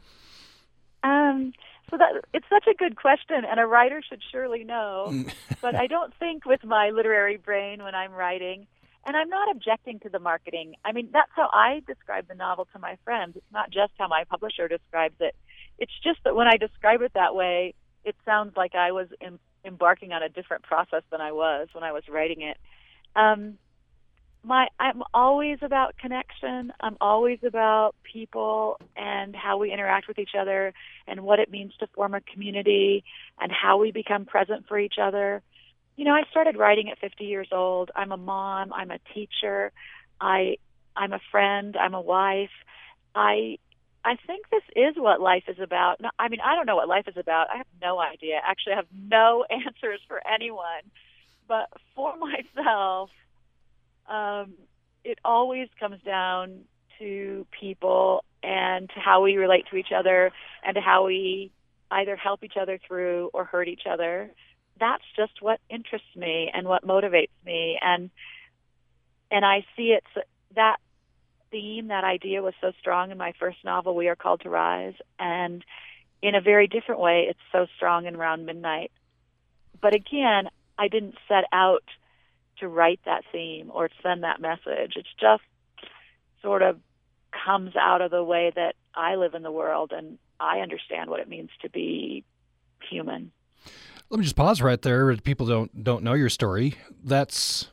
Um, 1.04 1.54
so 1.90 1.98
that 1.98 2.24
it's 2.34 2.48
such 2.50 2.68
a 2.68 2.76
good 2.76 2.96
question, 2.96 3.44
and 3.50 3.60
a 3.60 3.66
writer 3.66 4.02
should 4.08 4.22
surely 4.32 4.64
know. 4.64 5.08
Mm. 5.10 5.34
but 5.62 5.76
I 5.76 5.88
don't 5.88 6.14
think 6.18 6.46
with 6.46 6.64
my 6.64 6.90
literary 6.90 7.38
brain 7.38 7.84
when 7.84 7.96
I'm 7.96 8.12
writing, 8.12 8.68
and 9.06 9.16
I'm 9.16 9.30
not 9.30 9.52
objecting 9.52 10.00
to 10.02 10.10
the 10.10 10.20
marketing. 10.20 10.76
I 10.84 10.92
mean, 10.92 11.10
that's 11.14 11.32
how 11.36 11.50
I 11.54 11.82
describe 11.88 12.28
the 12.28 12.36
novel 12.36 12.68
to 12.74 12.80
my 12.80 12.98
friends. 13.04 13.36
It's 13.36 13.52
not 13.52 13.70
just 13.70 13.94
how 13.98 14.08
my 14.08 14.24
publisher 14.30 14.68
describes 14.68 15.16
it. 15.20 15.36
It's 15.78 15.94
just 16.04 16.20
that 16.24 16.36
when 16.36 16.48
I 16.48 16.58
describe 16.58 17.02
it 17.02 17.12
that 17.14 17.36
way, 17.36 17.74
it 18.04 18.16
sounds 18.26 18.56
like 18.56 18.76
I 18.76 18.92
was 18.92 19.08
em- 19.22 19.40
embarking 19.64 20.12
on 20.12 20.24
a 20.24 20.30
different 20.30 20.64
process 20.64 21.04
than 21.12 21.22
I 21.22 21.32
was 21.32 21.68
when 21.74 21.84
I 21.84 21.92
was 21.92 22.04
writing 22.10 22.42
it. 22.42 22.58
Um, 23.16 23.58
my 24.44 24.68
I'm 24.80 25.02
always 25.14 25.58
about 25.62 25.98
connection. 25.98 26.72
I'm 26.80 26.98
always 27.02 27.40
about 27.44 27.96
people 28.04 28.80
and 28.96 29.36
how 29.36 29.58
we 29.58 29.74
interact 29.74 30.08
with 30.08 30.20
each 30.20 30.36
other 30.40 30.74
and 31.08 31.22
what 31.22 31.40
it 31.40 31.50
means 31.50 31.74
to 31.80 31.88
form 31.88 32.14
a 32.14 32.22
community 32.22 33.04
and 33.40 33.52
how 33.52 33.78
we 33.78 33.92
become 33.92 34.26
present 34.26 34.68
for 34.68 34.78
each 34.78 34.96
other. 35.02 35.42
You 35.96 36.06
know, 36.06 36.14
I 36.14 36.24
started 36.30 36.58
writing 36.58 36.90
at 36.92 37.00
50 37.00 37.24
years 37.24 37.48
old. 37.52 37.90
I'm 37.96 38.12
a 38.12 38.18
mom, 38.18 38.72
I'm 38.74 38.92
a 38.92 39.00
teacher, 39.14 39.72
I 40.22 40.58
I'm 40.96 41.14
a 41.14 41.20
friend, 41.32 41.76
I'm 41.76 41.94
a 41.94 42.02
wife. 42.02 42.50
I 43.16 43.58
I 44.04 44.18
think 44.28 44.46
this 44.52 44.64
is 44.76 44.94
what 44.96 45.20
life 45.20 45.46
is 45.48 45.58
about. 45.60 46.00
I 46.20 46.30
mean, 46.30 46.40
I 46.42 46.56
don't 46.56 46.68
know 46.68 46.76
what 46.76 46.88
life 46.88 47.08
is 47.08 47.18
about. 47.18 47.48
I 47.52 47.58
have 47.58 47.68
no 47.82 48.00
idea. 48.00 48.40
Actually, 48.46 48.74
I 48.74 48.76
have 48.78 48.94
no 48.94 49.44
answers 49.50 50.02
for 50.08 50.22
anyone. 50.32 50.84
But 51.48 51.70
for 51.96 52.14
myself, 52.56 53.10
um, 54.08 54.54
it 55.04 55.20
always 55.24 55.68
comes 55.80 56.02
down 56.04 56.62
to 57.00 57.46
people 57.60 58.24
and 58.44 58.90
to 58.90 59.00
how 59.00 59.22
we 59.22 59.38
relate 59.38 59.66
to 59.72 59.78
each 59.78 59.92
other 59.96 60.32
and 60.64 60.76
to 60.76 60.82
how 60.82 61.06
we 61.06 61.52
either 61.92 62.16
help 62.16 62.44
each 62.44 62.58
other 62.60 62.80
through 62.88 63.30
or 63.34 63.44
hurt 63.44 63.68
each 63.68 63.84
other. 63.90 64.32
That's 64.80 65.04
just 65.16 65.42
what 65.42 65.60
interests 65.70 66.16
me 66.16 66.52
and 66.54 66.68
what 66.68 66.86
motivates 66.86 67.30
me 67.46 67.78
and 67.82 68.10
and 69.32 69.44
I 69.44 69.66
see 69.76 69.90
it 69.92 70.04
that 70.56 70.78
theme, 71.52 71.88
that 71.88 72.04
idea 72.04 72.42
was 72.42 72.54
so 72.62 72.72
strong 72.80 73.12
in 73.12 73.18
my 73.18 73.34
first 73.40 73.58
novel, 73.64 73.96
We 73.96 74.08
Are 74.08 74.16
Called 74.16 74.42
to 74.42 74.50
Rise, 74.50 74.94
and 75.20 75.64
in 76.22 76.36
a 76.36 76.42
very 76.42 76.68
different 76.68 77.02
way, 77.02 77.28
it's 77.30 77.40
so 77.52 77.66
strong 77.76 78.06
in 78.06 78.18
Round 78.18 78.46
Midnight. 78.46 78.92
But 79.82 79.94
again, 79.94 80.50
I 80.78 80.88
didn't 80.88 81.16
set 81.28 81.46
out 81.52 81.84
to 82.60 82.68
write 82.68 83.00
that 83.06 83.24
theme 83.32 83.72
or 83.74 83.90
send 84.02 84.24
that 84.24 84.40
message. 84.40 84.94
It's 84.96 85.14
just 85.20 85.44
sort 86.42 86.62
of 86.62 86.80
comes 87.46 87.76
out 87.76 88.02
of 88.02 88.12
the 88.12 88.24
way 88.24 88.52
that 88.56 88.76
I 88.94 89.16
live 89.16 89.34
in 89.34 89.44
the 89.44 89.52
world 89.52 89.92
and 89.92 90.18
I 90.40 90.60
understand 90.60 91.10
what 91.10 91.20
it 91.20 91.28
means 91.28 91.50
to 91.62 91.70
be 91.70 92.24
human. 92.90 93.32
Let 94.10 94.20
me 94.20 94.24
just 94.24 94.36
pause 94.36 94.62
right 94.62 94.82
there. 94.82 95.16
People 95.18 95.48
don't 95.48 95.84
don't 95.84 96.04
know 96.04 96.14
your 96.14 96.30
story. 96.30 96.76
That's 97.04 97.72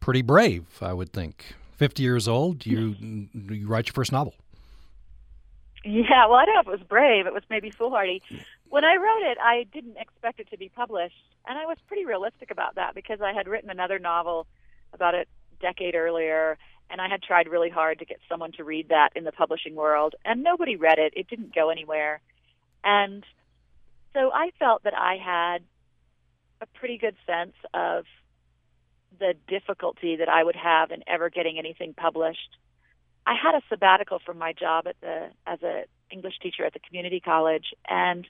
pretty 0.00 0.22
brave, 0.22 0.66
I 0.80 0.92
would 0.92 1.12
think. 1.12 1.54
Fifty 1.76 2.02
years 2.02 2.28
old, 2.28 2.66
you 2.66 2.94
you 3.32 3.66
write 3.66 3.86
your 3.86 3.94
first 3.94 4.12
novel. 4.12 4.34
Yeah, 5.84 6.26
well, 6.26 6.34
I 6.34 6.44
don't 6.44 6.54
know 6.54 6.60
if 6.62 6.66
it 6.66 6.80
was 6.80 6.88
brave. 6.88 7.26
It 7.26 7.32
was 7.32 7.44
maybe 7.48 7.70
foolhardy. 7.70 8.20
When 8.76 8.84
I 8.84 8.96
wrote 8.96 9.22
it, 9.22 9.38
I 9.42 9.64
didn't 9.72 9.96
expect 9.96 10.38
it 10.38 10.50
to 10.50 10.58
be 10.58 10.68
published, 10.68 11.24
and 11.46 11.58
I 11.58 11.64
was 11.64 11.78
pretty 11.88 12.04
realistic 12.04 12.50
about 12.50 12.74
that 12.74 12.94
because 12.94 13.22
I 13.22 13.32
had 13.32 13.48
written 13.48 13.70
another 13.70 13.98
novel 13.98 14.46
about 14.92 15.14
a 15.14 15.24
decade 15.62 15.94
earlier, 15.94 16.58
and 16.90 17.00
I 17.00 17.08
had 17.08 17.22
tried 17.22 17.48
really 17.48 17.70
hard 17.70 18.00
to 18.00 18.04
get 18.04 18.18
someone 18.28 18.52
to 18.52 18.64
read 18.64 18.90
that 18.90 19.12
in 19.16 19.24
the 19.24 19.32
publishing 19.32 19.76
world, 19.76 20.14
and 20.26 20.42
nobody 20.42 20.76
read 20.76 20.98
it. 20.98 21.14
It 21.16 21.26
didn't 21.26 21.54
go 21.54 21.70
anywhere, 21.70 22.20
and 22.84 23.24
so 24.12 24.30
I 24.30 24.50
felt 24.58 24.82
that 24.82 24.92
I 24.92 25.16
had 25.16 25.62
a 26.60 26.66
pretty 26.78 26.98
good 26.98 27.16
sense 27.26 27.54
of 27.72 28.04
the 29.18 29.32
difficulty 29.48 30.16
that 30.16 30.28
I 30.28 30.44
would 30.44 30.54
have 30.56 30.90
in 30.90 31.02
ever 31.06 31.30
getting 31.30 31.58
anything 31.58 31.94
published. 31.94 32.58
I 33.26 33.36
had 33.42 33.54
a 33.54 33.62
sabbatical 33.70 34.18
from 34.18 34.36
my 34.36 34.52
job 34.52 34.86
at 34.86 35.00
the 35.00 35.30
as 35.46 35.62
a 35.62 35.84
English 36.10 36.40
teacher 36.42 36.66
at 36.66 36.74
the 36.74 36.80
community 36.80 37.20
college 37.20 37.72
and 37.88 38.28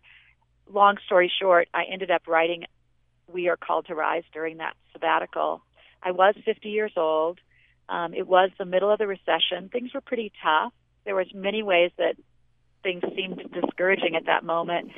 long 0.72 0.96
story 1.06 1.30
short, 1.40 1.68
I 1.72 1.84
ended 1.90 2.10
up 2.10 2.22
writing 2.26 2.64
We 3.32 3.48
Are 3.48 3.56
Called 3.56 3.86
to 3.86 3.94
Rise 3.94 4.24
during 4.32 4.58
that 4.58 4.74
sabbatical. 4.92 5.62
I 6.02 6.12
was 6.12 6.34
50 6.44 6.68
years 6.68 6.92
old. 6.96 7.40
Um, 7.88 8.14
it 8.14 8.26
was 8.26 8.50
the 8.58 8.64
middle 8.64 8.90
of 8.90 8.98
the 8.98 9.06
recession. 9.06 9.68
Things 9.70 9.94
were 9.94 10.00
pretty 10.00 10.32
tough. 10.42 10.72
There 11.04 11.14
was 11.14 11.28
many 11.34 11.62
ways 11.62 11.92
that 11.98 12.16
things 12.82 13.02
seemed 13.14 13.40
discouraging 13.52 14.16
at 14.16 14.26
that 14.26 14.44
moment. 14.44 14.90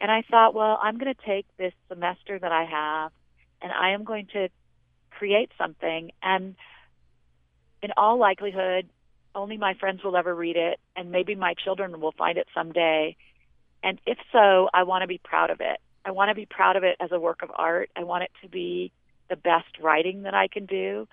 And 0.00 0.10
I 0.10 0.22
thought, 0.30 0.54
well, 0.54 0.78
I'm 0.82 0.98
going 0.98 1.14
to 1.14 1.26
take 1.26 1.46
this 1.56 1.72
semester 1.88 2.38
that 2.38 2.52
I 2.52 2.64
have 2.64 3.12
and 3.62 3.72
I 3.72 3.90
am 3.90 4.04
going 4.04 4.26
to 4.34 4.48
create 5.10 5.50
something. 5.58 6.10
And 6.22 6.54
in 7.82 7.90
all 7.96 8.18
likelihood, 8.18 8.88
only 9.34 9.56
my 9.56 9.74
friends 9.74 10.02
will 10.04 10.16
ever 10.16 10.34
read 10.34 10.56
it, 10.56 10.78
and 10.94 11.10
maybe 11.10 11.34
my 11.34 11.54
children 11.54 12.00
will 12.00 12.14
find 12.16 12.38
it 12.38 12.46
someday. 12.54 13.16
And 13.84 14.00
if 14.06 14.16
so, 14.32 14.70
I 14.72 14.84
want 14.84 15.02
to 15.02 15.06
be 15.06 15.20
proud 15.22 15.50
of 15.50 15.60
it. 15.60 15.78
I 16.06 16.10
want 16.10 16.30
to 16.30 16.34
be 16.34 16.46
proud 16.46 16.76
of 16.76 16.84
it 16.84 16.96
as 17.00 17.12
a 17.12 17.20
work 17.20 17.42
of 17.42 17.50
art. 17.54 17.90
I 17.94 18.02
want 18.02 18.24
it 18.24 18.30
to 18.42 18.48
be 18.48 18.92
the 19.28 19.36
best 19.36 19.78
writing 19.80 20.22
that 20.22 20.32
I 20.32 20.48
can 20.48 20.64
do. 20.64 21.06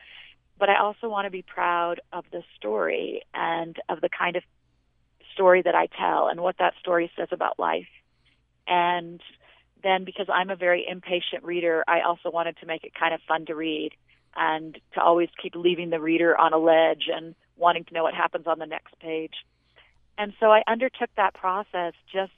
But 0.58 0.70
I 0.70 0.80
also 0.80 1.10
want 1.10 1.26
to 1.26 1.32
be 1.32 1.42
proud 1.42 2.00
of 2.14 2.24
the 2.32 2.44
story 2.56 3.24
and 3.34 3.76
of 3.90 4.00
the 4.00 4.10
kind 4.10 4.38
of 4.38 4.44
story 5.34 5.62
that 5.64 5.76
I 5.76 5.88
tell 5.88 6.30
and 6.30 6.40
what 6.40 6.58
that 6.60 6.74
story 6.80 7.12
says 7.18 7.28
about 7.32 7.60
life. 7.60 7.90
And 8.68 9.22
then 9.84 10.06
because 10.06 10.28
I'm 10.32 10.50
a 10.50 10.56
very 10.56 10.86
impatient 10.88 11.44
reader, 11.44 11.84
I 11.88 12.02
also 12.02 12.32
wanted 12.32 12.58
to 12.62 12.66
make 12.66 12.86
it 12.86 12.94
kind 12.94 13.14
of 13.14 13.20
fun 13.28 13.48
to 13.48 13.56
read 13.56 13.92
and 14.36 14.80
to 14.94 15.02
always 15.02 15.30
keep 15.42 15.56
leaving 15.56 15.90
the 15.90 16.00
reader 16.00 16.38
on 16.38 16.54
a 16.54 16.58
ledge 16.58 17.10
and 17.14 17.36
wanting 17.58 17.84
to 17.86 17.94
know 17.94 18.04
what 18.04 18.14
happens 18.14 18.48
on 18.48 18.60
the 18.60 18.66
next 18.66 18.98
page. 19.00 19.34
And 20.18 20.32
so 20.40 20.52
I 20.52 20.62
undertook 20.68 21.10
that 21.18 21.34
process 21.34 21.94
just 22.14 22.32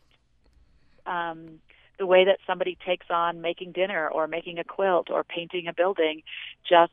um, 1.06 1.60
the 2.00 2.06
way 2.06 2.26
that 2.26 2.39
somebody 2.48 2.78
takes 2.86 3.06
on 3.10 3.42
making 3.42 3.72
dinner 3.72 4.10
or 4.10 4.28
making 4.28 4.60
a 4.60 4.63
quilt 4.63 5.10
or 5.10 5.24
painting 5.24 5.68
a 5.68 5.74
building, 5.74 6.24
just 6.68 6.92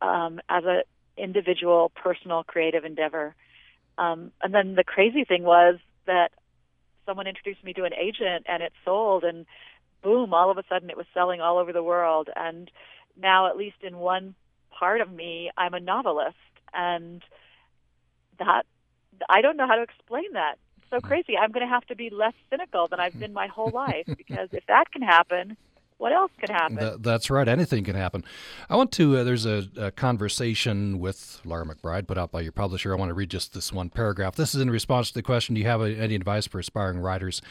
um, 0.00 0.40
as 0.48 0.64
an 0.66 0.82
individual, 1.16 1.92
personal, 1.94 2.42
creative 2.44 2.84
endeavor. 2.84 3.34
Um, 3.98 4.32
and 4.42 4.54
then 4.54 4.74
the 4.74 4.84
crazy 4.84 5.24
thing 5.24 5.42
was 5.42 5.76
that 6.06 6.32
someone 7.06 7.26
introduced 7.26 7.62
me 7.64 7.72
to 7.74 7.84
an 7.84 7.94
agent 7.94 8.46
and 8.48 8.62
it 8.62 8.72
sold 8.84 9.24
and 9.24 9.46
boom 10.02 10.32
all 10.32 10.50
of 10.50 10.58
a 10.58 10.64
sudden 10.68 10.88
it 10.88 10.96
was 10.96 11.06
selling 11.12 11.40
all 11.40 11.58
over 11.58 11.72
the 11.72 11.82
world. 11.82 12.28
And 12.34 12.70
now 13.20 13.48
at 13.48 13.56
least 13.56 13.76
in 13.82 13.98
one 13.98 14.34
part 14.70 15.00
of 15.00 15.12
me 15.12 15.50
i'm 15.56 15.74
a 15.74 15.80
novelist. 15.80 16.36
And 16.72 17.22
that 18.38 18.64
i 19.28 19.42
don't 19.42 19.56
know 19.56 19.66
how 19.66 19.76
to 19.76 19.82
explain 19.82 20.32
that 20.32 20.56
so 20.90 20.98
hmm. 20.98 21.06
crazy 21.06 21.36
i'm 21.36 21.50
going 21.50 21.66
to 21.66 21.72
have 21.72 21.84
to 21.86 21.96
be 21.96 22.10
less 22.10 22.34
cynical 22.50 22.88
than 22.88 23.00
i've 23.00 23.18
been 23.18 23.32
my 23.32 23.46
whole 23.46 23.70
life 23.70 24.06
because 24.06 24.48
if 24.52 24.66
that 24.66 24.90
can 24.92 25.02
happen 25.02 25.56
what 26.00 26.14
else 26.14 26.32
could 26.40 26.48
happen? 26.48 26.76
That, 26.76 27.02
that's 27.02 27.28
right. 27.28 27.46
Anything 27.46 27.84
can 27.84 27.94
happen. 27.94 28.24
I 28.70 28.76
want 28.76 28.90
to. 28.92 29.18
Uh, 29.18 29.24
there's 29.24 29.44
a, 29.44 29.68
a, 29.76 29.90
conversation 29.90 30.98
with 30.98 31.42
Laura 31.44 31.66
McBride 31.66 32.06
put 32.06 32.16
out 32.16 32.32
by 32.32 32.40
your 32.40 32.52
publisher. 32.52 32.94
I 32.94 32.96
want 32.96 33.10
to 33.10 33.14
read 33.14 33.28
just 33.28 33.52
this 33.52 33.70
one 33.70 33.90
paragraph. 33.90 34.34
This 34.34 34.54
is 34.54 34.62
in 34.62 34.70
response 34.70 35.08
to 35.08 35.14
the 35.14 35.22
question: 35.22 35.54
Do 35.54 35.60
you 35.60 35.66
have 35.66 35.82
a, 35.82 35.94
any 35.94 36.14
advice 36.14 36.46
for 36.46 36.58
aspiring 36.58 37.00
writers? 37.00 37.42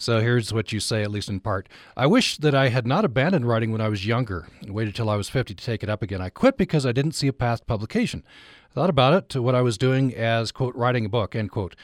So 0.00 0.20
here's 0.20 0.52
what 0.52 0.72
you 0.72 0.78
say, 0.78 1.02
at 1.02 1.10
least 1.10 1.28
in 1.28 1.40
part. 1.40 1.68
I 1.96 2.06
wish 2.06 2.36
that 2.38 2.54
I 2.54 2.68
had 2.68 2.86
not 2.86 3.04
abandoned 3.04 3.48
writing 3.48 3.72
when 3.72 3.80
I 3.80 3.88
was 3.88 4.06
younger 4.06 4.46
and 4.60 4.70
waited 4.70 4.94
till 4.94 5.10
I 5.10 5.16
was 5.16 5.28
50 5.28 5.56
to 5.56 5.64
take 5.64 5.82
it 5.82 5.90
up 5.90 6.00
again. 6.00 6.20
I 6.20 6.28
quit 6.28 6.56
because 6.56 6.86
I 6.86 6.92
didn't 6.92 7.16
see 7.16 7.26
a 7.26 7.32
path 7.32 7.60
to 7.60 7.64
publication. 7.64 8.22
I 8.70 8.74
thought 8.74 8.90
about 8.90 9.14
it 9.14 9.28
to 9.30 9.42
what 9.42 9.56
I 9.56 9.62
was 9.62 9.76
doing 9.76 10.14
as, 10.14 10.52
quote, 10.52 10.76
writing 10.76 11.04
a 11.04 11.08
book, 11.08 11.34
end 11.34 11.50
quote. 11.50 11.74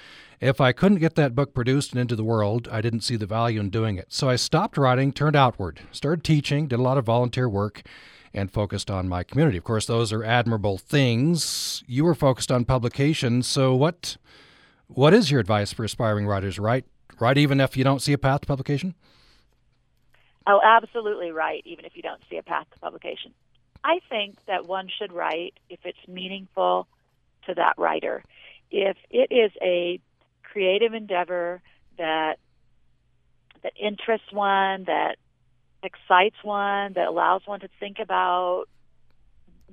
If 0.44 0.60
I 0.60 0.72
couldn't 0.72 0.98
get 0.98 1.14
that 1.14 1.34
book 1.34 1.54
produced 1.54 1.92
and 1.92 2.00
into 2.02 2.14
the 2.14 2.22
world, 2.22 2.68
I 2.70 2.82
didn't 2.82 3.00
see 3.00 3.16
the 3.16 3.24
value 3.24 3.60
in 3.60 3.70
doing 3.70 3.96
it. 3.96 4.12
So 4.12 4.28
I 4.28 4.36
stopped 4.36 4.76
writing, 4.76 5.10
turned 5.10 5.36
outward, 5.36 5.80
started 5.90 6.22
teaching, 6.22 6.68
did 6.68 6.78
a 6.78 6.82
lot 6.82 6.98
of 6.98 7.06
volunteer 7.06 7.48
work, 7.48 7.80
and 8.34 8.50
focused 8.50 8.90
on 8.90 9.08
my 9.08 9.24
community. 9.24 9.56
Of 9.56 9.64
course, 9.64 9.86
those 9.86 10.12
are 10.12 10.22
admirable 10.22 10.76
things. 10.76 11.82
You 11.86 12.04
were 12.04 12.14
focused 12.14 12.52
on 12.52 12.66
publication. 12.66 13.42
So 13.42 13.74
what 13.74 14.18
what 14.88 15.14
is 15.14 15.30
your 15.30 15.40
advice 15.40 15.72
for 15.72 15.82
aspiring 15.82 16.26
writers? 16.26 16.58
Write 16.58 16.84
write 17.18 17.38
even 17.38 17.58
if 17.58 17.74
you 17.74 17.82
don't 17.82 18.02
see 18.02 18.12
a 18.12 18.18
path 18.18 18.42
to 18.42 18.46
publication? 18.46 18.94
Oh, 20.46 20.60
absolutely 20.62 21.30
right, 21.30 21.62
even 21.64 21.86
if 21.86 21.96
you 21.96 22.02
don't 22.02 22.20
see 22.28 22.36
a 22.36 22.42
path 22.42 22.66
to 22.74 22.78
publication. 22.80 23.32
I 23.82 24.00
think 24.10 24.36
that 24.46 24.66
one 24.66 24.90
should 24.98 25.10
write 25.10 25.54
if 25.70 25.80
it's 25.84 26.06
meaningful 26.06 26.86
to 27.46 27.54
that 27.54 27.78
writer. 27.78 28.22
If 28.70 28.98
it 29.08 29.32
is 29.32 29.50
a 29.62 30.00
creative 30.54 30.94
endeavor 30.94 31.60
that 31.98 32.36
that 33.64 33.72
interests 33.80 34.30
one, 34.30 34.84
that 34.84 35.16
excites 35.82 36.36
one, 36.44 36.92
that 36.92 37.08
allows 37.08 37.42
one 37.44 37.58
to 37.60 37.68
think 37.80 37.98
about 37.98 38.66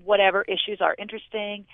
whatever 0.03 0.41
issues 0.41 0.81
are 0.81 0.95
interesting, 0.97 1.67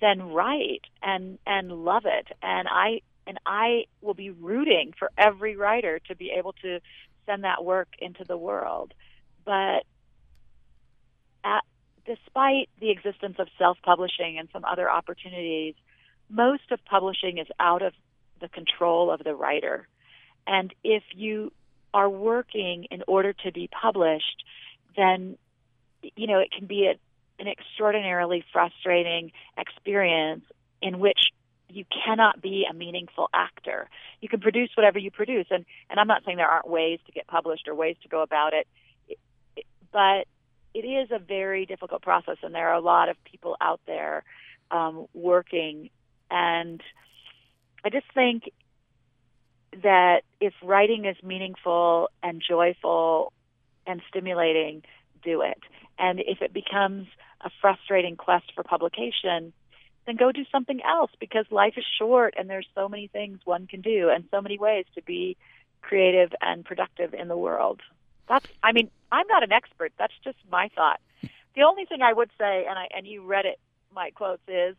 then 0.00 0.30
write 0.30 0.82
and 1.02 1.40
and 1.44 1.72
love 1.72 2.04
it. 2.06 2.28
And 2.40 2.68
I 2.70 3.00
and 3.26 3.38
I 3.44 3.86
will 4.00 4.14
be 4.14 4.30
rooting 4.30 4.92
for 4.96 5.10
every 5.18 5.56
writer 5.56 5.98
to 6.06 6.14
be 6.14 6.30
able 6.38 6.52
to 6.62 6.78
send 7.26 7.42
that 7.42 7.64
work 7.64 7.88
into 7.98 8.22
the 8.22 8.36
world. 8.36 8.94
But 9.44 9.82
at, 11.42 11.64
despite 12.04 12.68
the 12.80 12.90
existence 12.90 13.36
of 13.40 13.48
self-publishing 13.58 14.38
and 14.38 14.48
some 14.52 14.64
other 14.64 14.88
opportunities, 14.88 15.74
most 16.30 16.70
of 16.70 16.84
publishing 16.84 17.38
is 17.38 17.48
out 17.58 17.82
of 17.82 17.92
the 18.40 18.48
control 18.48 19.10
of 19.10 19.22
the 19.24 19.34
writer. 19.34 19.86
And 20.46 20.72
if 20.84 21.02
you 21.14 21.52
are 21.92 22.08
working 22.08 22.86
in 22.90 23.02
order 23.06 23.32
to 23.32 23.52
be 23.52 23.68
published, 23.68 24.44
then 24.96 25.36
you 26.14 26.26
know 26.26 26.38
it 26.38 26.50
can 26.50 26.66
be 26.66 26.86
a, 26.86 26.94
an 27.42 27.48
extraordinarily 27.48 28.44
frustrating 28.52 29.32
experience 29.56 30.44
in 30.82 30.98
which 30.98 31.18
you 31.68 31.84
cannot 32.04 32.40
be 32.40 32.66
a 32.70 32.74
meaningful 32.74 33.28
actor. 33.34 33.88
You 34.20 34.28
can 34.28 34.40
produce 34.40 34.70
whatever 34.76 34.98
you 34.98 35.10
produce, 35.10 35.46
and 35.50 35.64
and 35.90 35.98
I'm 35.98 36.06
not 36.06 36.22
saying 36.24 36.36
there 36.36 36.48
aren't 36.48 36.68
ways 36.68 37.00
to 37.06 37.12
get 37.12 37.26
published 37.26 37.66
or 37.68 37.74
ways 37.74 37.96
to 38.02 38.08
go 38.08 38.22
about 38.22 38.52
it, 38.52 38.66
but 39.92 40.26
it 40.74 40.86
is 40.86 41.10
a 41.10 41.18
very 41.18 41.66
difficult 41.66 42.02
process, 42.02 42.36
and 42.42 42.54
there 42.54 42.68
are 42.68 42.74
a 42.74 42.80
lot 42.80 43.08
of 43.08 43.16
people 43.24 43.56
out 43.60 43.80
there 43.86 44.22
um, 44.70 45.06
working 45.14 45.90
and 46.30 46.82
I 47.86 47.88
just 47.88 48.12
think 48.14 48.50
that 49.84 50.22
if 50.40 50.52
writing 50.60 51.04
is 51.04 51.16
meaningful 51.22 52.10
and 52.20 52.42
joyful 52.42 53.32
and 53.86 54.02
stimulating, 54.08 54.82
do 55.22 55.42
it. 55.42 55.60
And 55.96 56.18
if 56.18 56.42
it 56.42 56.52
becomes 56.52 57.06
a 57.42 57.50
frustrating 57.60 58.16
quest 58.16 58.46
for 58.56 58.64
publication, 58.64 59.52
then 60.04 60.16
go 60.16 60.32
do 60.32 60.44
something 60.50 60.80
else 60.82 61.12
because 61.20 61.46
life 61.52 61.74
is 61.76 61.84
short 61.96 62.34
and 62.36 62.50
there's 62.50 62.66
so 62.74 62.88
many 62.88 63.06
things 63.06 63.38
one 63.44 63.68
can 63.68 63.82
do 63.82 64.08
and 64.08 64.24
so 64.32 64.40
many 64.40 64.58
ways 64.58 64.86
to 64.96 65.02
be 65.02 65.36
creative 65.80 66.32
and 66.40 66.64
productive 66.64 67.14
in 67.14 67.28
the 67.28 67.36
world. 67.36 67.82
That's 68.28 68.46
I 68.64 68.72
mean, 68.72 68.90
I'm 69.12 69.28
not 69.28 69.44
an 69.44 69.52
expert. 69.52 69.92
That's 69.96 70.14
just 70.24 70.38
my 70.50 70.70
thought. 70.74 71.00
The 71.54 71.62
only 71.62 71.84
thing 71.84 72.02
I 72.02 72.12
would 72.12 72.30
say 72.36 72.66
and 72.68 72.76
I 72.76 72.88
and 72.96 73.06
you 73.06 73.22
read 73.22 73.46
it 73.46 73.60
my 73.94 74.10
quotes 74.10 74.42
is 74.48 74.74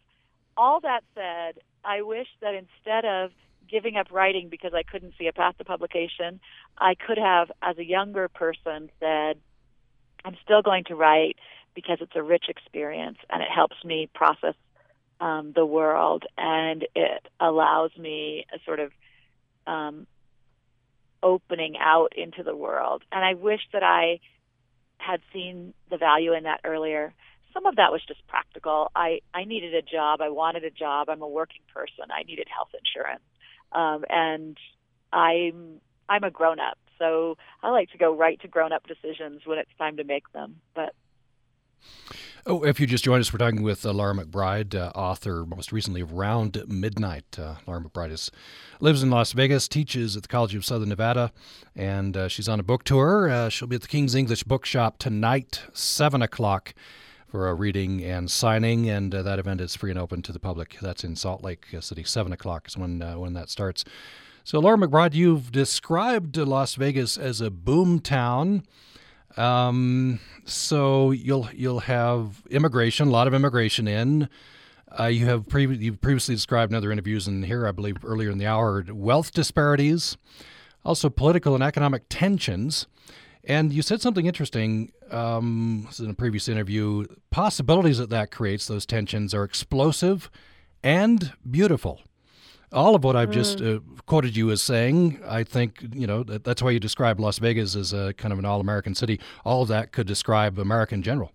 all 0.57 0.81
that 0.81 1.05
said, 1.15 1.61
I 1.87 2.01
wish 2.01 2.27
that 2.41 2.53
instead 2.53 3.05
of 3.05 3.31
giving 3.69 3.95
up 3.95 4.07
writing 4.11 4.49
because 4.49 4.73
I 4.73 4.83
couldn't 4.83 5.13
see 5.17 5.27
a 5.27 5.33
path 5.33 5.57
to 5.57 5.63
publication, 5.63 6.41
I 6.77 6.95
could 6.95 7.17
have, 7.17 7.49
as 7.61 7.77
a 7.77 7.83
younger 7.83 8.27
person, 8.27 8.89
said, 8.99 9.37
I'm 10.25 10.35
still 10.43 10.61
going 10.61 10.83
to 10.85 10.95
write 10.95 11.37
because 11.75 11.99
it's 12.01 12.15
a 12.15 12.21
rich 12.21 12.45
experience 12.49 13.17
and 13.29 13.41
it 13.41 13.47
helps 13.49 13.77
me 13.85 14.09
process 14.13 14.55
um, 15.21 15.53
the 15.55 15.65
world 15.65 16.25
and 16.37 16.85
it 16.93 17.25
allows 17.39 17.91
me 17.97 18.45
a 18.53 18.57
sort 18.65 18.81
of 18.81 18.91
um, 19.65 20.07
opening 21.23 21.75
out 21.79 22.13
into 22.17 22.43
the 22.43 22.55
world. 22.55 23.03
And 23.13 23.23
I 23.23 23.35
wish 23.35 23.61
that 23.71 23.83
I 23.83 24.19
had 24.97 25.21
seen 25.31 25.73
the 25.89 25.97
value 25.97 26.33
in 26.33 26.43
that 26.43 26.61
earlier. 26.65 27.13
Some 27.57 27.65
of 27.65 27.77
that 27.77 27.91
was 27.91 28.03
just 28.07 28.25
practical. 28.27 28.91
I, 28.95 29.21
I 29.33 29.43
needed 29.43 29.73
a 29.73 29.81
job. 29.81 30.21
I 30.21 30.29
wanted 30.29 30.63
a 30.63 30.69
job. 30.69 31.09
I'm 31.09 31.23
a 31.23 31.27
working 31.27 31.61
person. 31.73 32.05
I 32.11 32.21
needed 32.21 32.47
health 32.55 32.69
insurance. 32.77 33.23
Um, 33.71 34.05
and 34.09 34.57
I'm 35.11 35.81
I'm 36.07 36.23
a 36.23 36.29
grown 36.29 36.59
up, 36.59 36.77
so 36.99 37.35
I 37.63 37.71
like 37.71 37.89
to 37.91 37.97
go 37.97 38.15
right 38.15 38.39
to 38.41 38.47
grown 38.47 38.71
up 38.71 38.85
decisions 38.85 39.41
when 39.45 39.57
it's 39.57 39.71
time 39.79 39.97
to 39.97 40.03
make 40.03 40.31
them. 40.33 40.57
But 40.75 40.93
Oh, 42.45 42.63
if 42.63 42.79
you 42.79 42.87
just 42.87 43.03
joined 43.03 43.21
us, 43.21 43.33
we're 43.33 43.39
talking 43.39 43.61
with 43.61 43.85
uh, 43.85 43.91
Laura 43.91 44.13
McBride, 44.13 44.73
uh, 44.73 44.91
author 44.95 45.45
most 45.45 45.73
recently 45.73 45.99
of 45.99 46.13
Round 46.13 46.63
Midnight. 46.67 47.37
Uh, 47.37 47.55
Laura 47.65 47.81
McBride 47.81 48.11
is, 48.11 48.31
lives 48.79 49.03
in 49.03 49.09
Las 49.09 49.33
Vegas, 49.33 49.67
teaches 49.67 50.15
at 50.15 50.21
the 50.21 50.29
College 50.29 50.55
of 50.55 50.63
Southern 50.63 50.87
Nevada, 50.87 51.33
and 51.75 52.15
uh, 52.15 52.27
she's 52.29 52.47
on 52.47 52.59
a 52.59 52.63
book 52.63 52.85
tour. 52.85 53.29
Uh, 53.29 53.49
she'll 53.49 53.67
be 53.67 53.75
at 53.75 53.81
the 53.81 53.87
King's 53.87 54.15
English 54.15 54.43
Bookshop 54.43 54.97
tonight, 54.97 55.63
7 55.73 56.21
o'clock, 56.21 56.73
for 57.27 57.47
a 57.47 57.53
reading 57.53 58.03
and 58.03 58.31
signing, 58.31 58.89
and 58.89 59.13
uh, 59.13 59.21
that 59.23 59.39
event 59.39 59.61
is 59.61 59.75
free 59.75 59.91
and 59.91 59.99
open 59.99 60.21
to 60.23 60.31
the 60.31 60.39
public. 60.39 60.77
That's 60.81 61.03
in 61.03 61.15
Salt 61.15 61.43
Lake 61.43 61.67
City. 61.79 62.03
7 62.03 62.31
o'clock 62.31 62.67
is 62.67 62.77
when, 62.77 62.99
when 63.19 63.33
that 63.33 63.49
starts. 63.49 63.83
So, 64.43 64.59
Laura 64.59 64.77
McBride, 64.77 65.13
you've 65.13 65.51
described 65.51 66.37
Las 66.37 66.75
Vegas 66.75 67.17
as 67.17 67.41
a 67.41 67.51
boom 67.51 67.99
town. 67.99 68.63
Um, 69.35 70.19
so 70.45 71.11
you'll 71.11 71.49
you'll 71.53 71.81
have 71.81 72.43
immigration, 72.49 73.09
a 73.09 73.11
lot 73.11 73.27
of 73.27 73.33
immigration 73.33 73.87
in. 73.87 74.29
Uh, 74.99 75.05
you 75.05 75.25
have 75.25 75.47
pre- 75.47 75.67
you've 75.75 76.01
previously 76.01 76.33
described 76.33 76.71
in 76.71 76.77
other 76.77 76.91
interviews 76.91 77.27
and 77.27 77.45
here, 77.45 77.67
I 77.67 77.71
believe, 77.71 77.97
earlier 78.03 78.31
in 78.31 78.37
the 78.37 78.47
hour, 78.47 78.85
wealth 78.89 79.31
disparities, 79.31 80.17
also 80.83 81.09
political 81.09 81.53
and 81.53 81.63
economic 81.63 82.03
tensions. 82.09 82.87
And 83.47 83.73
you 83.73 83.81
said 83.81 84.01
something 84.01 84.27
interesting 84.27 84.91
um, 85.09 85.87
in 85.97 86.09
a 86.09 86.13
previous 86.13 86.47
interview. 86.47 87.05
Possibilities 87.31 87.97
that 87.97 88.09
that 88.11 88.29
creates, 88.29 88.67
those 88.67 88.85
tensions, 88.85 89.33
are 89.33 89.43
explosive 89.43 90.29
and 90.83 91.33
beautiful 91.49 92.01
all 92.71 92.95
of 92.95 93.03
what 93.03 93.15
I've 93.15 93.29
mm. 93.29 93.33
just 93.33 93.61
uh, 93.61 93.79
quoted 94.05 94.35
you 94.35 94.51
as 94.51 94.61
saying, 94.61 95.21
I 95.25 95.43
think 95.43 95.85
you 95.93 96.07
know 96.07 96.23
that, 96.23 96.43
that's 96.43 96.61
why 96.61 96.71
you 96.71 96.79
describe 96.79 97.19
Las 97.19 97.39
Vegas 97.39 97.75
as 97.75 97.93
a 97.93 98.13
kind 98.13 98.33
of 98.33 98.39
an 98.39 98.45
all-American 98.45 98.95
city. 98.95 99.19
All 99.45 99.61
of 99.61 99.67
that 99.69 99.91
could 99.91 100.07
describe 100.07 100.59
America 100.59 100.95
in 100.95 101.03
general. 101.03 101.31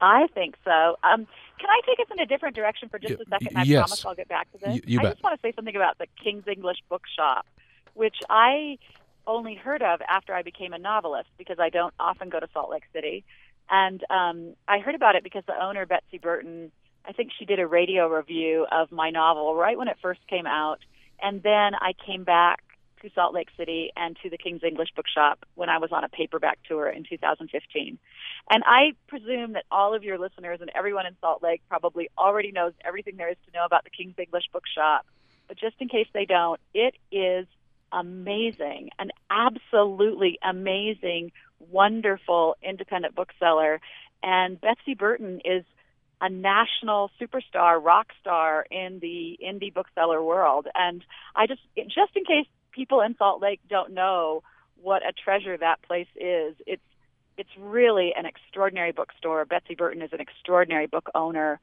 I 0.00 0.26
think 0.34 0.56
so. 0.64 0.96
Um, 1.04 1.26
can 1.58 1.68
I 1.68 1.80
take 1.86 2.00
us 2.00 2.06
in 2.10 2.20
a 2.20 2.26
different 2.26 2.56
direction 2.56 2.88
for 2.88 2.98
just 2.98 3.14
a 3.14 3.24
second? 3.28 3.56
I 3.56 3.62
yes. 3.64 3.86
promise 3.86 4.04
I'll 4.06 4.14
get 4.14 4.28
back 4.28 4.50
to 4.52 4.58
this. 4.58 4.76
You, 4.76 4.82
you 4.86 5.00
I 5.00 5.02
bet. 5.02 5.12
just 5.12 5.22
want 5.22 5.40
to 5.40 5.46
say 5.46 5.52
something 5.54 5.76
about 5.76 5.98
the 5.98 6.06
King's 6.22 6.48
English 6.48 6.78
Bookshop, 6.88 7.46
which 7.94 8.16
I 8.30 8.78
only 9.30 9.54
heard 9.54 9.82
of 9.82 10.00
after 10.08 10.34
I 10.34 10.42
became 10.42 10.72
a 10.72 10.78
novelist 10.78 11.28
because 11.38 11.58
I 11.58 11.70
don't 11.70 11.94
often 11.98 12.28
go 12.28 12.40
to 12.40 12.48
Salt 12.52 12.70
Lake 12.70 12.82
City. 12.92 13.24
And 13.70 14.02
um, 14.10 14.54
I 14.66 14.80
heard 14.80 14.96
about 14.96 15.14
it 15.14 15.22
because 15.22 15.44
the 15.46 15.62
owner, 15.62 15.86
Betsy 15.86 16.18
Burton, 16.18 16.72
I 17.06 17.12
think 17.12 17.30
she 17.38 17.44
did 17.44 17.60
a 17.60 17.66
radio 17.66 18.08
review 18.08 18.66
of 18.70 18.90
my 18.90 19.10
novel 19.10 19.54
right 19.54 19.78
when 19.78 19.88
it 19.88 19.96
first 20.02 20.20
came 20.28 20.46
out. 20.46 20.80
And 21.22 21.42
then 21.42 21.74
I 21.74 21.92
came 22.04 22.24
back 22.24 22.62
to 23.02 23.10
Salt 23.14 23.32
Lake 23.32 23.48
City 23.56 23.90
and 23.96 24.16
to 24.22 24.28
the 24.28 24.36
King's 24.36 24.62
English 24.64 24.88
Bookshop 24.94 25.46
when 25.54 25.68
I 25.68 25.78
was 25.78 25.90
on 25.92 26.04
a 26.04 26.08
paperback 26.08 26.58
tour 26.68 26.88
in 26.88 27.04
2015. 27.08 27.98
And 28.50 28.62
I 28.66 28.92
presume 29.06 29.52
that 29.52 29.64
all 29.70 29.94
of 29.94 30.02
your 30.02 30.18
listeners 30.18 30.60
and 30.60 30.70
everyone 30.74 31.06
in 31.06 31.16
Salt 31.20 31.42
Lake 31.42 31.62
probably 31.68 32.10
already 32.18 32.52
knows 32.52 32.72
everything 32.84 33.16
there 33.16 33.30
is 33.30 33.36
to 33.46 33.56
know 33.56 33.64
about 33.64 33.84
the 33.84 33.90
King's 33.90 34.18
English 34.18 34.44
Bookshop. 34.52 35.06
But 35.48 35.58
just 35.58 35.76
in 35.78 35.88
case 35.88 36.08
they 36.12 36.26
don't, 36.26 36.60
it 36.74 36.94
is 37.10 37.46
amazing, 37.92 38.90
an 38.98 39.10
absolutely 39.30 40.38
amazing, 40.42 41.32
wonderful 41.58 42.56
independent 42.62 43.14
bookseller. 43.14 43.80
And 44.22 44.60
Betsy 44.60 44.94
Burton 44.94 45.40
is 45.44 45.64
a 46.20 46.28
national 46.28 47.10
superstar, 47.20 47.82
rock 47.82 48.08
star 48.20 48.66
in 48.70 48.98
the 49.00 49.38
indie 49.42 49.72
bookseller 49.72 50.22
world. 50.22 50.66
And 50.74 51.02
I 51.34 51.46
just, 51.46 51.62
just 51.76 52.14
in 52.14 52.24
case 52.24 52.46
people 52.72 53.00
in 53.00 53.16
Salt 53.16 53.40
Lake 53.40 53.60
don't 53.68 53.92
know 53.92 54.42
what 54.82 55.02
a 55.06 55.12
treasure 55.12 55.56
that 55.56 55.82
place 55.82 56.08
is, 56.16 56.56
it's 56.66 56.82
it's 57.38 57.50
really 57.58 58.12
an 58.14 58.26
extraordinary 58.26 58.92
bookstore. 58.92 59.46
Betsy 59.46 59.74
Burton 59.74 60.02
is 60.02 60.12
an 60.12 60.20
extraordinary 60.20 60.86
book 60.86 61.08
owner. 61.14 61.58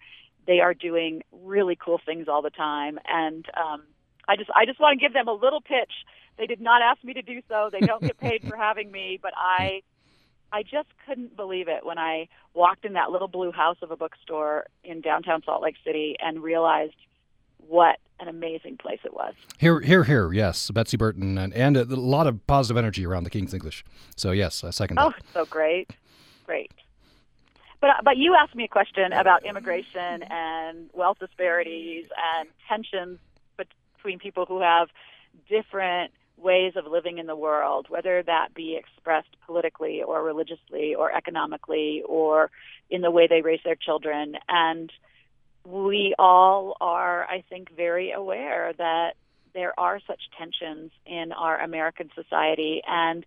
They 0.47 0.59
are 0.59 0.73
doing 0.73 1.21
really 1.31 1.75
cool 1.75 1.99
things 2.03 2.27
all 2.27 2.41
the 2.41 2.49
time, 2.49 2.97
and 3.07 3.45
um, 3.55 3.83
I 4.27 4.35
just 4.35 4.49
I 4.55 4.65
just 4.65 4.79
want 4.79 4.99
to 4.99 5.03
give 5.03 5.13
them 5.13 5.27
a 5.27 5.33
little 5.33 5.61
pitch. 5.61 5.91
They 6.37 6.45
did 6.45 6.61
not 6.61 6.81
ask 6.81 7.03
me 7.03 7.13
to 7.13 7.21
do 7.21 7.41
so. 7.47 7.69
They 7.71 7.79
don't 7.79 8.01
get 8.01 8.17
paid 8.19 8.47
for 8.47 8.55
having 8.55 8.91
me, 8.91 9.19
but 9.21 9.33
I 9.35 9.81
I 10.51 10.63
just 10.63 10.89
couldn't 11.05 11.35
believe 11.35 11.67
it 11.67 11.85
when 11.85 11.97
I 11.97 12.27
walked 12.53 12.85
in 12.85 12.93
that 12.93 13.11
little 13.11 13.27
blue 13.27 13.51
house 13.51 13.77
of 13.81 13.91
a 13.91 13.97
bookstore 13.97 14.67
in 14.83 15.01
downtown 15.01 15.43
Salt 15.43 15.61
Lake 15.61 15.75
City 15.83 16.15
and 16.19 16.41
realized 16.41 16.95
what 17.67 17.97
an 18.19 18.27
amazing 18.27 18.77
place 18.77 18.99
it 19.03 19.13
was. 19.13 19.33
Here, 19.57 19.79
here, 19.79 20.03
here. 20.05 20.31
Yes, 20.31 20.71
Betsy 20.71 20.97
Burton, 20.97 21.37
and, 21.37 21.53
and 21.53 21.77
a, 21.77 21.83
lot 21.83 22.25
of 22.27 22.45
positive 22.47 22.77
energy 22.77 23.05
around 23.05 23.25
the 23.25 23.29
King's 23.29 23.53
English. 23.53 23.83
So 24.15 24.31
yes, 24.31 24.63
I 24.63 24.69
second 24.69 24.95
that. 24.95 25.05
Oh, 25.05 25.13
so 25.33 25.45
great, 25.45 25.91
great. 26.45 26.71
But 27.79 27.89
but 28.03 28.17
you 28.17 28.35
asked 28.35 28.55
me 28.55 28.63
a 28.63 28.69
question 28.69 29.13
about 29.13 29.45
immigration 29.45 30.23
and 30.23 30.89
wealth 30.93 31.19
disparities 31.19 32.07
and 32.37 32.49
tensions 32.67 33.19
between 34.07 34.19
people 34.19 34.45
who 34.45 34.61
have 34.61 34.87
different 35.49 36.13
ways 36.37 36.73
of 36.77 36.85
living 36.89 37.17
in 37.17 37.25
the 37.25 37.35
world, 37.35 37.87
whether 37.89 38.23
that 38.23 38.53
be 38.53 38.77
expressed 38.79 39.35
politically 39.45 40.01
or 40.01 40.23
religiously 40.23 40.95
or 40.95 41.11
economically 41.11 42.03
or 42.07 42.49
in 42.89 43.01
the 43.01 43.11
way 43.11 43.27
they 43.27 43.41
raise 43.41 43.59
their 43.65 43.75
children. 43.75 44.35
And 44.47 44.89
we 45.65 46.15
all 46.17 46.77
are, 46.79 47.25
I 47.25 47.43
think, 47.49 47.75
very 47.75 48.11
aware 48.11 48.71
that 48.77 49.15
there 49.53 49.77
are 49.77 49.99
such 50.07 50.21
tensions 50.37 50.91
in 51.05 51.33
our 51.33 51.59
American 51.59 52.09
society. 52.15 52.81
And 52.87 53.25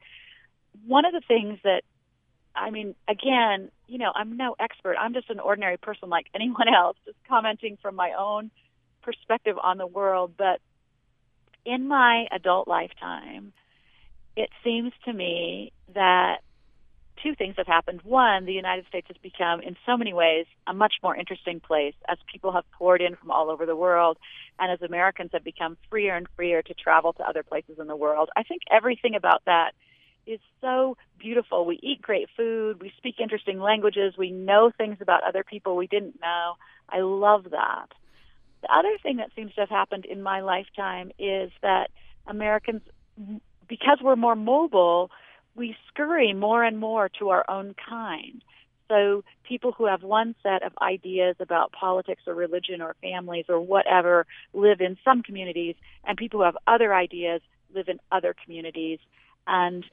one 0.86 1.04
of 1.04 1.12
the 1.12 1.20
things 1.26 1.58
that 1.64 1.82
I 2.56 2.70
mean, 2.70 2.96
again, 3.06 3.70
you 3.86 3.98
know, 3.98 4.10
I'm 4.14 4.36
no 4.36 4.56
expert. 4.58 4.96
I'm 4.98 5.14
just 5.14 5.30
an 5.30 5.38
ordinary 5.40 5.76
person 5.76 6.08
like 6.08 6.26
anyone 6.34 6.68
else, 6.74 6.96
just 7.04 7.18
commenting 7.28 7.76
from 7.82 7.96
my 7.96 8.12
own 8.18 8.50
perspective 9.02 9.56
on 9.62 9.78
the 9.78 9.86
world. 9.86 10.32
But 10.36 10.60
in 11.64 11.88
my 11.88 12.26
adult 12.32 12.68
lifetime, 12.68 13.52
it 14.36 14.50
seems 14.64 14.92
to 15.04 15.12
me 15.12 15.72
that 15.94 16.38
two 17.22 17.34
things 17.34 17.54
have 17.58 17.66
happened. 17.66 18.00
One, 18.02 18.46
the 18.46 18.52
United 18.52 18.86
States 18.86 19.06
has 19.08 19.16
become, 19.22 19.60
in 19.60 19.76
so 19.84 19.96
many 19.96 20.12
ways, 20.12 20.46
a 20.66 20.72
much 20.72 20.94
more 21.02 21.14
interesting 21.16 21.60
place 21.60 21.94
as 22.08 22.18
people 22.32 22.52
have 22.52 22.64
poured 22.72 23.02
in 23.02 23.16
from 23.16 23.30
all 23.30 23.50
over 23.50 23.66
the 23.66 23.76
world 23.76 24.18
and 24.58 24.72
as 24.72 24.80
Americans 24.82 25.30
have 25.32 25.44
become 25.44 25.76
freer 25.90 26.16
and 26.16 26.26
freer 26.36 26.62
to 26.62 26.74
travel 26.74 27.12
to 27.14 27.22
other 27.22 27.42
places 27.42 27.78
in 27.78 27.86
the 27.86 27.96
world. 27.96 28.30
I 28.36 28.42
think 28.42 28.62
everything 28.70 29.14
about 29.14 29.42
that 29.46 29.72
is 30.26 30.40
so 30.60 30.96
beautiful. 31.18 31.64
We 31.64 31.78
eat 31.82 32.02
great 32.02 32.28
food, 32.36 32.80
we 32.80 32.92
speak 32.96 33.16
interesting 33.20 33.58
languages, 33.58 34.14
we 34.16 34.30
know 34.30 34.70
things 34.76 34.98
about 35.00 35.24
other 35.24 35.44
people 35.44 35.76
we 35.76 35.86
didn't 35.86 36.20
know. 36.20 36.54
I 36.88 37.00
love 37.00 37.50
that. 37.50 37.88
The 38.62 38.72
other 38.72 38.96
thing 39.02 39.16
that 39.16 39.30
seems 39.34 39.54
to 39.54 39.62
have 39.62 39.70
happened 39.70 40.04
in 40.04 40.22
my 40.22 40.40
lifetime 40.40 41.12
is 41.18 41.50
that 41.62 41.90
Americans, 42.26 42.82
because 43.68 43.98
we're 44.02 44.16
more 44.16 44.36
mobile, 44.36 45.10
we 45.54 45.76
scurry 45.88 46.32
more 46.32 46.62
and 46.62 46.78
more 46.78 47.08
to 47.18 47.30
our 47.30 47.44
own 47.48 47.74
kind. 47.88 48.42
So 48.88 49.24
people 49.44 49.72
who 49.72 49.86
have 49.86 50.02
one 50.02 50.34
set 50.42 50.62
of 50.64 50.72
ideas 50.82 51.36
about 51.38 51.72
politics 51.72 52.22
or 52.26 52.34
religion 52.34 52.82
or 52.82 52.96
families 53.00 53.46
or 53.48 53.60
whatever 53.60 54.26
live 54.52 54.80
in 54.80 54.98
some 55.04 55.22
communities, 55.22 55.76
and 56.04 56.18
people 56.18 56.40
who 56.40 56.44
have 56.44 56.56
other 56.66 56.92
ideas 56.92 57.40
live 57.72 57.88
in 57.88 58.00
other 58.10 58.34
communities, 58.44 58.98
and 59.46 59.84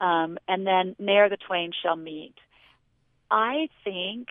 um, 0.00 0.38
and 0.48 0.66
then 0.66 0.96
ne'er 0.98 1.28
the 1.28 1.36
twain 1.36 1.72
shall 1.82 1.96
meet. 1.96 2.34
I 3.30 3.68
think 3.84 4.28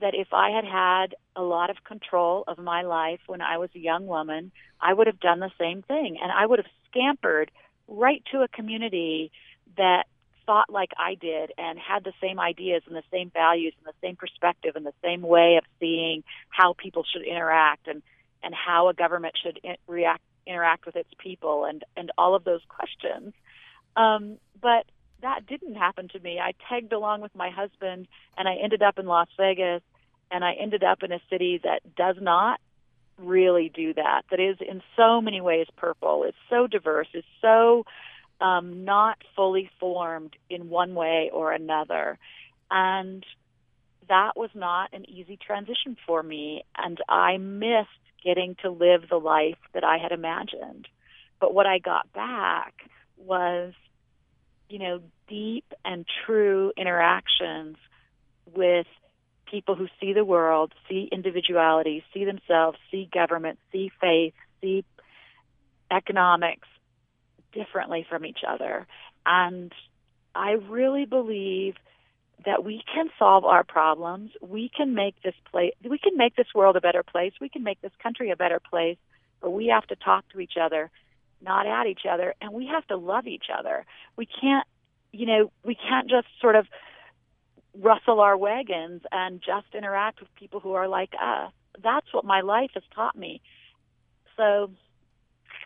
that 0.00 0.14
if 0.14 0.28
I 0.32 0.50
had 0.50 0.64
had 0.64 1.14
a 1.34 1.42
lot 1.42 1.70
of 1.70 1.84
control 1.84 2.44
of 2.46 2.58
my 2.58 2.82
life 2.82 3.20
when 3.26 3.40
I 3.40 3.58
was 3.58 3.70
a 3.74 3.78
young 3.78 4.06
woman, 4.06 4.52
I 4.80 4.92
would 4.92 5.06
have 5.06 5.20
done 5.20 5.40
the 5.40 5.50
same 5.58 5.82
thing. 5.82 6.18
And 6.22 6.30
I 6.30 6.46
would 6.46 6.58
have 6.58 6.68
scampered 6.90 7.50
right 7.88 8.22
to 8.32 8.42
a 8.42 8.48
community 8.48 9.32
that 9.76 10.04
thought 10.46 10.70
like 10.70 10.92
I 10.96 11.14
did 11.14 11.52
and 11.58 11.78
had 11.78 12.04
the 12.04 12.12
same 12.22 12.40
ideas 12.40 12.82
and 12.86 12.96
the 12.96 13.02
same 13.12 13.30
values 13.30 13.74
and 13.78 13.86
the 13.86 14.06
same 14.06 14.16
perspective 14.16 14.76
and 14.76 14.86
the 14.86 14.94
same 15.02 15.20
way 15.22 15.56
of 15.56 15.64
seeing 15.78 16.24
how 16.48 16.72
people 16.72 17.04
should 17.04 17.22
interact 17.22 17.86
and, 17.86 18.02
and 18.42 18.54
how 18.54 18.88
a 18.88 18.94
government 18.94 19.34
should 19.42 19.60
in, 19.62 19.76
react, 19.86 20.22
interact 20.46 20.86
with 20.86 20.96
its 20.96 21.10
people 21.18 21.66
and, 21.66 21.84
and 21.96 22.10
all 22.16 22.34
of 22.34 22.44
those 22.44 22.62
questions. 22.68 23.34
Um, 23.94 24.38
but 24.60 24.86
that 25.22 25.46
didn't 25.46 25.74
happen 25.74 26.08
to 26.08 26.20
me. 26.20 26.38
I 26.38 26.52
tagged 26.68 26.92
along 26.92 27.20
with 27.20 27.34
my 27.34 27.50
husband 27.50 28.08
and 28.36 28.48
I 28.48 28.54
ended 28.54 28.82
up 28.82 28.98
in 28.98 29.06
Las 29.06 29.28
Vegas 29.36 29.82
and 30.30 30.44
I 30.44 30.52
ended 30.54 30.84
up 30.84 31.02
in 31.02 31.12
a 31.12 31.20
city 31.30 31.60
that 31.64 31.80
does 31.96 32.16
not 32.20 32.60
really 33.18 33.70
do 33.74 33.94
that, 33.94 34.22
that 34.30 34.38
is 34.38 34.56
in 34.60 34.80
so 34.96 35.20
many 35.20 35.40
ways 35.40 35.66
purple, 35.76 36.24
it's 36.24 36.36
so 36.48 36.66
diverse, 36.66 37.08
it's 37.12 37.26
so 37.40 37.84
um, 38.40 38.84
not 38.84 39.18
fully 39.34 39.70
formed 39.80 40.36
in 40.48 40.68
one 40.68 40.94
way 40.94 41.30
or 41.32 41.52
another. 41.52 42.18
And 42.70 43.24
that 44.08 44.36
was 44.36 44.50
not 44.54 44.92
an 44.92 45.08
easy 45.08 45.36
transition 45.36 45.96
for 46.06 46.22
me. 46.22 46.64
And 46.76 46.98
I 47.08 47.38
missed 47.38 47.88
getting 48.24 48.56
to 48.62 48.70
live 48.70 49.08
the 49.08 49.18
life 49.18 49.58
that 49.74 49.84
I 49.84 49.98
had 49.98 50.12
imagined. 50.12 50.86
But 51.40 51.54
what 51.54 51.66
I 51.66 51.78
got 51.78 52.12
back 52.12 52.74
was, 53.16 53.72
you 54.68 54.78
know, 54.78 55.00
deep 55.28 55.72
and 55.84 56.04
true 56.26 56.72
interactions 56.76 57.76
with 58.54 58.86
people 59.50 59.74
who 59.74 59.88
see 60.00 60.12
the 60.12 60.24
world, 60.24 60.74
see 60.88 61.08
individuality, 61.10 62.04
see 62.12 62.24
themselves, 62.24 62.78
see 62.90 63.08
government, 63.12 63.58
see 63.72 63.90
faith, 64.00 64.34
see 64.60 64.84
economics 65.90 66.68
differently 67.52 68.06
from 68.08 68.24
each 68.26 68.40
other. 68.46 68.86
And 69.24 69.72
I 70.34 70.52
really 70.52 71.06
believe 71.06 71.74
that 72.44 72.64
we 72.64 72.82
can 72.94 73.08
solve 73.18 73.44
our 73.44 73.64
problems. 73.64 74.30
We 74.40 74.70
can 74.74 74.94
make 74.94 75.20
this 75.22 75.34
place, 75.50 75.72
we 75.82 75.98
can 75.98 76.16
make 76.16 76.36
this 76.36 76.46
world 76.54 76.76
a 76.76 76.80
better 76.80 77.02
place. 77.02 77.32
We 77.40 77.48
can 77.48 77.62
make 77.62 77.80
this 77.80 77.92
country 78.02 78.30
a 78.30 78.36
better 78.36 78.60
place. 78.60 78.98
But 79.40 79.50
we 79.50 79.68
have 79.68 79.86
to 79.86 79.96
talk 79.96 80.24
to 80.32 80.40
each 80.40 80.54
other, 80.60 80.90
not 81.40 81.66
at 81.66 81.86
each 81.86 82.02
other, 82.10 82.34
and 82.40 82.52
we 82.52 82.66
have 82.66 82.86
to 82.88 82.96
love 82.96 83.26
each 83.26 83.46
other. 83.56 83.84
We 84.16 84.26
can't, 84.26 84.66
you 85.12 85.26
know, 85.26 85.52
we 85.64 85.74
can't 85.74 86.08
just 86.08 86.26
sort 86.40 86.56
of 86.56 86.66
rustle 87.74 88.20
our 88.20 88.36
wagons 88.36 89.02
and 89.12 89.40
just 89.40 89.66
interact 89.74 90.20
with 90.20 90.34
people 90.34 90.60
who 90.60 90.72
are 90.72 90.88
like 90.88 91.12
us. 91.20 91.52
That's 91.82 92.12
what 92.12 92.24
my 92.24 92.40
life 92.40 92.70
has 92.74 92.82
taught 92.94 93.16
me. 93.16 93.40
So 94.36 94.70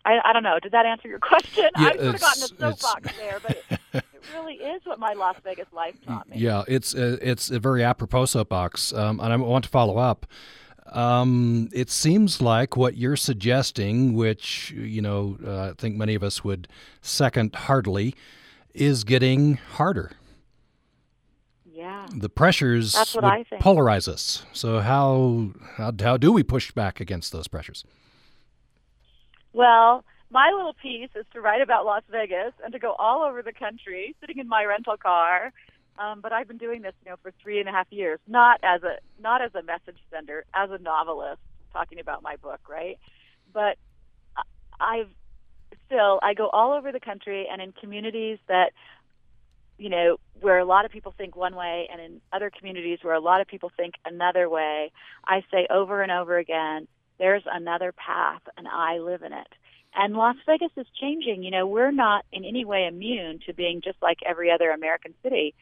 I, 0.05 0.18
I 0.25 0.33
don't 0.33 0.43
know. 0.43 0.59
Did 0.61 0.73
that 0.73 0.87
answer 0.87 1.09
your 1.09 1.18
question? 1.18 1.70
Yeah, 1.79 1.89
I 1.89 1.97
sort 1.97 2.14
of 2.14 2.20
got 2.20 2.37
in 2.37 2.43
a 2.43 2.47
soapbox 2.49 3.16
there, 3.16 3.39
but 3.43 3.51
it, 3.70 3.79
it, 3.93 4.05
really 4.35 4.55
is 4.55 4.83
what 4.85 4.99
my 4.99 5.12
Las 5.12 5.37
Vegas 5.45 5.66
life 5.73 5.95
taught 6.07 6.29
me. 6.29 6.39
Yeah, 6.39 6.64
it's 6.66 6.95
uh, 6.95 7.18
it's 7.20 7.51
a 7.51 7.59
very 7.59 7.85
apropos 7.85 8.27
soapbox, 8.27 8.93
um, 8.93 9.20
and 9.20 9.33
I 9.33 9.37
want 9.37 9.64
to 9.64 9.70
follow 9.70 9.99
up. 9.99 10.27
Um, 10.87 11.68
it 11.72 11.91
seems 11.91 12.41
like 12.41 12.76
what 12.76 12.97
you're 12.97 13.16
suggesting, 13.16 14.14
which 14.14 14.72
you 14.72 15.01
know, 15.01 15.39
uh, 15.45 15.70
I 15.70 15.72
think 15.78 15.97
many 15.97 16.14
of 16.14 16.22
us 16.22 16.45
would 16.45 16.68
second 17.01 17.55
heartily, 17.55 18.14
is 18.74 19.05
getting 19.05 19.55
harder. 19.55 20.12
Yeah. 21.72 22.07
The 22.14 22.28
pressures 22.28 22.93
That's 22.93 23.14
what 23.14 23.24
I 23.24 23.45
think. 23.45 23.62
polarize 23.62 24.07
us. 24.07 24.45
So 24.53 24.80
how, 24.80 25.51
how 25.76 25.93
how 26.01 26.16
do 26.16 26.33
we 26.33 26.43
push 26.43 26.70
back 26.70 27.01
against 27.01 27.33
those 27.33 27.49
pressures? 27.49 27.85
Well, 29.53 30.05
my 30.30 30.51
little 30.55 30.74
piece 30.74 31.11
is 31.14 31.26
to 31.33 31.41
write 31.41 31.61
about 31.61 31.85
Las 31.85 32.03
Vegas 32.11 32.53
and 32.64 32.72
to 32.72 32.78
go 32.78 32.93
all 32.93 33.22
over 33.22 33.43
the 33.43 33.53
country, 33.53 34.14
sitting 34.20 34.39
in 34.39 34.49
my 34.49 34.64
rental 34.64 34.97
car. 34.97 35.53
Um, 35.99 36.20
but 36.20 36.32
I've 36.32 36.49
been 36.49 36.59
doing 36.59 36.82
this, 36.82 36.95
you 37.05 37.11
know, 37.11 37.16
for 37.22 37.32
three 37.43 37.61
and 37.61 37.68
a 37.68 37.72
half 37.72 37.86
years, 37.90 38.18
not 38.26 38.61
as 38.62 38.82
a 38.82 38.97
not 39.20 39.43
as 39.43 39.55
a 39.55 39.62
message 39.62 39.99
sender, 40.11 40.45
as 40.55 40.70
a 40.70 40.78
novelist, 40.78 41.40
talking 41.72 42.01
about 42.01 42.22
my 42.22 42.36
book, 42.36 42.61
right? 42.68 42.99
But 43.53 43.76
I've 44.80 45.11
still 45.86 46.18
I 46.22 46.34
go 46.34 46.49
all 46.49 46.72
over 46.72 46.93
the 46.93 47.01
country 47.01 47.47
and 47.51 47.61
in 47.61 47.72
communities 47.72 48.38
that 48.49 48.72
you 49.78 49.88
know, 49.88 50.16
where 50.40 50.59
a 50.59 50.64
lot 50.64 50.84
of 50.84 50.93
people 50.93 51.12
think 51.16 51.34
one 51.34 51.57
way 51.57 51.88
and 51.90 52.01
in 52.01 52.20
other 52.32 52.51
communities 52.57 53.01
where 53.03 53.14
a 53.14 53.20
lot 53.20 53.40
of 53.40 53.49
people 53.49 53.70
think 53.76 53.95
another 54.05 54.49
way, 54.49 54.93
I 55.26 55.43
say 55.51 55.66
over 55.70 56.03
and 56.03 56.12
over 56.12 56.38
again, 56.38 56.86
there's 57.18 57.43
another 57.53 57.93
path 57.93 58.43
and 58.57 58.68
I 58.68 58.99
live 58.99 59.22
in 59.22 59.32
it. 59.32 59.49
And 59.95 60.14
Las 60.14 60.36
Vegas 60.47 60.72
is 60.76 60.86
changing. 61.01 61.43
You 61.43 61.51
know, 61.51 61.66
we're 61.66 61.90
not 61.90 62.24
in 62.32 62.45
any 62.45 62.64
way 62.64 62.86
immune 62.86 63.40
to 63.47 63.53
being 63.53 63.82
just 63.82 64.01
like 64.01 64.18
every 64.26 64.51
other 64.51 64.70
American 64.70 65.14
city. 65.22 65.55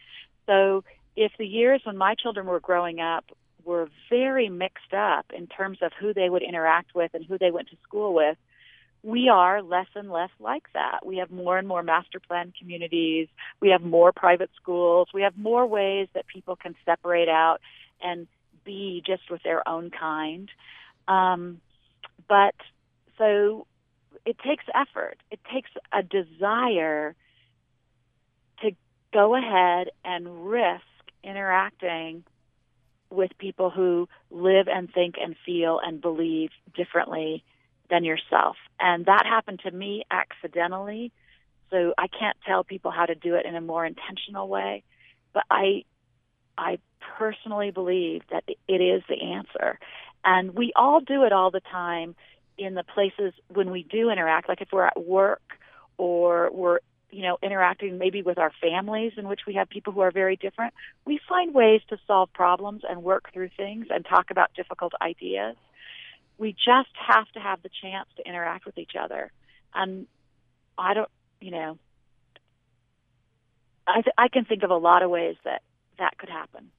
So 0.47 0.85
if 1.17 1.33
the 1.39 1.47
years 1.47 1.81
when 1.85 1.97
my 1.97 2.15
children 2.15 2.47
were 2.47 2.61
growing 2.61 3.01
up 3.01 3.25
were 3.65 3.89
very 4.09 4.49
mixed 4.49 4.95
up 4.95 5.27
in 5.37 5.47
terms 5.47 5.79
of 5.83 5.93
who 5.99 6.15
they 6.15 6.29
would 6.29 6.43
interact 6.43 6.95
with 6.95 7.13
and 7.15 7.25
who 7.25 7.39
they 7.39 7.51
went 7.51 7.69
to 7.71 7.77
school 7.83 8.15
with, 8.15 8.37
we 9.03 9.29
are 9.29 9.63
less 9.63 9.87
and 9.95 10.11
less 10.11 10.31
like 10.39 10.65
that. 10.75 11.05
We 11.05 11.19
have 11.19 11.31
more 11.31 11.57
and 11.59 11.67
more 11.67 11.83
master 11.83 12.21
plan 12.21 12.53
communities. 12.59 13.29
We 13.61 13.71
have 13.71 13.83
more 13.83 14.13
private 14.13 14.51
schools. 14.61 15.09
We 15.13 15.23
have 15.23 15.37
more 15.37 15.67
ways 15.67 16.09
that 16.15 16.27
people 16.27 16.57
can 16.57 16.75
separate 16.85 17.29
out 17.29 17.59
and 18.03 18.27
be 18.65 19.03
just 19.05 19.31
with 19.31 19.43
their 19.43 19.67
own 19.67 19.91
kind. 19.91 20.51
Um, 21.09 21.61
but 22.29 22.55
so 23.17 23.67
it 24.25 24.39
takes 24.39 24.65
effort. 24.75 25.19
It 25.31 25.41
takes 25.53 25.71
a 25.93 26.03
desire 26.03 27.15
to 28.63 28.71
go 29.13 29.35
ahead 29.35 29.91
and 30.05 30.47
risk 30.49 30.85
interacting 31.23 32.25
with 33.11 33.31
people 33.39 33.71
who 33.71 34.09
live 34.31 34.69
and 34.69 34.93
think 34.93 35.17
and 35.21 35.35
feel 35.45 35.81
and 35.83 36.01
believe 36.01 36.51
differently 36.75 37.45
than 37.89 38.05
yourself. 38.05 38.57
And 38.79 39.07
that 39.07 39.27
happened 39.27 39.61
to 39.65 39.71
me 39.71 40.05
accidentally. 40.11 41.13
So 41.71 41.93
I 41.99 42.07
can't 42.07 42.37
tell 42.47 42.65
people 42.65 42.91
how 42.91 43.07
to 43.07 43.15
do 43.15 43.35
it 43.35 43.47
in 43.47 43.57
a 43.57 43.61
more 43.61 43.85
intentional 43.85 44.49
way, 44.49 44.83
but 45.33 45.45
I 45.51 45.85
I 46.57 46.79
personally 47.19 47.71
believe 47.71 48.23
that 48.31 48.45
it 48.47 48.81
is 48.81 49.03
the 49.09 49.21
answer. 49.35 49.79
And 50.25 50.55
we 50.55 50.73
all 50.77 51.01
do 51.01 51.25
it 51.25 51.33
all 51.33 51.51
the 51.51 51.61
time 51.61 52.15
in 52.61 52.75
the 52.75 52.85
places 52.85 53.33
when 53.49 53.71
we 53.71 53.83
do 53.83 54.11
interact, 54.11 54.49
like 54.49 54.61
if 54.61 54.69
we're 54.73 54.87
at 54.87 55.03
work 55.05 55.43
or 55.97 56.51
we're 56.53 56.79
you 57.11 57.23
know 57.23 57.39
interacting 57.43 57.99
maybe 57.99 58.23
with 58.23 58.39
our 58.39 58.53
families 58.61 59.13
in 59.17 59.27
which 59.27 59.41
we 59.47 59.55
have 59.55 59.69
people 59.69 59.93
who 59.93 59.99
are 59.99 60.13
very 60.13 60.37
different 60.37 60.73
we 61.05 61.19
find 61.29 61.53
ways 61.53 61.81
to 61.89 61.99
solve 62.07 62.33
problems 62.33 62.83
and 62.89 63.03
work 63.03 63.33
through 63.33 63.51
things 63.57 63.89
and 63.91 64.07
talk 64.07 64.31
about 64.31 64.55
difficult 64.55 64.93
ideas 65.03 65.57
we 66.41 66.53
just 66.53 66.89
have 67.07 67.31
to 67.33 67.39
have 67.39 67.63
the 67.63 67.69
chance 67.83 68.09
to 68.17 68.27
interact 68.27 68.65
with 68.65 68.79
each 68.79 68.93
other. 68.99 69.31
And 69.75 70.07
I 70.77 70.95
don't, 70.95 71.11
you 71.41 71.51
know, 71.51 71.79
I, 73.87 74.01
th- 74.01 74.15
I 74.17 74.29
can 74.29 74.47
think 74.47 74.63
of 74.63 74.71
a 74.71 74.77
lot 74.77 75.03
of 75.03 75.11
ways 75.11 75.37
that 75.45 75.61
that 75.99 76.17
could 76.17 76.31
happen. 76.31 76.71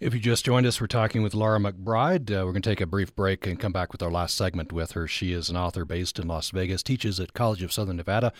If 0.00 0.14
you 0.14 0.20
just 0.20 0.46
joined 0.46 0.64
us, 0.64 0.80
we're 0.80 0.86
talking 0.86 1.22
with 1.22 1.34
Laura 1.34 1.58
McBride. 1.58 2.30
Uh, 2.30 2.46
we're 2.46 2.52
going 2.52 2.62
to 2.62 2.70
take 2.70 2.80
a 2.80 2.86
brief 2.86 3.14
break 3.14 3.46
and 3.46 3.60
come 3.60 3.70
back 3.70 3.92
with 3.92 4.02
our 4.02 4.10
last 4.10 4.34
segment 4.34 4.72
with 4.72 4.92
her. 4.92 5.06
She 5.06 5.34
is 5.34 5.50
an 5.50 5.58
author 5.58 5.84
based 5.84 6.18
in 6.18 6.26
Las 6.26 6.48
Vegas, 6.52 6.82
teaches 6.82 7.20
at 7.20 7.34
College 7.34 7.62
of 7.62 7.70
Southern 7.70 7.98
Nevada, 7.98 8.32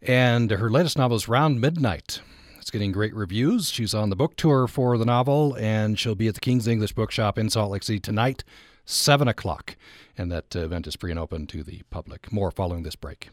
and 0.00 0.50
her 0.50 0.70
latest 0.70 0.96
novel 0.96 1.18
is 1.18 1.28
Round 1.28 1.60
Midnight. 1.60 2.22
It's 2.58 2.70
getting 2.70 2.92
great 2.92 3.14
reviews. 3.14 3.68
She's 3.68 3.92
on 3.92 4.08
the 4.08 4.16
book 4.16 4.36
tour 4.36 4.66
for 4.66 4.96
the 4.96 5.04
novel, 5.04 5.54
and 5.60 5.98
she'll 5.98 6.14
be 6.14 6.28
at 6.28 6.34
the 6.34 6.40
King's 6.40 6.66
English 6.66 6.94
Bookshop 6.94 7.36
in 7.36 7.50
Salt 7.50 7.72
Lake 7.72 7.82
City 7.82 8.00
tonight, 8.00 8.42
7 8.86 9.28
o'clock. 9.28 9.76
And 10.16 10.32
that 10.32 10.56
event 10.56 10.86
is 10.86 10.96
free 10.96 11.10
and 11.10 11.20
open 11.20 11.46
to 11.48 11.62
the 11.62 11.82
public. 11.90 12.32
More 12.32 12.50
following 12.50 12.84
this 12.84 12.96
break. 12.96 13.28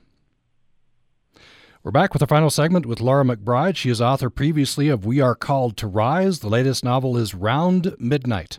We're 1.86 1.92
back 1.92 2.14
with 2.14 2.22
our 2.22 2.30
final 2.30 2.50
segment 2.50 2.86
with 2.86 3.02
Laura 3.02 3.26
McBride. 3.26 3.76
She 3.76 3.90
is 3.90 4.00
author 4.00 4.30
previously 4.30 4.88
of 4.88 5.06
We 5.06 5.20
Are 5.20 5.36
Called 5.36 5.76
to 5.76 5.86
Rise. 5.86 6.40
The 6.40 6.48
latest 6.48 6.82
novel 6.82 7.18
is 7.18 7.36
Round 7.36 7.98
Midnight. 8.00 8.58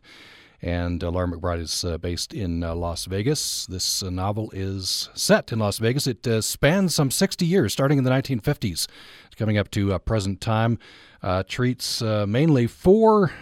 And 0.61 1.03
uh, 1.03 1.09
Laura 1.09 1.29
McBride 1.29 1.61
is 1.61 1.85
uh, 1.87 1.97
based 1.97 2.35
in 2.35 2.63
uh, 2.63 2.75
Las 2.75 3.07
Vegas. 3.07 3.65
This 3.65 4.03
uh, 4.03 4.11
novel 4.11 4.51
is 4.53 5.09
set 5.15 5.53
in 5.53 5.59
Las 5.59 5.79
Vegas. 5.79 6.07
It 6.07 6.27
uh, 6.27 6.43
spans 6.43 6.95
some 6.95 7.11
60 7.11 7.47
years, 7.47 7.73
starting 7.73 7.97
in 7.97 8.05
the 8.05 8.11
1950s, 8.11 8.87
coming 9.37 9.57
up 9.57 9.71
to 9.71 9.95
uh, 9.95 9.99
present 10.01 10.43
time. 10.43 10.79
Treats 11.49 12.03
mainly 12.03 12.67
four 12.67 13.33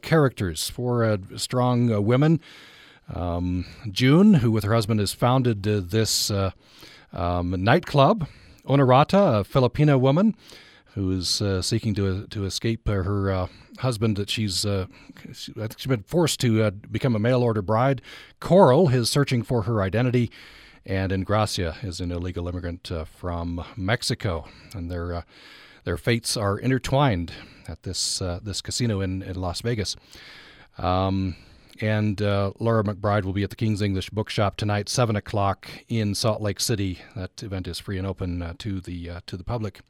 characters, 0.00 0.70
four 0.70 1.18
strong 1.36 2.06
women. 2.06 2.40
Um, 3.14 3.66
June, 3.90 4.32
who 4.32 4.50
with 4.50 4.64
her 4.64 4.72
husband 4.72 4.98
has 5.00 5.12
founded 5.12 5.64
this 5.64 6.30
um, 6.30 6.54
nightclub 7.62 8.26
Honorata, 8.70 9.40
a 9.40 9.44
Filipino 9.44 9.98
woman 9.98 10.36
who 10.94 11.10
is 11.10 11.42
uh, 11.42 11.60
seeking 11.60 11.92
to 11.94 12.26
to 12.28 12.44
escape 12.44 12.88
uh, 12.88 13.02
her 13.02 13.30
uh, 13.30 13.46
husband 13.78 14.16
that 14.16 14.30
she's 14.30 14.64
uh, 14.64 14.86
think 15.16 15.78
she's 15.78 15.86
been 15.86 16.04
forced 16.04 16.38
to 16.40 16.62
uh, 16.62 16.70
become 16.70 17.16
a 17.16 17.18
mail 17.18 17.42
order 17.42 17.62
bride. 17.62 18.00
Coral 18.38 18.90
is 18.90 19.10
searching 19.10 19.42
for 19.42 19.62
her 19.62 19.82
identity, 19.82 20.30
and 20.86 21.10
Engracia 21.10 21.82
is 21.82 22.00
an 22.00 22.12
illegal 22.12 22.46
immigrant 22.46 22.92
uh, 22.92 23.04
from 23.04 23.64
Mexico, 23.76 24.46
and 24.72 24.88
their 24.88 25.24
their 25.82 25.96
fates 25.96 26.36
are 26.36 26.56
intertwined 26.56 27.32
at 27.66 27.82
this 27.82 28.20
this 28.42 28.60
casino 28.60 29.00
in, 29.00 29.22
in 29.22 29.34
Las 29.40 29.62
Vegas. 29.62 29.96
Um, 30.78 31.34
And 31.80 32.20
uh, 32.20 32.52
Laura 32.58 32.84
McBride 32.84 33.24
will 33.24 33.32
be 33.32 33.42
at 33.42 33.50
the 33.50 33.56
King's 33.56 33.80
English 33.80 34.10
Bookshop 34.10 34.56
tonight, 34.56 34.88
seven 34.88 35.16
o'clock 35.16 35.68
in 35.88 36.14
Salt 36.14 36.42
Lake 36.42 36.60
City. 36.60 36.98
That 37.16 37.42
event 37.42 37.66
is 37.66 37.78
free 37.78 37.96
and 37.96 38.06
open 38.06 38.42
uh, 38.42 38.54
to 38.58 38.80
the 38.80 39.08
uh, 39.08 39.20
to 39.26 39.36
the 39.36 39.44
public. 39.44 39.80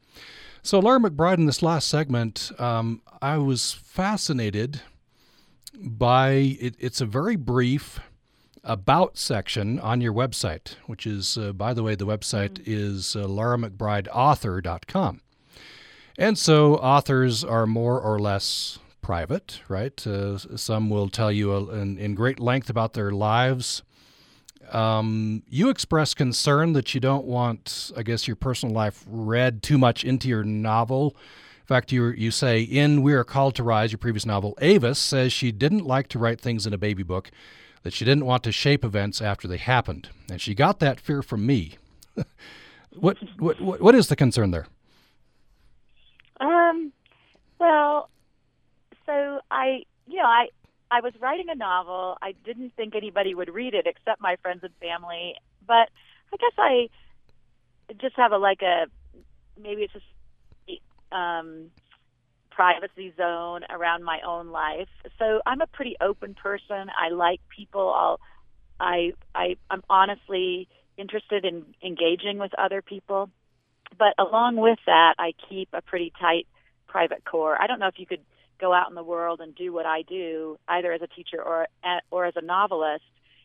So, 0.63 0.79
Laura 0.79 0.99
McBride, 0.99 1.37
in 1.37 1.47
this 1.47 1.61
last 1.61 1.87
segment, 1.87 2.51
um, 2.59 3.01
I 3.21 3.37
was 3.37 3.73
fascinated 3.73 4.81
by 5.73 6.57
it, 6.59 6.75
it's 6.79 7.01
a 7.01 7.05
very 7.05 7.35
brief 7.35 7.99
about 8.63 9.17
section 9.17 9.79
on 9.79 10.01
your 10.01 10.13
website, 10.13 10.75
which 10.85 11.07
is, 11.07 11.37
uh, 11.37 11.51
by 11.51 11.73
the 11.73 11.83
way, 11.83 11.95
the 11.95 12.05
website 12.05 12.59
mm-hmm. 12.59 12.71
is 12.71 13.15
uh, 13.15 13.25
lauramcbrideauthor.com. 13.25 15.21
And 16.17 16.37
so 16.37 16.75
authors 16.75 17.43
are 17.43 17.65
more 17.65 17.99
or 17.99 18.19
less 18.19 18.77
private, 19.11 19.59
right? 19.67 20.07
Uh, 20.07 20.37
some 20.55 20.89
will 20.89 21.09
tell 21.09 21.33
you 21.33 21.69
in, 21.69 21.97
in, 21.97 22.15
great 22.15 22.39
length 22.39 22.69
about 22.69 22.93
their 22.93 23.11
lives. 23.11 23.83
Um, 24.71 25.43
you 25.49 25.67
express 25.67 26.13
concern 26.13 26.71
that 26.71 26.93
you 26.95 27.01
don't 27.01 27.25
want, 27.25 27.91
I 27.97 28.03
guess, 28.03 28.25
your 28.25 28.37
personal 28.37 28.73
life 28.73 29.03
read 29.05 29.63
too 29.63 29.77
much 29.77 30.05
into 30.05 30.29
your 30.29 30.45
novel. 30.45 31.13
In 31.59 31.65
fact, 31.65 31.91
you, 31.91 32.05
you 32.05 32.31
say 32.31 32.61
in 32.61 33.01
We 33.01 33.11
Are 33.11 33.25
Called 33.25 33.53
to 33.55 33.63
Rise, 33.63 33.91
your 33.91 33.97
previous 33.97 34.25
novel, 34.25 34.57
Avis 34.61 34.97
says 34.97 35.33
she 35.33 35.51
didn't 35.51 35.85
like 35.85 36.07
to 36.07 36.17
write 36.17 36.39
things 36.39 36.65
in 36.65 36.73
a 36.73 36.77
baby 36.77 37.03
book, 37.03 37.31
that 37.83 37.91
she 37.91 38.05
didn't 38.05 38.25
want 38.25 38.43
to 38.43 38.53
shape 38.53 38.85
events 38.85 39.21
after 39.21 39.45
they 39.45 39.57
happened. 39.57 40.07
And 40.29 40.39
she 40.39 40.55
got 40.55 40.79
that 40.79 41.01
fear 41.01 41.21
from 41.21 41.45
me. 41.45 41.75
what, 42.97 43.17
what, 43.37 43.59
what 43.59 43.93
is 43.93 44.07
the 44.07 44.15
concern 44.15 44.51
there? 44.51 44.67
Um, 46.39 46.93
well, 47.59 48.07
so 49.11 49.39
I, 49.49 49.83
you 50.07 50.17
know, 50.17 50.25
I, 50.25 50.47
I 50.89 51.01
was 51.01 51.13
writing 51.19 51.47
a 51.49 51.55
novel. 51.55 52.17
I 52.21 52.33
didn't 52.45 52.73
think 52.75 52.95
anybody 52.95 53.33
would 53.33 53.53
read 53.53 53.73
it 53.73 53.85
except 53.87 54.21
my 54.21 54.35
friends 54.41 54.61
and 54.63 54.73
family. 54.81 55.35
But 55.65 55.89
I 56.33 56.37
guess 56.39 56.53
I 56.57 56.89
just 57.99 58.15
have 58.17 58.31
a 58.31 58.37
like 58.37 58.61
a 58.61 58.85
maybe 59.61 59.83
it's 59.83 59.93
a 59.95 61.15
um, 61.15 61.71
privacy 62.51 63.13
zone 63.17 63.61
around 63.69 64.03
my 64.03 64.19
own 64.25 64.49
life. 64.49 64.89
So 65.19 65.41
I'm 65.45 65.61
a 65.61 65.67
pretty 65.67 65.95
open 66.01 66.33
person. 66.33 66.89
I 66.97 67.09
like 67.09 67.41
people. 67.55 67.93
I'll, 67.93 68.19
I 68.79 69.11
I 69.35 69.55
I'm 69.69 69.83
honestly 69.89 70.67
interested 70.97 71.45
in 71.45 71.65
engaging 71.83 72.37
with 72.37 72.51
other 72.57 72.81
people. 72.81 73.29
But 73.97 74.13
along 74.17 74.55
with 74.55 74.79
that, 74.85 75.15
I 75.19 75.33
keep 75.49 75.69
a 75.73 75.81
pretty 75.81 76.13
tight 76.19 76.47
private 76.87 77.23
core. 77.25 77.61
I 77.61 77.67
don't 77.67 77.79
know 77.79 77.87
if 77.87 77.99
you 77.99 78.05
could 78.05 78.21
go 78.61 78.73
out 78.73 78.89
in 78.89 78.95
the 78.95 79.03
world 79.03 79.41
and 79.41 79.55
do 79.55 79.73
what 79.73 79.85
I 79.85 80.03
do, 80.03 80.57
either 80.67 80.93
as 80.93 81.01
a 81.01 81.07
teacher 81.07 81.41
or 81.41 81.67
or 82.11 82.25
as 82.25 82.35
a 82.37 82.41
novelist, 82.41 83.03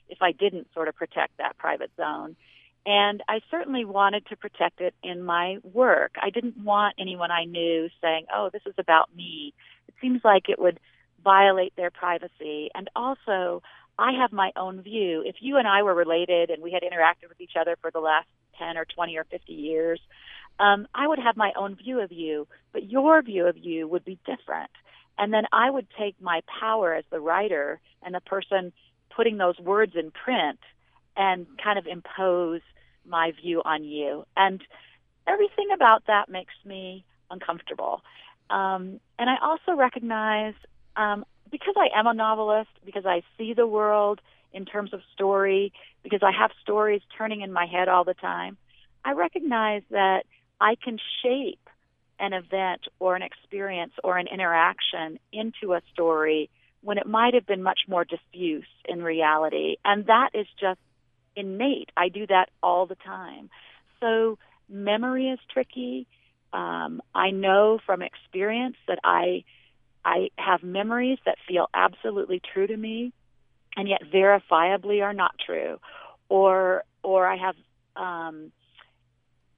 if 0.09 0.19
I 0.21 0.33
didn't 0.33 0.69
sort 0.75 0.89
of 0.89 0.95
protect 0.95 1.39
that 1.39 1.59
private 1.59 1.91
zone. 1.97 2.37
And 2.85 3.21
I 3.29 3.41
certainly 3.51 3.85
wanted 3.85 4.27
to 4.27 4.37
protect 4.37 4.81
it 4.81 4.95
in 5.03 5.25
my 5.25 5.59
work. 5.65 6.15
I 6.23 6.31
didn't 6.31 6.59
want 6.63 6.95
anyone 7.01 7.33
I 7.33 7.45
knew 7.45 7.89
saying, 8.01 8.27
"Oh, 8.33 8.51
this 8.53 8.63
is 8.67 8.75
about 8.79 9.15
me." 9.17 9.55
It 9.89 9.95
seems 10.01 10.21
like 10.23 10.49
it 10.49 10.59
would 10.61 10.79
violate 11.25 11.75
their 11.75 11.91
privacy. 11.91 12.71
And 12.75 12.89
also, 12.95 13.63
I 13.99 14.13
have 14.13 14.33
my 14.33 14.53
own 14.57 14.83
view. 14.83 15.23
If 15.27 15.37
you 15.41 15.57
and 15.57 15.67
I 15.67 15.83
were 15.83 15.95
related 15.95 16.51
and 16.51 16.63
we 16.63 16.71
had 16.71 16.83
interacted 16.83 17.29
with 17.29 17.41
each 17.41 17.57
other 17.59 17.77
for 17.81 17.91
the 17.91 17.99
last 17.99 18.29
10 18.59 18.77
or 18.77 18.85
20 18.85 19.17
or 19.17 19.25
50 19.25 19.53
years, 19.53 20.01
um, 20.59 20.87
I 20.95 21.09
would 21.09 21.19
have 21.19 21.37
my 21.37 21.53
own 21.57 21.75
view 21.75 22.01
of 22.01 22.13
you, 22.13 22.47
but 22.73 22.89
your 22.91 23.21
view 23.23 23.47
of 23.47 23.57
you 23.59 23.89
would 23.89 24.05
be 24.05 24.19
different. 24.25 24.71
And 25.19 25.33
then 25.33 25.45
I 25.53 25.71
would 25.71 25.87
take 25.99 26.21
my 26.21 26.43
power 26.61 26.95
as 26.95 27.05
the 27.11 27.21
writer 27.21 27.81
and 28.03 28.15
the 28.15 28.21
person 28.21 28.73
putting 29.15 29.39
those 29.39 29.59
words 29.59 29.95
in 29.97 30.11
print 30.11 30.59
and 31.17 31.47
kind 31.63 31.79
of 31.79 31.87
impose 31.87 32.61
my 33.07 33.33
view 33.33 33.63
on 33.65 33.85
you. 33.85 34.27
And 34.37 34.61
everything 35.27 35.69
about 35.75 36.07
that 36.07 36.29
makes 36.29 36.55
me 36.65 37.05
uncomfortable. 37.31 38.03
Um, 38.51 39.01
and 39.19 39.31
I 39.31 39.37
also 39.43 39.73
recognize, 39.75 40.55
um, 40.97 41.25
because 41.51 41.75
I 41.77 41.99
am 41.99 42.07
a 42.07 42.15
novelist, 42.15 42.71
because 42.85 43.07
I 43.07 43.23
see 43.39 43.55
the 43.55 43.67
world 43.67 44.21
in 44.53 44.65
terms 44.65 44.93
of 44.93 45.01
story, 45.15 45.73
because 46.03 46.23
I 46.23 46.33
have 46.33 46.51
stories 46.63 47.01
turning 47.17 47.41
in 47.41 47.53
my 47.53 47.67
head 47.67 47.89
all 47.89 48.05
the 48.05 48.15
time, 48.15 48.57
I 49.05 49.13
recognize 49.13 49.83
that 49.91 50.25
I 50.61 50.77
can 50.77 50.99
shape 51.23 51.66
an 52.19 52.33
event 52.33 52.83
or 52.99 53.17
an 53.17 53.23
experience 53.23 53.93
or 54.03 54.19
an 54.19 54.27
interaction 54.27 55.19
into 55.33 55.75
a 55.75 55.81
story 55.93 56.51
when 56.83 56.99
it 56.99 57.07
might 57.07 57.35
have 57.35 57.47
been 57.47 57.63
much 57.63 57.81
more 57.89 58.05
diffuse 58.05 58.67
in 58.85 59.03
reality. 59.03 59.77
And 59.85 60.07
that 60.07 60.31
is 60.35 60.47
just 60.61 60.81
innate. 61.35 61.91
I 61.97 62.09
do 62.09 62.27
that 62.29 62.51
all 62.63 62.87
the 62.87 62.95
time. 62.95 63.51
So 64.01 64.39
memory 64.69 65.29
is 65.29 65.39
tricky. 65.53 66.07
Um, 66.53 67.03
I 67.15 67.31
know 67.31 67.79
from 67.85 68.03
experience 68.03 68.77
that 68.89 68.99
I 69.05 69.45
I 70.05 70.29
have 70.39 70.63
memories 70.63 71.19
that 71.27 71.37
feel 71.49 71.69
absolutely 71.75 72.41
true 72.53 72.69
to 72.69 72.77
me, 72.77 73.13
and 73.77 73.89
yet 73.89 74.03
verifiably 74.05 75.03
are 75.03 75.13
not 75.13 75.35
true, 75.45 75.81
or 76.29 76.85
or 77.03 77.27
I 77.27 77.37
have 77.37 77.57
um, 77.97 78.53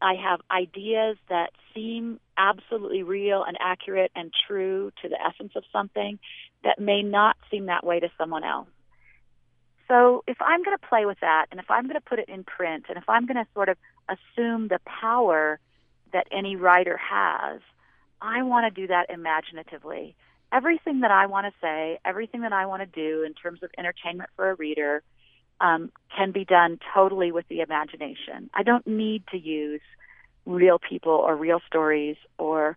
I 0.00 0.14
have 0.14 0.40
ideas 0.50 1.18
that 1.28 1.50
seem 1.74 2.20
absolutely 2.38 3.02
real 3.02 3.44
and 3.46 3.56
accurate 3.60 4.10
and 4.14 4.32
true 4.46 4.92
to 5.02 5.08
the 5.08 5.18
essence 5.20 5.52
of 5.56 5.64
something 5.72 6.18
that 6.64 6.78
may 6.78 7.02
not 7.02 7.36
seem 7.50 7.66
that 7.66 7.84
way 7.84 8.00
to 8.00 8.08
someone 8.16 8.44
else. 8.44 8.68
So 9.88 10.22
if 10.26 10.36
I'm 10.40 10.62
going 10.62 10.76
to 10.76 10.86
play 10.86 11.06
with 11.06 11.18
that 11.20 11.46
and 11.50 11.58
if 11.58 11.70
I'm 11.70 11.84
going 11.84 11.94
to 11.94 12.00
put 12.00 12.18
it 12.18 12.28
in 12.28 12.44
print 12.44 12.84
and 12.88 12.98
if 12.98 13.08
I'm 13.08 13.26
going 13.26 13.36
to 13.36 13.46
sort 13.54 13.68
of 13.68 13.76
assume 14.08 14.68
the 14.68 14.80
power 14.84 15.58
that 16.12 16.26
any 16.30 16.56
writer 16.56 16.96
has, 16.96 17.60
I 18.20 18.42
want 18.42 18.72
to 18.72 18.80
do 18.80 18.86
that 18.88 19.10
imaginatively. 19.10 20.14
Everything 20.52 21.00
that 21.00 21.10
I 21.10 21.26
want 21.26 21.46
to 21.46 21.52
say, 21.60 21.98
everything 22.04 22.42
that 22.42 22.52
I 22.52 22.66
want 22.66 22.82
to 22.82 22.86
do 22.86 23.22
in 23.22 23.34
terms 23.34 23.62
of 23.62 23.70
entertainment 23.78 24.30
for 24.36 24.50
a 24.50 24.54
reader 24.54 25.02
um, 25.60 25.90
can 26.16 26.32
be 26.32 26.44
done 26.44 26.78
totally 26.94 27.32
with 27.32 27.46
the 27.48 27.60
imagination. 27.60 28.50
I 28.54 28.62
don't 28.62 28.86
need 28.86 29.24
to 29.32 29.38
use 29.38 29.80
real 30.48 30.78
people 30.78 31.12
or 31.12 31.36
real 31.36 31.60
stories 31.66 32.16
or 32.38 32.76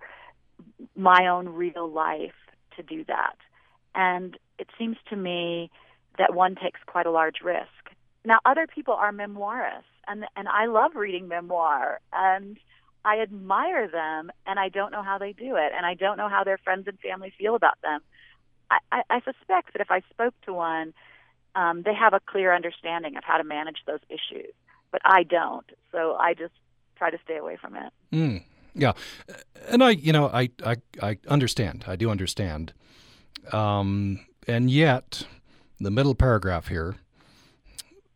my 0.95 1.27
own 1.27 1.49
real 1.49 1.89
life 1.89 2.33
to 2.75 2.83
do 2.83 3.03
that. 3.05 3.37
And 3.95 4.37
it 4.59 4.67
seems 4.77 4.97
to 5.09 5.15
me 5.15 5.71
that 6.17 6.35
one 6.35 6.55
takes 6.55 6.79
quite 6.85 7.05
a 7.05 7.11
large 7.11 7.41
risk. 7.43 7.67
Now, 8.25 8.39
other 8.45 8.67
people 8.67 8.93
are 8.93 9.11
memoirists, 9.11 9.83
and 10.07 10.25
and 10.35 10.47
I 10.47 10.67
love 10.67 10.95
reading 10.95 11.27
memoir, 11.27 11.99
and 12.13 12.57
I 13.03 13.19
admire 13.19 13.87
them, 13.87 14.31
and 14.45 14.59
I 14.59 14.69
don't 14.69 14.91
know 14.91 15.01
how 15.01 15.17
they 15.17 15.33
do 15.33 15.55
it, 15.55 15.71
and 15.75 15.85
I 15.85 15.95
don't 15.95 16.17
know 16.17 16.29
how 16.29 16.43
their 16.43 16.59
friends 16.59 16.87
and 16.87 16.99
family 16.99 17.33
feel 17.35 17.55
about 17.55 17.81
them. 17.81 18.01
I, 18.69 19.01
I, 19.09 19.19
suspect 19.19 19.73
that 19.73 19.81
if 19.81 19.91
I 19.91 20.01
spoke 20.11 20.33
to 20.45 20.53
one, 20.53 20.93
um, 21.55 21.81
they 21.81 21.93
have 21.93 22.13
a 22.13 22.21
clear 22.25 22.55
understanding 22.55 23.17
of 23.17 23.23
how 23.25 23.37
to 23.37 23.43
manage 23.43 23.79
those 23.85 23.99
issues, 24.07 24.53
but 24.93 25.01
I 25.03 25.23
don't. 25.23 25.69
So 25.91 26.15
I 26.15 26.35
just 26.35 26.53
try 27.01 27.09
to 27.09 27.17
stay 27.23 27.37
away 27.37 27.57
from 27.59 27.75
it. 27.75 27.91
Mm, 28.11 28.43
yeah, 28.75 28.93
and 29.69 29.83
I, 29.83 29.89
you 29.89 30.13
know, 30.13 30.27
I, 30.27 30.51
I, 30.63 30.75
I 31.01 31.17
understand. 31.27 31.83
I 31.87 31.95
do 31.95 32.11
understand, 32.11 32.73
um, 33.51 34.19
and 34.47 34.69
yet 34.69 35.25
the 35.79 35.89
middle 35.89 36.13
paragraph 36.13 36.67
here 36.67 36.97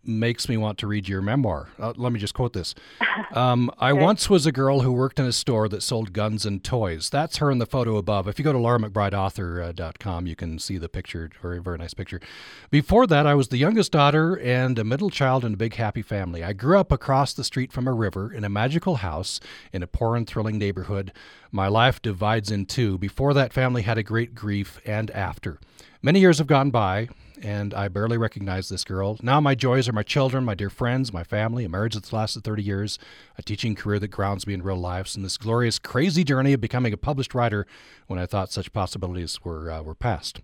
makes 0.07 0.47
me 0.47 0.57
want 0.57 0.77
to 0.79 0.87
read 0.87 1.07
your 1.07 1.21
memoir. 1.21 1.69
Uh, 1.79 1.93
let 1.95 2.11
me 2.11 2.19
just 2.19 2.33
quote 2.33 2.53
this. 2.53 2.75
Um, 3.31 3.69
I 3.79 3.91
once 3.91 4.29
was 4.29 4.45
a 4.45 4.51
girl 4.51 4.81
who 4.81 4.91
worked 4.93 5.19
in 5.19 5.25
a 5.25 5.31
store 5.33 5.67
that 5.69 5.83
sold 5.83 6.13
guns 6.13 6.45
and 6.45 6.63
toys. 6.63 7.09
That's 7.09 7.37
her 7.37 7.51
in 7.51 7.57
the 7.57 7.65
photo 7.65 7.97
above. 7.97 8.27
If 8.27 8.39
you 8.39 8.45
go 8.45 8.53
to 8.53 8.59
lauramcbrideauthor.com, 8.59 10.27
you 10.27 10.35
can 10.35 10.57
see 10.57 10.77
the 10.77 10.87
picture, 10.87 11.29
very, 11.41 11.61
very 11.61 11.77
nice 11.77 11.93
picture. 11.93 12.21
Before 12.69 13.05
that, 13.07 13.27
I 13.27 13.33
was 13.33 13.49
the 13.49 13.57
youngest 13.57 13.91
daughter 13.91 14.37
and 14.39 14.79
a 14.79 14.85
middle 14.85 15.09
child 15.09 15.43
in 15.43 15.53
a 15.53 15.57
big, 15.57 15.75
happy 15.75 16.01
family. 16.01 16.43
I 16.43 16.53
grew 16.53 16.79
up 16.79 16.91
across 16.91 17.33
the 17.33 17.43
street 17.43 17.73
from 17.73 17.87
a 17.87 17.93
river 17.93 18.33
in 18.33 18.43
a 18.45 18.49
magical 18.49 18.97
house 18.97 19.39
in 19.73 19.83
a 19.83 19.87
poor 19.87 20.15
and 20.15 20.25
thrilling 20.27 20.57
neighborhood. 20.57 21.11
My 21.51 21.67
life 21.67 22.01
divides 22.01 22.51
in 22.51 22.65
two. 22.65 22.97
Before 22.97 23.33
that, 23.33 23.53
family 23.53 23.81
had 23.81 23.97
a 23.97 24.03
great 24.03 24.35
grief, 24.35 24.79
and 24.85 25.11
after. 25.11 25.59
Many 26.01 26.19
years 26.19 26.37
have 26.37 26.47
gone 26.47 26.69
by 26.69 27.09
and 27.41 27.73
I 27.73 27.87
barely 27.87 28.17
recognize 28.17 28.69
this 28.69 28.83
girl. 28.83 29.17
Now 29.21 29.39
my 29.39 29.55
joys 29.55 29.87
are 29.87 29.93
my 29.93 30.03
children, 30.03 30.43
my 30.43 30.55
dear 30.55 30.69
friends, 30.69 31.13
my 31.13 31.23
family, 31.23 31.65
a 31.65 31.69
marriage 31.69 31.93
that's 31.93 32.13
lasted 32.13 32.43
30 32.43 32.63
years, 32.63 32.99
a 33.37 33.41
teaching 33.41 33.75
career 33.75 33.99
that 33.99 34.09
grounds 34.09 34.47
me 34.47 34.53
in 34.53 34.63
real 34.63 34.77
lives, 34.77 35.15
and 35.15 35.23
this 35.23 35.37
glorious, 35.37 35.79
crazy 35.79 36.23
journey 36.23 36.53
of 36.53 36.61
becoming 36.61 36.93
a 36.93 36.97
published 36.97 37.33
writer 37.33 37.65
when 38.07 38.19
I 38.19 38.25
thought 38.25 38.51
such 38.51 38.73
possibilities 38.73 39.43
were 39.43 39.71
uh, 39.71 39.81
were 39.81 39.95
past. 39.95 40.41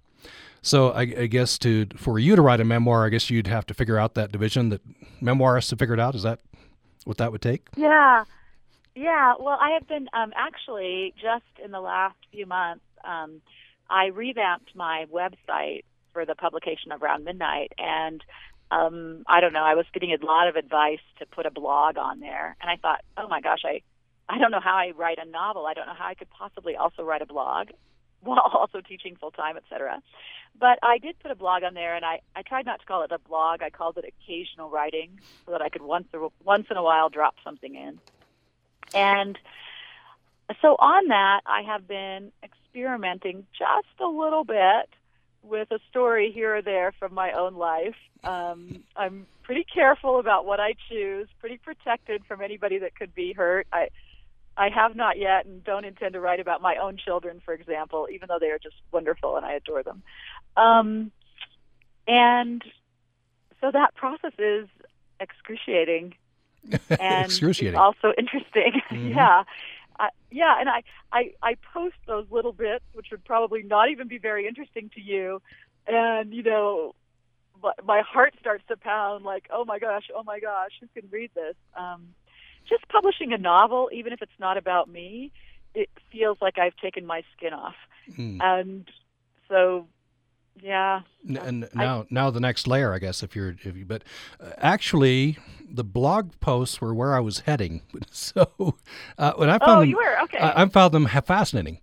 So 0.62 0.92
I, 0.92 1.02
I, 1.02 1.28
guess 1.28 1.58
to 1.60 1.88
for 1.96 2.20
you 2.20 2.36
to 2.36 2.42
write 2.42 2.60
a 2.60 2.64
memoir, 2.64 3.06
I 3.06 3.10
guess 3.10 3.30
you'd 3.30 3.48
have 3.48 3.66
to 3.68 3.74
figure 3.74 3.98
out 3.98 4.14
that 4.14 4.32
division 4.32 4.70
that 4.70 4.82
memoirists 5.22 5.72
have 5.72 5.80
figured 5.80 6.00
out. 6.00 6.14
Is 6.14 6.24
that 6.24 6.40
what 7.04 7.18
that 7.18 7.32
would 7.32 7.42
take? 7.42 7.68
Yeah, 7.76 8.26
yeah. 8.96 9.34
Well, 9.40 9.58
I 9.60 9.72
have 9.72 9.88
been 9.88 10.08
um, 10.14 10.34
actually 10.36 11.16
just 11.20 11.64
in 11.64 11.72
the 11.72 11.80
last 11.80 12.18
few 12.32 12.46
months. 12.46 12.86
Um, 13.04 13.42
I 13.90 14.06
revamped 14.06 14.76
my 14.76 15.06
website 15.12 15.84
for 16.14 16.26
the 16.26 16.36
publication 16.36 16.92
of 16.92 17.02
Midnight, 17.24 17.74
and 17.78 18.24
um, 18.72 19.24
I 19.28 19.42
don't 19.42 19.54
know. 19.54 19.64
I 19.64 19.76
was 19.76 19.86
getting 19.94 20.14
a 20.14 20.26
lot 20.26 20.48
of 20.48 20.56
advice 20.56 21.02
to 21.20 21.26
put 21.26 21.46
a 21.46 21.52
blog 21.52 21.98
on 21.98 22.20
there, 22.20 22.56
and 22.62 22.70
I 22.70 22.78
thought, 22.78 23.02
oh 23.18 23.28
my 23.28 23.42
gosh, 23.42 23.62
I 23.66 23.82
I 24.30 24.38
don't 24.38 24.52
know 24.52 24.62
how 24.62 24.76
I 24.76 24.92
write 24.96 25.18
a 25.22 25.30
novel. 25.30 25.66
I 25.66 25.74
don't 25.74 25.88
know 25.88 25.94
how 25.98 26.08
I 26.08 26.14
could 26.14 26.30
possibly 26.30 26.76
also 26.78 27.04
write 27.04 27.22
a 27.22 27.26
blog 27.26 27.70
while 28.22 28.40
also 28.54 28.80
teaching 28.80 29.18
full 29.18 29.32
time, 29.32 29.58
et 29.58 29.64
cetera. 29.70 30.02
But 30.58 30.80
I 30.84 31.00
did 31.00 31.20
put 31.20 31.32
a 31.32 31.36
blog 31.36 31.64
on 31.64 31.74
there, 31.74 31.96
and 31.96 32.06
I, 32.06 32.22
I 32.36 32.42
tried 32.44 32.66
not 32.66 32.80
to 32.80 32.86
call 32.86 33.04
it 33.04 33.12
a 33.12 33.20
blog. 33.20 33.62
I 33.62 33.70
called 33.70 33.98
it 33.98 34.06
occasional 34.06 34.70
writing, 34.70 35.20
so 35.46 35.52
that 35.52 35.62
I 35.62 35.70
could 35.70 35.82
once 35.82 36.08
or, 36.14 36.32
once 36.44 36.68
in 36.70 36.78
a 36.78 36.84
while 36.84 37.10
drop 37.10 37.36
something 37.44 37.76
in. 37.76 38.00
And 38.94 39.38
so 40.62 40.76
on 40.80 41.08
that, 41.08 41.42
I 41.46 41.62
have 41.64 41.88
been 41.88 42.32
experimenting 42.44 43.46
just 43.58 44.00
a 44.00 44.08
little 44.08 44.44
bit 44.44 44.90
with 45.44 45.72
a 45.72 45.80
story 45.90 46.32
here 46.32 46.58
or 46.58 46.62
there 46.62 46.94
from 47.00 47.14
my 47.14 47.32
own 47.34 47.56
life. 47.56 47.96
Um, 48.24 48.84
I'm 48.96 49.26
pretty 49.44 49.66
careful 49.74 50.20
about 50.20 50.46
what 50.46 50.60
I 50.60 50.76
choose, 50.90 51.28
pretty 51.40 51.58
protected 51.58 52.24
from 52.28 52.42
anybody 52.42 52.80
that 52.80 52.96
could 52.96 53.14
be 53.16 53.34
hurt. 53.34 53.68
I 53.74 53.90
I 54.58 54.70
have 54.70 54.96
not 54.96 55.18
yet 55.18 55.46
and 55.46 55.64
don't 55.64 55.86
intend 55.86 56.14
to 56.14 56.20
write 56.20 56.40
about 56.40 56.62
my 56.62 56.76
own 56.76 56.98
children, 56.98 57.42
for 57.44 57.54
example, 57.54 58.08
even 58.12 58.28
though 58.28 58.38
they 58.40 58.50
are 58.50 58.60
just 58.60 58.76
wonderful 58.92 59.38
and 59.38 59.46
I 59.46 59.54
adore 59.54 59.82
them. 59.82 60.04
Um, 60.58 61.12
and 62.08 62.62
so 63.62 63.72
that 63.72 63.96
process 63.96 64.34
is 64.38 64.68
excruciating 65.20 66.16
and 67.00 67.26
excruciating. 67.26 67.80
also 67.80 68.14
interesting. 68.18 68.82
Mm-hmm. 68.92 69.10
yeah. 69.10 69.44
Uh, 70.02 70.08
yeah, 70.32 70.56
and 70.60 70.68
I, 70.68 70.82
I 71.12 71.34
I 71.44 71.56
post 71.74 71.96
those 72.08 72.26
little 72.32 72.54
bits, 72.54 72.86
which 72.94 73.08
would 73.12 73.24
probably 73.24 73.62
not 73.62 73.90
even 73.92 74.08
be 74.08 74.18
very 74.18 74.48
interesting 74.48 74.90
to 74.96 75.02
you, 75.02 75.42
and 75.86 76.34
you 76.34 76.42
know, 76.42 76.96
my 77.86 78.02
heart 78.02 78.34
starts 78.40 78.64
to 78.70 78.78
pound 78.78 79.24
like, 79.24 79.48
oh 79.54 79.64
my 79.64 79.78
gosh, 79.78 80.10
oh 80.16 80.24
my 80.24 80.40
gosh, 80.40 80.72
who 80.80 80.88
can 81.00 81.08
read 81.12 81.30
this? 81.36 81.56
Um, 81.78 82.16
just 82.68 82.88
publishing 82.88 83.32
a 83.32 83.38
novel, 83.38 83.90
even 83.94 84.12
if 84.12 84.24
it's 84.24 84.40
not 84.40 84.58
about 84.58 84.90
me, 84.90 85.32
it 85.76 85.90
feels 86.12 86.38
like 86.42 86.58
I've 86.58 86.76
taken 86.78 87.06
my 87.06 87.24
skin 87.38 87.54
off. 87.54 87.76
Mm. 88.12 88.40
And 88.42 88.88
so, 89.50 89.88
yeah. 90.62 91.02
And 91.28 91.70
now, 91.74 92.02
I, 92.02 92.06
now 92.10 92.30
the 92.32 92.40
next 92.40 92.68
layer, 92.68 92.94
I 92.94 93.00
guess, 93.00 93.24
if 93.24 93.36
you're, 93.36 93.56
if 93.64 93.76
you, 93.76 93.86
but 93.86 94.04
uh, 94.40 94.52
actually, 94.58 95.38
the 95.70 95.84
blog 95.84 96.32
posts 96.40 96.82
were 96.82 96.94
where 96.94 97.16
I 97.16 97.20
was 97.20 97.42
heading. 97.42 97.82
So, 98.14 98.76
uh, 99.18 99.34
when 99.34 99.50
I 99.50 99.58
found 99.58 99.72
oh, 99.72 99.80
them, 99.82 99.90
you 99.90 99.96
were 99.98 100.22
okay. 100.24 100.38
I, 100.38 100.64
I 100.64 100.66
found 100.68 100.94
them 100.94 101.08
fascinating. 101.08 101.80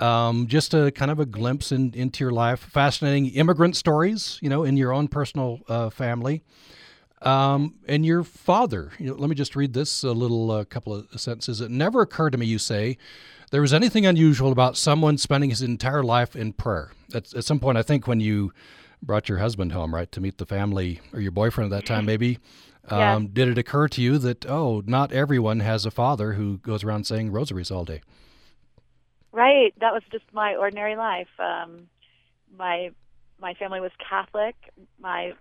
Um, 0.00 0.46
just 0.46 0.74
a 0.74 0.90
kind 0.90 1.10
of 1.10 1.18
a 1.18 1.26
glimpse 1.26 1.72
in, 1.72 1.92
into 1.94 2.24
your 2.24 2.32
life, 2.32 2.60
fascinating 2.60 3.26
immigrant 3.26 3.76
stories, 3.76 4.38
you 4.42 4.48
know, 4.48 4.64
in 4.64 4.76
your 4.76 4.92
own 4.92 5.08
personal 5.08 5.60
uh, 5.68 5.90
family. 5.90 6.42
Um, 7.22 7.74
and 7.86 8.06
your 8.06 8.22
father, 8.22 8.92
you 8.98 9.08
know, 9.08 9.14
let 9.14 9.28
me 9.28 9.34
just 9.34 9.56
read 9.56 9.72
this 9.72 10.04
a 10.04 10.12
little 10.12 10.50
uh, 10.50 10.64
couple 10.64 10.94
of 10.94 11.08
sentences. 11.20 11.60
It 11.60 11.70
never 11.70 12.00
occurred 12.00 12.30
to 12.30 12.38
me, 12.38 12.46
you 12.46 12.58
say, 12.58 12.96
there 13.50 13.60
was 13.60 13.72
anything 13.72 14.06
unusual 14.06 14.52
about 14.52 14.76
someone 14.76 15.18
spending 15.18 15.50
his 15.50 15.62
entire 15.62 16.02
life 16.02 16.36
in 16.36 16.52
prayer. 16.52 16.92
At, 17.14 17.34
at 17.34 17.44
some 17.44 17.58
point, 17.58 17.78
I 17.78 17.82
think 17.82 18.06
when 18.06 18.20
you 18.20 18.52
brought 19.02 19.28
your 19.28 19.38
husband 19.38 19.72
home, 19.72 19.94
right, 19.94 20.10
to 20.12 20.20
meet 20.20 20.38
the 20.38 20.46
family 20.46 21.00
or 21.12 21.20
your 21.20 21.32
boyfriend 21.32 21.72
at 21.72 21.76
that 21.76 21.86
time, 21.86 22.04
maybe, 22.06 22.38
um, 22.88 23.28
did 23.28 23.48
it 23.48 23.58
occur 23.58 23.88
to 23.88 24.02
you 24.02 24.18
that, 24.18 24.46
oh, 24.46 24.82
not 24.86 25.12
everyone 25.12 25.60
has 25.60 25.84
a 25.86 25.90
father 25.90 26.34
who 26.34 26.58
goes 26.58 26.84
around 26.84 27.04
saying 27.04 27.32
rosaries 27.32 27.70
all 27.70 27.84
day? 27.84 28.00
Right. 29.32 29.74
That 29.80 29.92
was 29.92 30.02
just 30.10 30.24
my 30.32 30.54
ordinary 30.54 30.96
life. 30.96 31.28
Um, 31.38 31.88
my 32.56 32.90
my 33.40 33.54
family 33.54 33.80
was 33.80 33.92
Catholic. 33.98 34.56
My 34.98 35.32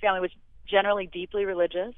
family 0.00 0.20
was 0.20 0.30
generally 0.68 1.06
deeply 1.06 1.44
religious. 1.44 1.94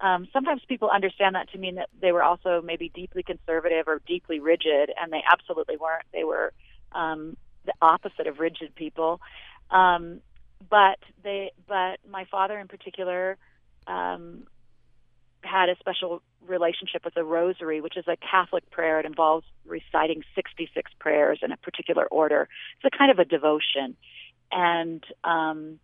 Um, 0.00 0.28
sometimes 0.32 0.62
people 0.66 0.88
understand 0.88 1.34
that 1.34 1.50
to 1.52 1.58
mean 1.58 1.74
that 1.74 1.90
they 2.00 2.12
were 2.12 2.22
also 2.22 2.62
maybe 2.64 2.90
deeply 2.94 3.22
conservative 3.22 3.86
or 3.86 4.00
deeply 4.06 4.40
rigid, 4.40 4.90
and 4.98 5.12
they 5.12 5.22
absolutely 5.30 5.76
weren't. 5.76 6.06
They 6.12 6.24
were 6.24 6.52
um, 6.92 7.36
the 7.66 7.74
opposite 7.82 8.26
of 8.26 8.38
rigid 8.38 8.74
people. 8.74 9.20
Um, 9.70 10.20
but 10.68 10.98
they, 11.22 11.52
but 11.68 11.98
my 12.08 12.24
father 12.30 12.58
in 12.58 12.68
particular, 12.68 13.36
um, 13.86 14.44
had 15.42 15.68
a 15.68 15.76
special 15.78 16.22
relationship 16.46 17.04
with 17.04 17.14
the 17.14 17.24
Rosary, 17.24 17.80
which 17.80 17.96
is 17.96 18.06
a 18.08 18.16
Catholic 18.16 18.70
prayer. 18.70 19.00
It 19.00 19.06
involves 19.06 19.46
reciting 19.66 20.22
66 20.34 20.90
prayers 20.98 21.40
in 21.42 21.52
a 21.52 21.56
particular 21.56 22.06
order. 22.06 22.48
It's 22.76 22.94
a 22.94 22.96
kind 22.96 23.10
of 23.10 23.18
a 23.18 23.24
devotion, 23.24 23.96
and 24.52 25.04
um, 25.24 25.78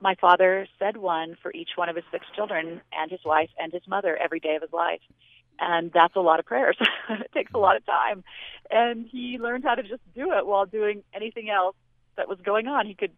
my 0.00 0.14
father 0.20 0.66
said 0.78 0.96
one 0.96 1.36
for 1.42 1.52
each 1.52 1.70
one 1.76 1.88
of 1.88 1.96
his 1.96 2.04
six 2.10 2.26
children 2.34 2.80
and 2.92 3.10
his 3.10 3.20
wife 3.24 3.50
and 3.58 3.72
his 3.72 3.82
mother 3.86 4.16
every 4.16 4.40
day 4.40 4.56
of 4.56 4.62
his 4.62 4.72
life. 4.72 5.00
And 5.58 5.92
that's 5.92 6.16
a 6.16 6.20
lot 6.20 6.40
of 6.40 6.46
prayers. 6.46 6.76
it 7.10 7.30
takes 7.34 7.52
a 7.52 7.58
lot 7.58 7.76
of 7.76 7.84
time. 7.84 8.24
And 8.70 9.06
he 9.06 9.38
learned 9.38 9.64
how 9.64 9.74
to 9.74 9.82
just 9.82 10.02
do 10.14 10.32
it 10.32 10.46
while 10.46 10.64
doing 10.64 11.02
anything 11.14 11.50
else 11.50 11.76
that 12.16 12.28
was 12.28 12.38
going 12.42 12.66
on. 12.66 12.86
He 12.86 12.94
could, 12.94 13.12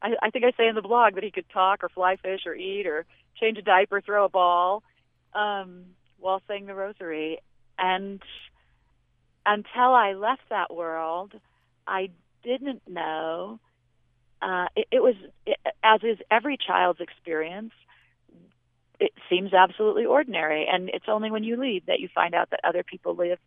I, 0.00 0.10
I 0.22 0.30
think 0.30 0.44
I 0.44 0.52
say 0.56 0.68
in 0.68 0.76
the 0.76 0.82
blog 0.82 1.16
that 1.16 1.24
he 1.24 1.32
could 1.32 1.48
talk 1.52 1.82
or 1.82 1.88
fly 1.88 2.16
fish 2.16 2.42
or 2.46 2.54
eat 2.54 2.86
or 2.86 3.06
change 3.40 3.58
a 3.58 3.62
diaper, 3.62 4.00
throw 4.00 4.24
a 4.24 4.28
ball 4.28 4.84
um, 5.34 5.86
while 6.20 6.40
saying 6.46 6.66
the 6.66 6.74
rosary. 6.74 7.38
And 7.76 8.22
until 9.44 9.94
I 9.94 10.12
left 10.12 10.42
that 10.50 10.72
world, 10.72 11.32
I 11.88 12.10
didn't 12.44 12.82
know 12.88 13.58
uh, 14.42 14.66
it, 14.76 14.86
it 14.90 15.02
was, 15.02 15.14
it, 15.46 15.58
as 15.82 16.02
is 16.02 16.18
every 16.30 16.56
child's 16.56 17.00
experience, 17.00 17.72
it 18.98 19.12
seems 19.28 19.52
absolutely 19.52 20.04
ordinary. 20.04 20.66
And 20.70 20.88
it's 20.90 21.06
only 21.08 21.30
when 21.30 21.44
you 21.44 21.56
leave 21.56 21.86
that 21.86 22.00
you 22.00 22.08
find 22.14 22.34
out 22.34 22.50
that 22.50 22.60
other 22.64 22.82
people 22.82 23.14
live. 23.14 23.38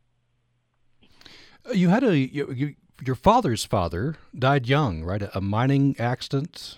You 1.71 1.89
had 1.89 2.03
a, 2.03 2.17
you, 2.17 2.51
you, 2.51 2.75
your 3.05 3.15
father's 3.15 3.63
father 3.63 4.15
died 4.37 4.67
young, 4.67 5.03
right? 5.03 5.21
A, 5.21 5.37
a 5.37 5.41
mining 5.41 5.95
accident? 5.99 6.77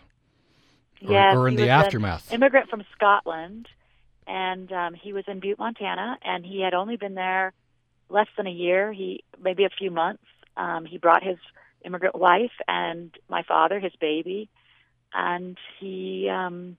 Or, 1.05 1.11
yes, 1.11 1.35
or 1.35 1.47
in 1.47 1.55
the 1.55 1.69
aftermath? 1.69 2.31
immigrant 2.31 2.69
from 2.69 2.83
Scotland. 2.95 3.67
And 4.27 4.71
um, 4.71 4.93
he 4.95 5.13
was 5.13 5.23
in 5.27 5.39
Butte, 5.39 5.59
Montana, 5.59 6.17
and 6.23 6.43
he 6.43 6.61
had 6.61 6.73
only 6.73 6.97
been 6.97 7.13
there 7.13 7.53
less 8.09 8.27
than 8.37 8.47
a 8.47 8.51
year, 8.51 8.91
he 8.91 9.23
maybe 9.39 9.65
a 9.65 9.69
few 9.69 9.91
months. 9.91 10.23
Um, 10.57 10.85
he 10.85 10.97
brought 10.97 11.23
his 11.23 11.37
immigrant 11.85 12.15
wife 12.15 12.51
and 12.67 13.11
my 13.29 13.43
father, 13.43 13.79
his 13.79 13.93
baby, 13.99 14.49
and 15.13 15.57
he 15.79 16.29
um, 16.29 16.77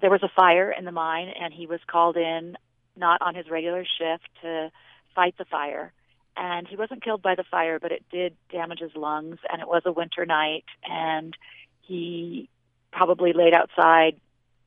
there 0.00 0.10
was 0.10 0.22
a 0.22 0.30
fire 0.34 0.70
in 0.70 0.84
the 0.84 0.92
mine, 0.92 1.32
and 1.40 1.52
he 1.52 1.66
was 1.66 1.80
called 1.86 2.16
in 2.16 2.56
not 2.96 3.22
on 3.22 3.34
his 3.34 3.48
regular 3.50 3.84
shift 3.84 4.28
to 4.42 4.70
fight 5.14 5.34
the 5.38 5.44
fire. 5.44 5.92
And 6.36 6.66
he 6.66 6.76
wasn't 6.76 7.04
killed 7.04 7.22
by 7.22 7.34
the 7.34 7.44
fire, 7.50 7.78
but 7.78 7.92
it 7.92 8.04
did 8.10 8.34
damage 8.50 8.80
his 8.80 8.96
lungs, 8.96 9.38
and 9.50 9.60
it 9.60 9.68
was 9.68 9.82
a 9.84 9.92
winter 9.92 10.24
night, 10.24 10.64
and 10.82 11.36
he 11.82 12.48
probably 12.90 13.32
laid 13.32 13.54
outside, 13.54 14.18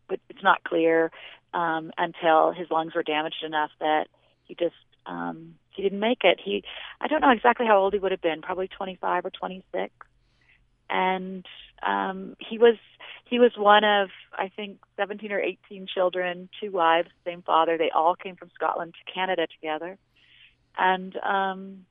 but 0.08 0.20
it's 0.30 0.44
not 0.44 0.64
clear 0.64 1.12
um, 1.54 1.92
until 1.98 2.52
his 2.52 2.70
lungs 2.70 2.94
were 2.94 3.04
damaged 3.04 3.44
enough 3.44 3.72
that 3.80 4.08
he 4.44 4.56
just 4.56 4.76
um, 5.06 5.56
he 5.76 5.84
didn't 5.84 6.00
make 6.00 6.24
it. 6.24 6.40
He, 6.44 6.64
I 7.02 7.08
don't 7.08 7.22
know 7.22 7.32
exactly 7.32 7.66
how 7.66 7.78
old 7.78 7.94
he 7.94 8.00
would 8.00 8.12
have 8.12 8.22
been, 8.22 8.42
probably 8.42 8.68
25 8.68 9.26
or 9.26 9.30
26. 9.30 9.92
And 10.90 11.46
um, 11.84 12.36
he 12.40 12.58
was 12.58 12.76
he 13.26 13.40
was 13.40 13.52
one 13.58 13.84
of 13.84 14.10
I 14.38 14.50
think 14.56 14.78
17 14.98 15.32
or 15.32 15.40
18 15.40 15.88
children, 15.88 16.48
two 16.62 16.72
wives, 16.72 17.10
same 17.26 17.42
father. 17.42 17.78
They 17.78 17.90
all 17.90 18.16
came 18.16 18.36
from 18.36 18.52
Scotland 18.54 18.94
to 18.94 19.12
Canada 19.12 19.48
together. 19.48 19.98
And 20.78 21.18
um, 21.18 21.86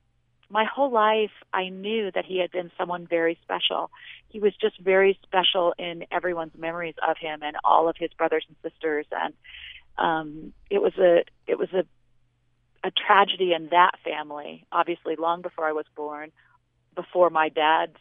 my 0.49 0.63
whole 0.63 0.91
life, 0.91 1.31
I 1.53 1.69
knew 1.69 2.11
that 2.11 2.25
he 2.25 2.39
had 2.39 2.51
been 2.51 2.71
someone 2.77 3.07
very 3.07 3.37
special. 3.43 3.89
He 4.29 4.39
was 4.39 4.53
just 4.55 4.79
very 4.79 5.19
special 5.23 5.73
in 5.77 6.05
everyone's 6.11 6.57
memories 6.57 6.95
of 7.05 7.17
him 7.17 7.41
and 7.43 7.57
all 7.63 7.89
of 7.89 7.95
his 7.97 8.11
brothers 8.13 8.45
and 8.47 8.55
sisters. 8.71 9.05
And 9.11 9.33
um, 9.97 10.53
it 10.69 10.81
was 10.81 10.93
a 10.97 11.23
it 11.47 11.57
was 11.57 11.69
a 11.73 11.85
a 12.85 12.91
tragedy 12.91 13.51
in 13.51 13.69
that 13.71 13.95
family, 14.03 14.63
obviously 14.71 15.15
long 15.15 15.41
before 15.41 15.67
I 15.67 15.71
was 15.71 15.85
born, 15.95 16.31
before 16.95 17.31
my 17.31 17.49
dad's 17.49 17.97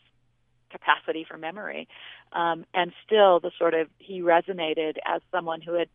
capacity 0.70 1.24
for 1.26 1.38
memory. 1.38 1.88
Um, 2.32 2.66
and 2.74 2.92
still, 3.06 3.40
the 3.40 3.50
sort 3.58 3.72
of, 3.72 3.88
he 3.98 4.20
resonated 4.20 4.96
as 5.06 5.22
someone 5.32 5.62
who 5.62 5.72
had 5.72 5.88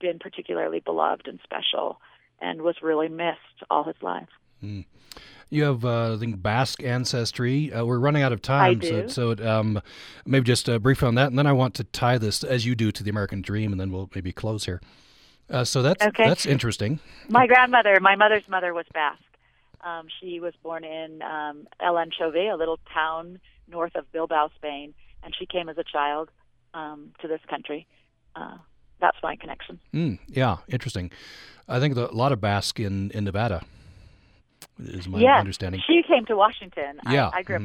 been 0.00 0.18
particularly 0.18 0.80
beloved 0.80 1.28
and 1.28 1.38
special 1.44 2.00
and 2.40 2.62
was 2.62 2.76
really 2.82 3.08
missed 3.08 3.62
all 3.70 3.84
his 3.84 4.02
life. 4.02 4.28
Mm. 4.62 4.86
You 5.50 5.64
have, 5.64 5.84
uh, 5.84 6.14
I 6.14 6.16
think, 6.16 6.42
Basque 6.42 6.82
ancestry. 6.82 7.72
Uh, 7.72 7.84
we're 7.84 7.98
running 7.98 8.22
out 8.22 8.32
of 8.32 8.42
time, 8.42 8.82
so, 8.82 9.06
so 9.06 9.36
um, 9.46 9.80
maybe 10.24 10.44
just 10.44 10.68
uh, 10.68 10.78
briefly 10.78 11.06
on 11.06 11.14
that, 11.16 11.28
and 11.28 11.38
then 11.38 11.46
I 11.46 11.52
want 11.52 11.74
to 11.74 11.84
tie 11.84 12.18
this 12.18 12.42
as 12.42 12.66
you 12.66 12.74
do 12.74 12.90
to 12.92 13.04
the 13.04 13.10
American 13.10 13.42
Dream, 13.42 13.70
and 13.70 13.80
then 13.80 13.92
we'll 13.92 14.10
maybe 14.14 14.32
close 14.32 14.64
here. 14.64 14.80
Uh, 15.50 15.64
so 15.64 15.82
that's 15.82 16.04
okay. 16.06 16.28
that's 16.28 16.46
interesting. 16.46 17.00
My 17.28 17.46
grandmother, 17.46 17.98
my 18.00 18.16
mother's 18.16 18.48
mother, 18.48 18.72
was 18.72 18.86
Basque. 18.94 19.20
Um, 19.82 20.06
she 20.20 20.40
was 20.40 20.54
born 20.62 20.84
in 20.84 21.22
um, 21.22 21.66
Elanchove, 21.80 22.52
a 22.52 22.56
little 22.56 22.78
town 22.92 23.40
north 23.68 23.96
of 23.96 24.10
Bilbao, 24.12 24.50
Spain, 24.56 24.94
and 25.22 25.34
she 25.36 25.46
came 25.46 25.68
as 25.68 25.78
a 25.78 25.84
child 25.84 26.28
um, 26.74 27.12
to 27.20 27.28
this 27.28 27.40
country. 27.48 27.86
Uh, 28.36 28.58
that's 29.00 29.16
my 29.22 29.36
connection. 29.36 29.80
Mm, 29.94 30.18
yeah, 30.28 30.58
interesting. 30.68 31.10
I 31.68 31.80
think 31.80 31.94
the, 31.94 32.10
a 32.10 32.12
lot 32.12 32.32
of 32.32 32.40
Basque 32.40 32.78
in, 32.78 33.10
in 33.12 33.24
Nevada 33.24 33.64
is 34.78 35.08
my 35.08 35.18
yes. 35.18 35.40
understanding. 35.40 35.80
She 35.86 36.02
came 36.06 36.26
to 36.26 36.36
Washington. 36.36 37.00
Yeah, 37.08 37.30
I, 37.32 37.38
I 37.38 37.42
grew 37.42 37.56
up. 37.56 37.62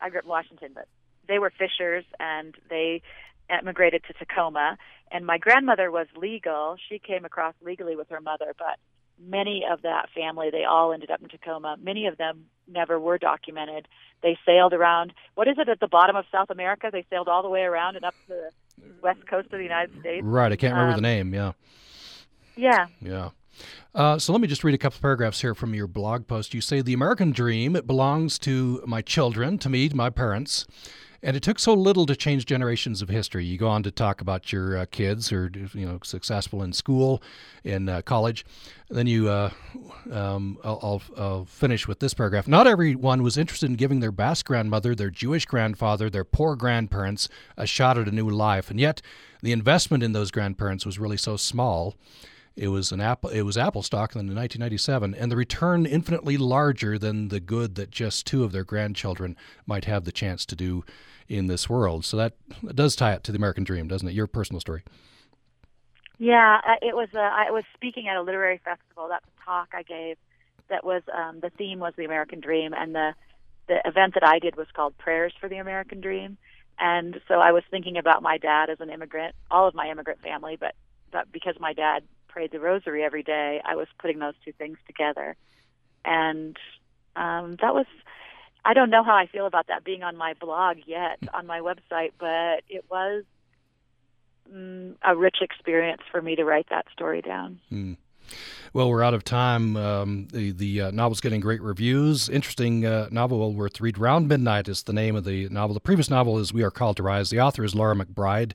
I 0.00 0.10
grew 0.10 0.20
up 0.20 0.24
in 0.24 0.30
Washington, 0.30 0.70
but 0.74 0.88
they 1.28 1.38
were 1.38 1.50
fishers 1.50 2.04
and 2.18 2.54
they 2.70 3.02
emigrated 3.50 4.02
to 4.08 4.12
Tacoma. 4.14 4.76
And 5.10 5.24
my 5.24 5.38
grandmother 5.38 5.90
was 5.90 6.06
legal. 6.16 6.76
She 6.88 6.98
came 6.98 7.24
across 7.24 7.54
legally 7.64 7.96
with 7.96 8.08
her 8.10 8.20
mother, 8.20 8.54
but 8.58 8.78
many 9.20 9.64
of 9.70 9.82
that 9.82 10.08
family, 10.14 10.48
they 10.50 10.64
all 10.64 10.92
ended 10.92 11.10
up 11.10 11.20
in 11.22 11.28
Tacoma. 11.28 11.76
Many 11.82 12.06
of 12.06 12.18
them 12.18 12.46
never 12.70 13.00
were 13.00 13.18
documented. 13.18 13.88
They 14.22 14.36
sailed 14.44 14.72
around. 14.72 15.12
What 15.34 15.48
is 15.48 15.56
it 15.58 15.68
at 15.68 15.80
the 15.80 15.88
bottom 15.88 16.14
of 16.16 16.24
South 16.30 16.50
America? 16.50 16.90
They 16.92 17.04
sailed 17.10 17.28
all 17.28 17.42
the 17.42 17.48
way 17.48 17.62
around 17.62 17.96
and 17.96 18.04
up 18.04 18.14
to 18.26 18.34
the 18.34 18.50
west 19.02 19.26
coast 19.28 19.46
of 19.46 19.58
the 19.58 19.64
United 19.64 19.98
States. 20.00 20.24
Right, 20.24 20.52
I 20.52 20.56
can't 20.56 20.74
remember 20.74 20.92
the 20.92 20.98
Um, 20.98 21.02
name. 21.02 21.34
Yeah, 21.34 21.52
Yeah. 22.56 22.86
yeah. 23.00 23.30
Uh, 23.94 24.18
so 24.18 24.32
let 24.32 24.40
me 24.40 24.46
just 24.46 24.62
read 24.62 24.74
a 24.74 24.78
couple 24.78 25.00
paragraphs 25.00 25.40
here 25.40 25.54
from 25.54 25.74
your 25.74 25.88
blog 25.88 26.28
post. 26.28 26.54
You 26.54 26.60
say 26.60 26.80
the 26.80 26.92
American 26.92 27.32
dream 27.32 27.74
it 27.74 27.86
belongs 27.86 28.38
to 28.40 28.82
my 28.86 29.02
children, 29.02 29.58
to 29.58 29.68
me, 29.68 29.88
to 29.88 29.96
my 29.96 30.10
parents, 30.10 30.64
and 31.22 31.36
it 31.36 31.42
took 31.42 31.58
so 31.58 31.74
little 31.74 32.06
to 32.06 32.14
change 32.14 32.46
generations 32.46 33.02
of 33.02 33.08
history. 33.08 33.44
You 33.44 33.58
go 33.58 33.68
on 33.68 33.82
to 33.82 33.90
talk 33.90 34.20
about 34.20 34.52
your 34.52 34.78
uh, 34.78 34.86
kids 34.90 35.28
who 35.28 35.36
are 35.36 35.50
you 35.74 35.86
know 35.86 35.98
successful 36.04 36.62
in 36.62 36.72
school, 36.72 37.22
in 37.64 37.88
uh, 37.88 38.02
college. 38.02 38.44
Then 38.88 39.06
you, 39.06 39.28
uh, 39.28 39.50
um, 40.10 40.58
I'll, 40.64 40.78
I'll, 40.82 41.02
I'll 41.16 41.44
finish 41.44 41.88
with 41.88 42.00
this 42.00 42.14
paragraph. 42.14 42.46
Not 42.46 42.66
everyone 42.66 43.22
was 43.22 43.36
interested 43.36 43.68
in 43.68 43.76
giving 43.76 44.00
their 44.00 44.12
Basque 44.12 44.46
grandmother, 44.46 44.94
their 44.94 45.10
Jewish 45.10 45.44
grandfather, 45.44 46.08
their 46.08 46.24
poor 46.24 46.56
grandparents 46.56 47.28
a 47.56 47.66
shot 47.66 47.98
at 47.98 48.08
a 48.08 48.12
new 48.12 48.30
life, 48.30 48.70
and 48.70 48.78
yet 48.78 49.02
the 49.42 49.52
investment 49.52 50.02
in 50.02 50.12
those 50.12 50.30
grandparents 50.30 50.86
was 50.86 50.98
really 50.98 51.16
so 51.16 51.36
small. 51.36 51.94
It 52.58 52.68
was 52.68 52.90
an 52.90 53.00
apple. 53.00 53.30
It 53.30 53.42
was 53.42 53.56
Apple 53.56 53.84
stock 53.84 54.16
in 54.16 54.18
1997, 54.18 55.14
and 55.14 55.30
the 55.30 55.36
return 55.36 55.86
infinitely 55.86 56.36
larger 56.36 56.98
than 56.98 57.28
the 57.28 57.38
good 57.38 57.76
that 57.76 57.92
just 57.92 58.26
two 58.26 58.42
of 58.42 58.50
their 58.50 58.64
grandchildren 58.64 59.36
might 59.64 59.84
have 59.84 60.04
the 60.04 60.10
chance 60.10 60.44
to 60.46 60.56
do 60.56 60.84
in 61.28 61.46
this 61.46 61.70
world. 61.70 62.04
So 62.04 62.16
that, 62.16 62.34
that 62.64 62.74
does 62.74 62.96
tie 62.96 63.12
it 63.12 63.22
to 63.24 63.32
the 63.32 63.36
American 63.36 63.62
dream, 63.62 63.86
doesn't 63.86 64.08
it? 64.08 64.14
Your 64.14 64.26
personal 64.26 64.58
story. 64.58 64.82
Yeah, 66.18 66.60
uh, 66.66 66.74
it 66.82 66.96
was. 66.96 67.08
Uh, 67.14 67.20
I 67.20 67.52
was 67.52 67.62
speaking 67.74 68.08
at 68.08 68.16
a 68.16 68.22
literary 68.22 68.60
festival. 68.64 69.06
That's 69.08 69.24
a 69.24 69.44
talk 69.44 69.68
I 69.72 69.84
gave. 69.84 70.16
That 70.68 70.84
was 70.84 71.02
um, 71.16 71.38
the 71.38 71.50
theme 71.50 71.78
was 71.78 71.94
the 71.96 72.04
American 72.04 72.40
Dream, 72.40 72.74
and 72.74 72.92
the 72.92 73.14
the 73.68 73.80
event 73.84 74.14
that 74.14 74.26
I 74.26 74.40
did 74.40 74.56
was 74.56 74.66
called 74.74 74.98
Prayers 74.98 75.32
for 75.38 75.48
the 75.48 75.58
American 75.58 76.00
Dream. 76.00 76.38
And 76.80 77.20
so 77.28 77.34
I 77.34 77.52
was 77.52 77.62
thinking 77.70 77.98
about 77.98 78.22
my 78.22 78.38
dad 78.38 78.68
as 78.68 78.80
an 78.80 78.90
immigrant, 78.90 79.36
all 79.50 79.68
of 79.68 79.74
my 79.74 79.90
immigrant 79.90 80.22
family, 80.22 80.56
but 80.58 80.74
but 81.12 81.30
because 81.30 81.54
my 81.60 81.72
dad 81.72 82.02
prayed 82.28 82.52
the 82.52 82.60
Rosary 82.60 83.02
every 83.02 83.22
day, 83.22 83.60
I 83.64 83.76
was 83.76 83.88
putting 83.98 84.18
those 84.18 84.34
two 84.44 84.52
things 84.52 84.78
together, 84.86 85.36
and 86.04 86.56
um, 87.16 87.56
that 87.60 87.74
was. 87.74 87.86
I 88.64 88.74
don't 88.74 88.90
know 88.90 89.02
how 89.02 89.14
I 89.14 89.26
feel 89.26 89.46
about 89.46 89.68
that 89.68 89.84
being 89.84 90.02
on 90.02 90.16
my 90.16 90.34
blog 90.34 90.78
yet 90.84 91.18
on 91.32 91.46
my 91.46 91.60
website, 91.60 92.12
but 92.18 92.64
it 92.68 92.84
was 92.90 93.24
mm, 94.52 94.94
a 95.02 95.16
rich 95.16 95.36
experience 95.40 96.02
for 96.10 96.20
me 96.20 96.36
to 96.36 96.44
write 96.44 96.66
that 96.70 96.86
story 96.92 97.22
down. 97.22 97.60
Hmm. 97.70 97.92
Well, 98.74 98.90
we're 98.90 99.02
out 99.02 99.14
of 99.14 99.24
time. 99.24 99.76
Um, 99.78 100.28
the 100.30 100.50
the 100.52 100.82
uh, 100.82 100.90
novel's 100.90 101.20
getting 101.22 101.40
great 101.40 101.62
reviews. 101.62 102.28
Interesting 102.28 102.84
uh, 102.84 103.08
novel, 103.10 103.38
well 103.38 103.52
worth 103.52 103.80
read. 103.80 103.96
Round 103.96 104.28
Midnight 104.28 104.68
is 104.68 104.82
the 104.82 104.92
name 104.92 105.16
of 105.16 105.24
the 105.24 105.48
novel. 105.48 105.72
The 105.72 105.80
previous 105.80 106.10
novel 106.10 106.38
is 106.38 106.52
We 106.52 106.62
Are 106.62 106.70
Called 106.70 106.98
to 106.98 107.02
Rise. 107.02 107.30
The 107.30 107.40
author 107.40 107.64
is 107.64 107.74
Laura 107.74 107.94
McBride, 107.94 108.52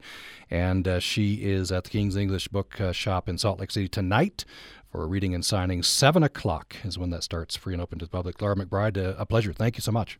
and 0.51 0.87
uh, 0.87 0.99
she 0.99 1.43
is 1.43 1.71
at 1.71 1.85
the 1.85 1.89
King's 1.89 2.15
English 2.15 2.47
Book 2.49 2.79
uh, 2.79 2.91
Shop 2.91 3.27
in 3.27 3.39
Salt 3.39 3.59
Lake 3.59 3.71
City 3.71 3.87
tonight 3.87 4.45
for 4.91 5.07
reading 5.07 5.33
and 5.33 5.43
signing. 5.43 5.81
Seven 5.81 6.21
o'clock 6.21 6.75
is 6.83 6.99
when 6.99 7.09
that 7.09 7.23
starts, 7.23 7.55
free 7.55 7.73
and 7.73 7.81
open 7.81 7.97
to 7.97 8.05
the 8.05 8.11
public. 8.11 8.39
Laura 8.39 8.55
McBride, 8.55 8.97
uh, 8.97 9.15
a 9.17 9.25
pleasure. 9.25 9.51
Thank 9.51 9.77
you 9.77 9.81
so 9.81 9.91
much. 9.91 10.19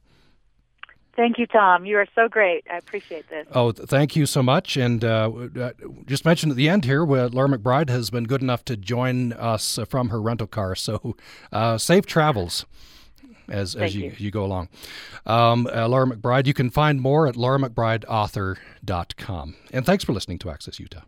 Thank 1.15 1.37
you, 1.37 1.45
Tom. 1.45 1.85
You 1.85 1.97
are 1.97 2.07
so 2.15 2.27
great. 2.27 2.65
I 2.71 2.77
appreciate 2.77 3.29
this. 3.29 3.45
Oh, 3.53 3.71
thank 3.71 4.15
you 4.15 4.25
so 4.25 4.41
much. 4.41 4.77
And 4.77 5.05
uh, 5.05 5.29
uh, 5.59 5.73
just 6.07 6.25
mentioned 6.25 6.51
at 6.51 6.55
the 6.55 6.67
end 6.67 6.85
here, 6.85 7.03
Laura 7.03 7.49
McBride 7.49 7.89
has 7.89 8.09
been 8.09 8.23
good 8.23 8.41
enough 8.41 8.65
to 8.65 8.75
join 8.75 9.31
us 9.33 9.77
from 9.87 10.09
her 10.09 10.19
rental 10.19 10.47
car. 10.47 10.73
So 10.75 11.15
uh, 11.51 11.77
safe 11.77 12.07
travels 12.07 12.65
as, 13.47 13.75
as 13.75 13.95
you, 13.95 14.05
you. 14.05 14.13
you 14.17 14.31
go 14.31 14.43
along. 14.43 14.69
Um, 15.25 15.69
uh, 15.73 15.87
Laura 15.87 16.05
McBride, 16.07 16.45
you 16.47 16.53
can 16.53 16.69
find 16.69 16.99
more 17.01 17.27
at 17.27 17.35
lauramcbrideauthor.com. 17.35 19.55
And 19.71 19.85
thanks 19.85 20.03
for 20.03 20.11
listening 20.13 20.39
to 20.39 20.49
Access 20.49 20.79
Utah. 20.79 21.01